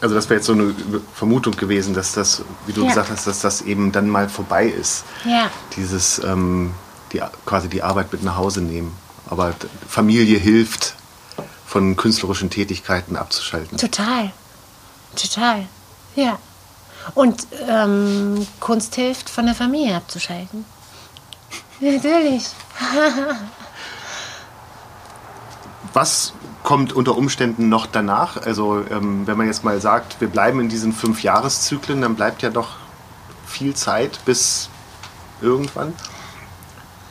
Also 0.00 0.14
das 0.14 0.28
wäre 0.28 0.36
jetzt 0.38 0.46
so 0.46 0.52
eine 0.52 0.74
Vermutung 1.14 1.56
gewesen, 1.56 1.92
dass 1.94 2.12
das, 2.12 2.42
wie 2.66 2.72
du 2.72 2.82
Ja. 2.82 2.88
gesagt 2.88 3.10
hast, 3.10 3.26
dass 3.26 3.40
das 3.40 3.62
eben 3.62 3.90
dann 3.92 4.08
mal 4.08 4.28
vorbei 4.28 4.66
ist. 4.66 5.04
Ja. 5.24 5.50
Dieses 5.76 6.20
ähm, 6.22 6.72
die, 7.12 7.20
quasi 7.46 7.68
die 7.68 7.82
Arbeit 7.82 8.12
mit 8.12 8.22
nach 8.22 8.36
Hause 8.36 8.60
nehmen. 8.60 8.96
Aber 9.28 9.54
Familie 9.88 10.38
hilft, 10.38 10.94
von 11.66 11.96
künstlerischen 11.96 12.48
Tätigkeiten 12.48 13.16
abzuschalten. 13.16 13.76
Total. 13.76 14.30
Total. 15.16 15.66
Ja. 16.16 16.38
Und 17.14 17.46
ähm, 17.68 18.46
Kunst 18.60 18.94
hilft, 18.94 19.28
von 19.28 19.46
der 19.46 19.54
Familie 19.54 19.96
abzuschalten. 19.96 20.64
Natürlich. 21.80 22.44
Was 25.92 26.32
kommt 26.62 26.92
unter 26.92 27.16
Umständen 27.16 27.68
noch 27.68 27.86
danach? 27.86 28.36
Also 28.36 28.84
ähm, 28.90 29.26
wenn 29.26 29.36
man 29.36 29.46
jetzt 29.46 29.64
mal 29.64 29.80
sagt, 29.80 30.20
wir 30.20 30.28
bleiben 30.28 30.60
in 30.60 30.68
diesen 30.68 30.92
fünf 30.92 31.22
Jahreszyklen, 31.22 32.02
dann 32.02 32.14
bleibt 32.14 32.42
ja 32.42 32.50
doch 32.50 32.76
viel 33.46 33.74
Zeit 33.74 34.20
bis 34.24 34.68
irgendwann. 35.40 35.94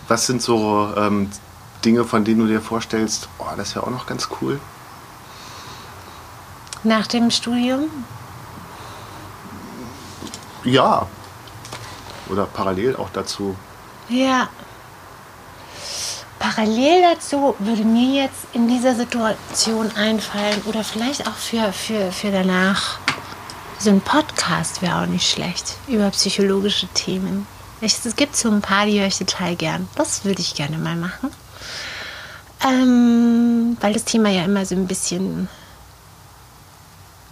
Was 0.08 0.28
sind 0.28 0.42
so 0.42 0.94
ähm, 0.96 1.30
Dinge, 1.84 2.06
von 2.06 2.24
denen 2.24 2.40
du 2.40 2.48
dir 2.48 2.62
vorstellst, 2.62 3.30
oh, 3.40 3.46
das 3.56 3.76
wäre 3.76 3.86
auch 3.86 3.92
noch 3.92 4.06
ganz 4.06 4.30
cool? 4.42 4.60
Nach 6.84 7.08
dem 7.08 7.32
Studium 7.32 7.90
Ja. 10.64 11.08
Oder 12.30 12.46
parallel 12.46 12.96
auch 12.96 13.10
dazu. 13.10 13.56
Ja. 14.10 14.50
Parallel 16.40 17.02
dazu 17.02 17.56
würde 17.60 17.84
mir 17.84 18.24
jetzt 18.24 18.48
in 18.54 18.68
dieser 18.68 18.96
Situation 18.96 19.92
einfallen 19.96 20.62
oder 20.66 20.84
vielleicht 20.84 21.28
auch 21.28 21.36
für, 21.36 21.74
für, 21.74 22.12
für 22.12 22.32
danach 22.32 23.00
so 23.80 23.90
ein 23.90 24.02
Podcast 24.02 24.82
wäre 24.82 25.02
auch 25.02 25.06
nicht 25.06 25.30
schlecht 25.30 25.76
über 25.88 26.10
psychologische 26.12 26.88
Themen. 26.88 27.46
Es 27.82 28.16
gibt 28.16 28.36
so 28.36 28.50
ein 28.50 28.62
paar, 28.62 28.88
die 28.88 29.00
höre 29.00 29.08
ich 29.08 29.20
total 29.20 29.56
gern. 29.56 29.88
Das 29.96 30.26
würde 30.26 30.42
ich 30.42 30.56
gerne 30.56 30.78
mal 30.78 30.96
machen. 30.96 31.30
Ähm, 32.66 33.78
weil 33.80 33.94
das 33.94 34.04
Thema 34.04 34.30
ja 34.30 34.44
immer 34.46 34.66
so 34.66 34.74
ein 34.74 34.88
bisschen 34.88 35.48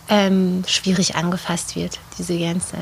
ähm, 0.08 0.64
schwierig 0.68 1.16
angefasst 1.16 1.76
wird, 1.76 1.99
diese 2.20 2.38
ganze 2.38 2.78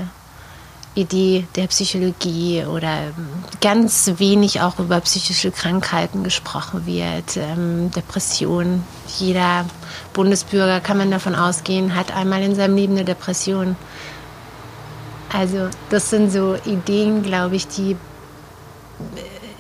Idee 0.95 1.47
der 1.55 1.67
Psychologie 1.67 2.65
oder 2.65 3.07
ähm, 3.07 3.27
ganz 3.61 4.13
wenig 4.17 4.61
auch 4.61 4.77
über 4.79 4.99
psychische 5.01 5.51
Krankheiten 5.51 6.23
gesprochen 6.23 6.85
wird. 6.85 7.37
Ähm, 7.37 7.91
Depression. 7.91 8.83
Jeder 9.17 9.65
Bundesbürger, 10.13 10.79
kann 10.79 10.97
man 10.97 11.09
davon 11.11 11.35
ausgehen, 11.35 11.95
hat 11.95 12.15
einmal 12.15 12.43
in 12.43 12.55
seinem 12.55 12.75
Leben 12.75 12.93
eine 12.93 13.05
Depression. 13.05 13.75
Also 15.31 15.69
das 15.89 16.11
sind 16.11 16.31
so 16.31 16.55
Ideen, 16.65 17.23
glaube 17.23 17.55
ich, 17.55 17.67
die 17.67 17.95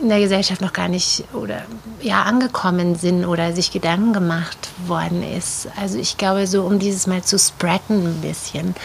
in 0.03 0.09
der 0.09 0.19
Gesellschaft 0.19 0.61
noch 0.61 0.73
gar 0.73 0.89
nicht 0.89 1.23
oder 1.33 1.63
ja 2.01 2.23
angekommen 2.23 2.95
sind 2.95 3.25
oder 3.25 3.53
sich 3.53 3.71
Gedanken 3.71 4.13
gemacht 4.13 4.57
worden 4.85 5.23
ist. 5.23 5.67
Also 5.79 5.97
ich 5.97 6.17
glaube, 6.17 6.45
so 6.45 6.63
um 6.63 6.77
dieses 6.77 7.07
mal 7.07 7.23
zu 7.23 7.39
spreaden 7.39 8.05
ein 8.05 8.21
bisschen, 8.21 8.75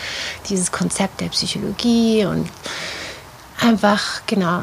dieses 0.49 0.73
Konzept 0.73 1.21
der 1.21 1.27
Psychologie 1.27 2.25
und 2.25 2.49
einfach, 3.61 4.23
genau. 4.27 4.63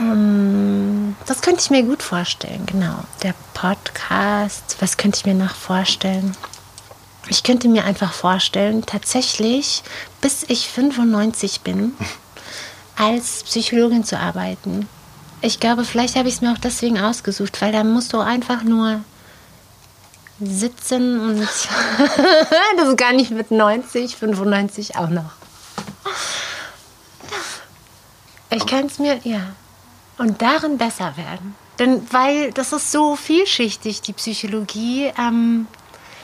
ähm, 0.00 1.16
Das 1.26 1.40
könnte 1.40 1.60
ich 1.60 1.70
mir 1.70 1.84
gut 1.84 2.02
vorstellen, 2.02 2.66
genau. 2.66 3.04
Der 3.22 3.34
Podcast, 3.54 4.76
was 4.80 4.96
könnte 4.96 5.18
ich 5.18 5.26
mir 5.26 5.34
noch 5.34 5.54
vorstellen? 5.54 6.36
Ich 7.28 7.42
könnte 7.42 7.68
mir 7.68 7.84
einfach 7.84 8.12
vorstellen, 8.12 8.84
tatsächlich, 8.84 9.82
bis 10.20 10.44
ich 10.48 10.68
95 10.68 11.60
bin, 11.60 11.92
als 12.96 13.44
Psychologin 13.44 14.02
zu 14.02 14.18
arbeiten. 14.18 14.88
Ich 15.40 15.60
glaube, 15.60 15.84
vielleicht 15.84 16.16
habe 16.16 16.28
ich 16.28 16.36
es 16.36 16.40
mir 16.40 16.52
auch 16.52 16.58
deswegen 16.58 16.98
ausgesucht, 16.98 17.60
weil 17.62 17.72
da 17.72 17.84
musst 17.84 18.12
du 18.12 18.18
einfach 18.18 18.62
nur 18.64 19.00
sitzen 20.40 21.20
und 21.20 21.40
das 22.76 22.96
gar 22.96 23.12
nicht 23.12 23.30
mit 23.30 23.50
90, 23.50 24.16
95 24.16 24.96
auch 24.96 25.08
noch. 25.08 25.32
Ich 28.50 28.66
kann 28.66 28.86
es 28.86 28.98
mir, 28.98 29.20
ja. 29.24 29.40
Und 30.16 30.42
darin 30.42 30.78
besser 30.78 31.16
werden. 31.16 31.54
Denn 31.78 32.06
weil 32.10 32.50
das 32.52 32.72
ist 32.72 32.90
so 32.90 33.14
vielschichtig, 33.14 34.00
die 34.00 34.12
Psychologie, 34.12 35.12
ähm, 35.18 35.68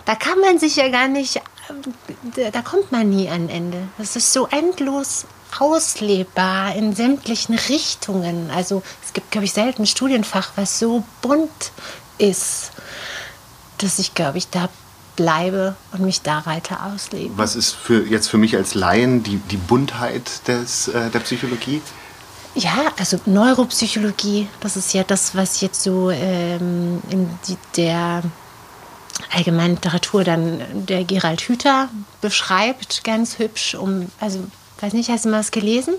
da 0.05 0.17
kann 0.17 0.41
man 0.41 0.59
sich 0.59 0.77
ja 0.77 0.89
gar 0.89 1.07
nicht, 1.07 1.37
äh, 2.37 2.51
da 2.51 2.63
kommt 2.63 2.91
man 2.91 3.11
nie 3.11 3.29
an 3.29 3.49
Ende. 3.49 3.89
Das 3.99 4.17
ist 4.17 4.33
so 4.33 4.49
endlos 4.49 5.27
auslebbar 5.61 6.75
in 6.75 6.95
sämtlichen 6.95 7.55
Richtungen. 7.55 8.51
Also 8.51 8.83
es 9.05 9.13
gibt, 9.13 9.31
glaube 9.31 9.45
ich, 9.45 9.53
selten 9.53 9.83
ein 9.83 9.87
Studienfach, 9.87 10.53
was 10.57 10.79
so 10.79 11.05
bunt 11.23 11.73
ist, 12.19 12.73
dass 13.79 13.99
ich, 13.99 14.15
glaube 14.15 14.39
ich, 14.39 14.49
da 14.49 14.69
bleibe 15.17 15.77
und 15.93 16.01
mich 16.01 16.23
da 16.23 16.45
weiter 16.47 16.85
auslebe. 16.87 17.37
Was 17.37 17.57
ist 17.57 17.73
für 17.73 18.05
jetzt 18.07 18.29
für 18.29 18.39
mich 18.39 18.57
als 18.57 18.75
Laien 18.75 19.23
die, 19.23 19.37
die 19.37 19.57
Buntheit 19.57 20.47
des, 20.49 20.89
äh, 20.89 21.11
der 21.11 21.21
Psychologie? 21.21 21.81
Ja, 22.57 22.93
also 22.99 23.19
Neuropsychologie, 23.27 24.49
das 24.61 24.77
ist 24.77 24.95
ja 24.95 25.03
das, 25.03 25.35
was 25.35 25.61
jetzt 25.61 25.83
so 25.83 26.11
ähm, 26.11 27.01
in 27.11 27.29
die, 27.49 27.57
der 27.77 28.23
allgemeinen 29.35 29.75
Literatur 29.75 30.25
dann 30.25 30.61
der 30.87 31.05
Gerald 31.05 31.41
Hüther 31.43 31.89
beschreibt, 32.21 33.03
ganz 33.03 33.39
hübsch. 33.39 33.75
Um, 33.75 34.07
also, 34.21 34.45
weiß 34.85 34.93
nicht, 34.93 35.09
hast 35.11 35.25
du 35.25 35.31
mal 35.31 35.41
was 35.41 35.51
gelesen? 35.51 35.95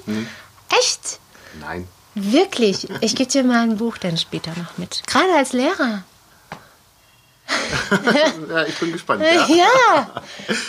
Echt? 0.79 1.19
Nein. 1.59 1.87
Wirklich? 2.13 2.87
Ich 3.01 3.15
gebe 3.15 3.29
dir 3.29 3.43
mal 3.43 3.63
ein 3.63 3.77
Buch 3.77 3.97
dann 3.97 4.17
später 4.17 4.51
noch 4.51 4.77
mit. 4.77 5.01
Gerade 5.07 5.33
als 5.35 5.53
Lehrer. 5.53 6.03
Ja, 8.49 8.63
ich 8.65 8.75
bin 8.79 8.91
gespannt. 8.91 9.21
Ja. 9.23 9.47
Ja, 9.55 10.23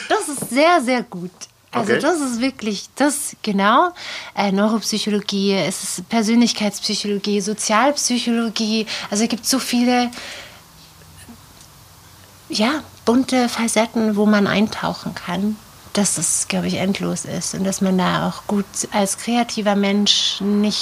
das 0.09 0.29
ist 0.29 0.51
sehr, 0.51 0.81
sehr 0.83 1.03
gut. 1.03 1.31
Also 1.73 1.93
Okay. 1.93 2.01
das 2.01 2.21
ist 2.21 2.41
wirklich, 2.41 2.89
das 2.97 3.37
genau, 3.43 3.93
äh, 4.35 4.51
Neuropsychologie, 4.53 5.55
es 5.55 5.83
ist 5.83 6.09
Persönlichkeitspsychologie, 6.09 7.41
Sozialpsychologie, 7.41 8.87
also 9.11 9.25
es 9.25 9.29
gibt 9.31 9.45
so 9.47 9.59
viele, 9.59 10.11
ja, 12.49 12.83
bunte 13.05 13.49
Facetten, 13.49 14.17
wo 14.17 14.25
man 14.27 14.47
eintauchen 14.47 15.15
kann, 15.15 15.57
dass 15.97 16.19
es, 16.19 16.47
glaube 16.49 16.67
ich, 16.67 16.75
endlos 16.75 17.25
ist 17.25 17.55
und 17.55 17.65
dass 17.65 17.81
man 17.81 17.97
da 17.97 18.29
auch 18.29 18.47
gut 18.47 18.67
als 18.93 19.17
kreativer 19.19 19.77
Mensch 19.77 20.41
nicht 20.41 20.77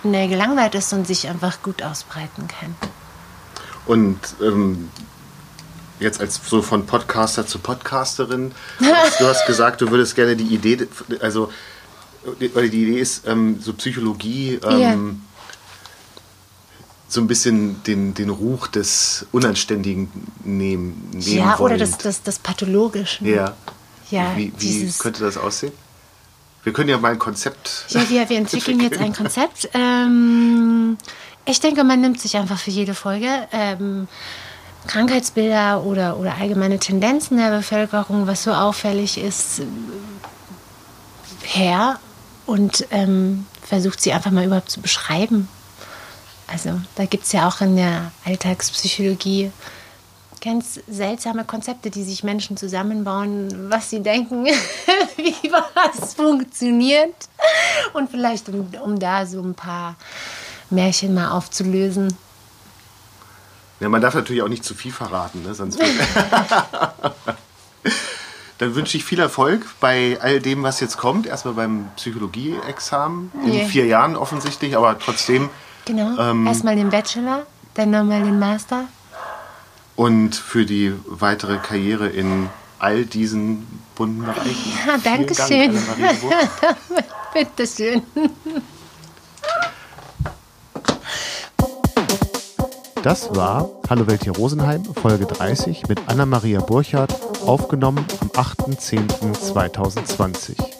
schnell 0.00 0.28
gelangweilt 0.28 0.74
ist 0.74 0.92
und 0.92 1.06
sich 1.06 1.28
einfach 1.28 1.62
gut 1.62 1.82
ausbreiten 1.82 2.48
kann. 2.48 2.74
Und 3.86 4.18
ähm, 4.42 4.90
jetzt 6.00 6.20
als 6.20 6.40
so 6.44 6.60
von 6.62 6.86
Podcaster 6.86 7.46
zu 7.46 7.58
Podcasterin, 7.58 8.52
du 8.80 8.86
hast, 9.26 9.46
gesagt, 9.46 9.80
du 9.80 9.90
würdest 9.90 10.14
gerne 10.16 10.36
die 10.36 10.54
Idee, 10.54 10.86
also 11.20 11.50
die, 12.40 12.50
oder 12.50 12.68
die 12.68 12.82
Idee 12.82 13.00
ist, 13.00 13.26
ähm, 13.26 13.58
so 13.60 13.72
Psychologie 13.74 14.58
ähm, 14.68 14.78
Ja. 14.80 14.96
so 17.08 17.20
ein 17.20 17.26
bisschen 17.26 17.82
den, 17.84 18.12
den 18.14 18.28
Ruch 18.28 18.66
des 18.66 19.24
Unanständigen 19.32 20.10
nehmen, 20.44 21.08
nehmen 21.12 21.24
Ja, 21.38 21.54
oder 21.54 21.60
wollend. 21.76 21.80
das, 21.80 21.98
das, 21.98 22.22
das 22.22 22.38
Pathologischen. 22.38 23.26
Ja. 23.26 23.54
Ja, 24.10 24.36
wie 24.36 24.52
wie 24.58 24.92
könnte 24.98 25.24
das 25.24 25.36
aussehen? 25.36 25.72
Wir 26.64 26.72
können 26.72 26.88
ja 26.88 26.98
mal 26.98 27.12
ein 27.12 27.18
Konzept. 27.18 27.86
Ja, 27.90 28.08
wir, 28.08 28.28
wir 28.28 28.38
entwickeln 28.38 28.80
jetzt 28.80 28.98
ein 28.98 29.14
Konzept. 29.14 29.70
Ähm, 29.74 30.98
ich 31.44 31.60
denke, 31.60 31.84
man 31.84 32.00
nimmt 32.00 32.20
sich 32.20 32.36
einfach 32.36 32.58
für 32.58 32.70
jede 32.70 32.94
Folge 32.94 33.28
ähm, 33.52 34.08
Krankheitsbilder 34.86 35.82
oder, 35.82 36.18
oder 36.18 36.34
allgemeine 36.36 36.78
Tendenzen 36.78 37.38
der 37.38 37.50
Bevölkerung, 37.50 38.26
was 38.26 38.44
so 38.44 38.52
auffällig 38.52 39.18
ist, 39.18 39.62
her 41.42 41.98
und 42.46 42.86
ähm, 42.90 43.46
versucht 43.62 44.00
sie 44.00 44.12
einfach 44.12 44.30
mal 44.30 44.44
überhaupt 44.44 44.70
zu 44.70 44.80
beschreiben. 44.80 45.48
Also 46.46 46.80
da 46.94 47.04
gibt 47.04 47.24
es 47.24 47.32
ja 47.32 47.46
auch 47.46 47.60
in 47.60 47.76
der 47.76 48.10
Alltagspsychologie 48.24 49.52
ganz 50.40 50.80
seltsame 50.88 51.44
Konzepte, 51.44 51.90
die 51.90 52.02
sich 52.04 52.24
Menschen 52.24 52.56
zusammenbauen, 52.56 53.70
was 53.70 53.90
sie 53.90 54.00
denken, 54.02 54.44
wie 55.16 55.34
was 55.52 56.14
funktioniert. 56.14 57.14
Und 57.92 58.10
vielleicht, 58.10 58.48
um, 58.48 58.68
um 58.84 58.98
da 58.98 59.26
so 59.26 59.40
ein 59.42 59.54
paar 59.54 59.96
Märchen 60.70 61.14
mal 61.14 61.30
aufzulösen. 61.30 62.16
Ja, 63.80 63.88
man 63.88 64.00
darf 64.02 64.14
natürlich 64.14 64.42
auch 64.42 64.48
nicht 64.48 64.64
zu 64.64 64.74
viel 64.74 64.92
verraten, 64.92 65.42
ne? 65.44 65.54
sonst 65.54 65.78
Dann 68.58 68.74
wünsche 68.74 68.96
ich 68.96 69.04
viel 69.04 69.20
Erfolg 69.20 69.64
bei 69.78 70.18
all 70.20 70.40
dem, 70.40 70.64
was 70.64 70.80
jetzt 70.80 70.96
kommt. 70.96 71.26
Erstmal 71.28 71.54
beim 71.54 71.88
Psychologie-Examen 71.94 73.30
in 73.44 73.52
Yeah. 73.52 73.66
vier 73.68 73.86
Jahren 73.86 74.16
offensichtlich, 74.16 74.76
aber 74.76 74.98
trotzdem. 74.98 75.48
Genau. 75.84 76.18
Ähm, 76.18 76.44
Erstmal 76.44 76.74
den 76.74 76.90
Bachelor, 76.90 77.46
dann 77.74 77.90
nochmal 77.90 78.24
den 78.24 78.40
Master. 78.40 78.84
Und 79.98 80.34
für 80.36 80.64
die 80.64 80.94
weitere 81.06 81.58
Karriere 81.58 82.06
in 82.06 82.48
all 82.78 83.04
diesen 83.04 83.66
bunten 83.96 84.22
Bereichen. 84.22 84.72
Ja, 84.86 84.96
danke 85.02 85.34
Dank, 85.34 85.48
schön. 85.48 85.72
Burg. 85.72 86.36
Bitteschön. 87.34 88.02
Das 93.02 93.34
war 93.34 93.68
Hallo 93.90 94.06
Welt 94.06 94.22
hier 94.22 94.36
Rosenheim, 94.36 94.84
Folge 94.84 95.26
30 95.26 95.88
mit 95.88 95.98
Anna-Maria 96.06 96.60
Burchardt, 96.60 97.12
aufgenommen 97.44 98.06
am 98.20 98.28
8.10.2020. 98.28 100.77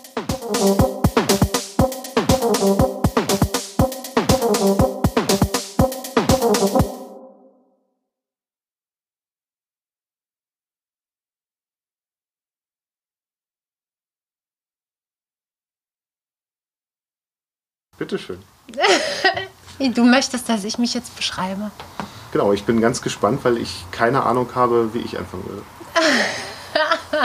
Bitteschön. 17.98 18.38
Du 19.94 20.02
möchtest, 20.04 20.48
dass 20.48 20.64
ich 20.64 20.76
mich 20.78 20.92
jetzt 20.92 21.14
beschreibe. 21.14 21.70
Genau, 22.32 22.52
ich 22.52 22.64
bin 22.64 22.80
ganz 22.80 23.00
gespannt, 23.00 23.44
weil 23.44 23.58
ich 23.58 23.84
keine 23.92 24.24
Ahnung 24.24 24.48
habe, 24.56 24.92
wie 24.92 24.98
ich 24.98 25.16
anfangen 25.16 25.44
würde. 25.46 25.62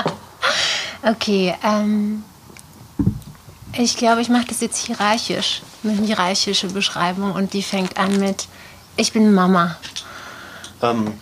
Okay, 1.06 1.54
ähm, 1.64 2.24
ich 3.78 3.98
glaube, 3.98 4.22
ich 4.22 4.30
mache 4.30 4.46
das 4.48 4.62
jetzt 4.62 4.78
hierarchisch. 4.78 5.62
Eine 5.84 5.94
hierarchische 5.94 6.68
Beschreibung 6.68 7.34
und 7.34 7.52
die 7.54 7.62
fängt 7.62 7.98
an 7.98 8.20
mit 8.20 8.48
Ich 8.96 9.12
bin 9.12 9.34
Mama. 9.34 9.76
Ähm, 10.82 11.20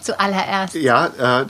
Zuallererst. 0.00 0.74
ja, 0.74 1.06
äh, 1.06 1.46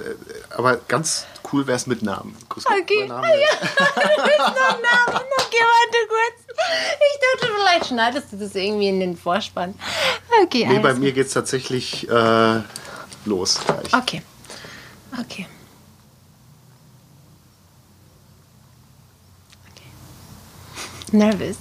aber 0.57 0.77
ganz 0.89 1.27
cool 1.53 1.67
wäre 1.67 1.77
es 1.77 1.87
mit 1.87 2.03
Namen. 2.03 2.37
Grüß 2.49 2.65
Gott, 2.65 2.77
Okay. 2.83 3.07
mein 3.07 3.09
Name. 3.09 3.27
Namen. 3.27 5.25
Okay, 5.39 5.63
warte 5.63 5.99
kurz. 6.09 6.39
Ich 6.59 7.21
dachte, 7.41 7.53
vielleicht 7.57 7.87
schneidest 7.87 8.33
du 8.33 8.37
das 8.39 8.55
irgendwie 8.55 8.89
in 8.89 9.01
den 9.01 9.17
Vorspann. 9.17 9.75
Okay, 10.43 10.67
Nee, 10.67 10.79
bei 10.79 10.95
mir 10.95 11.13
geht 11.13 11.27
es 11.27 11.33
tatsächlich 11.33 12.09
äh, 12.09 12.61
los 13.25 13.59
gleich. 13.65 13.93
Okay. 13.95 14.23
Okay. 15.19 15.47
okay. 19.69 19.87
Nervös. 21.13 21.57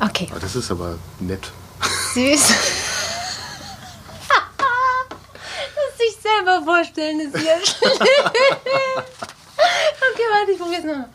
Okay, 0.00 0.28
Oh, 0.34 0.38
das 0.40 0.54
ist 0.56 0.70
aber 0.70 0.96
nett. 1.20 1.50
süß. 2.14 2.40
das 4.28 5.98
sich 5.98 6.14
selber 6.38 6.62
vorstellen 6.64 7.20
ist 7.20 7.34
ja 7.34 7.58
schlimm. 7.64 7.92
okay, 10.12 10.26
warte, 10.32 10.52
ich 10.52 10.58
probier's 10.58 10.84
nochmal. 10.84 11.08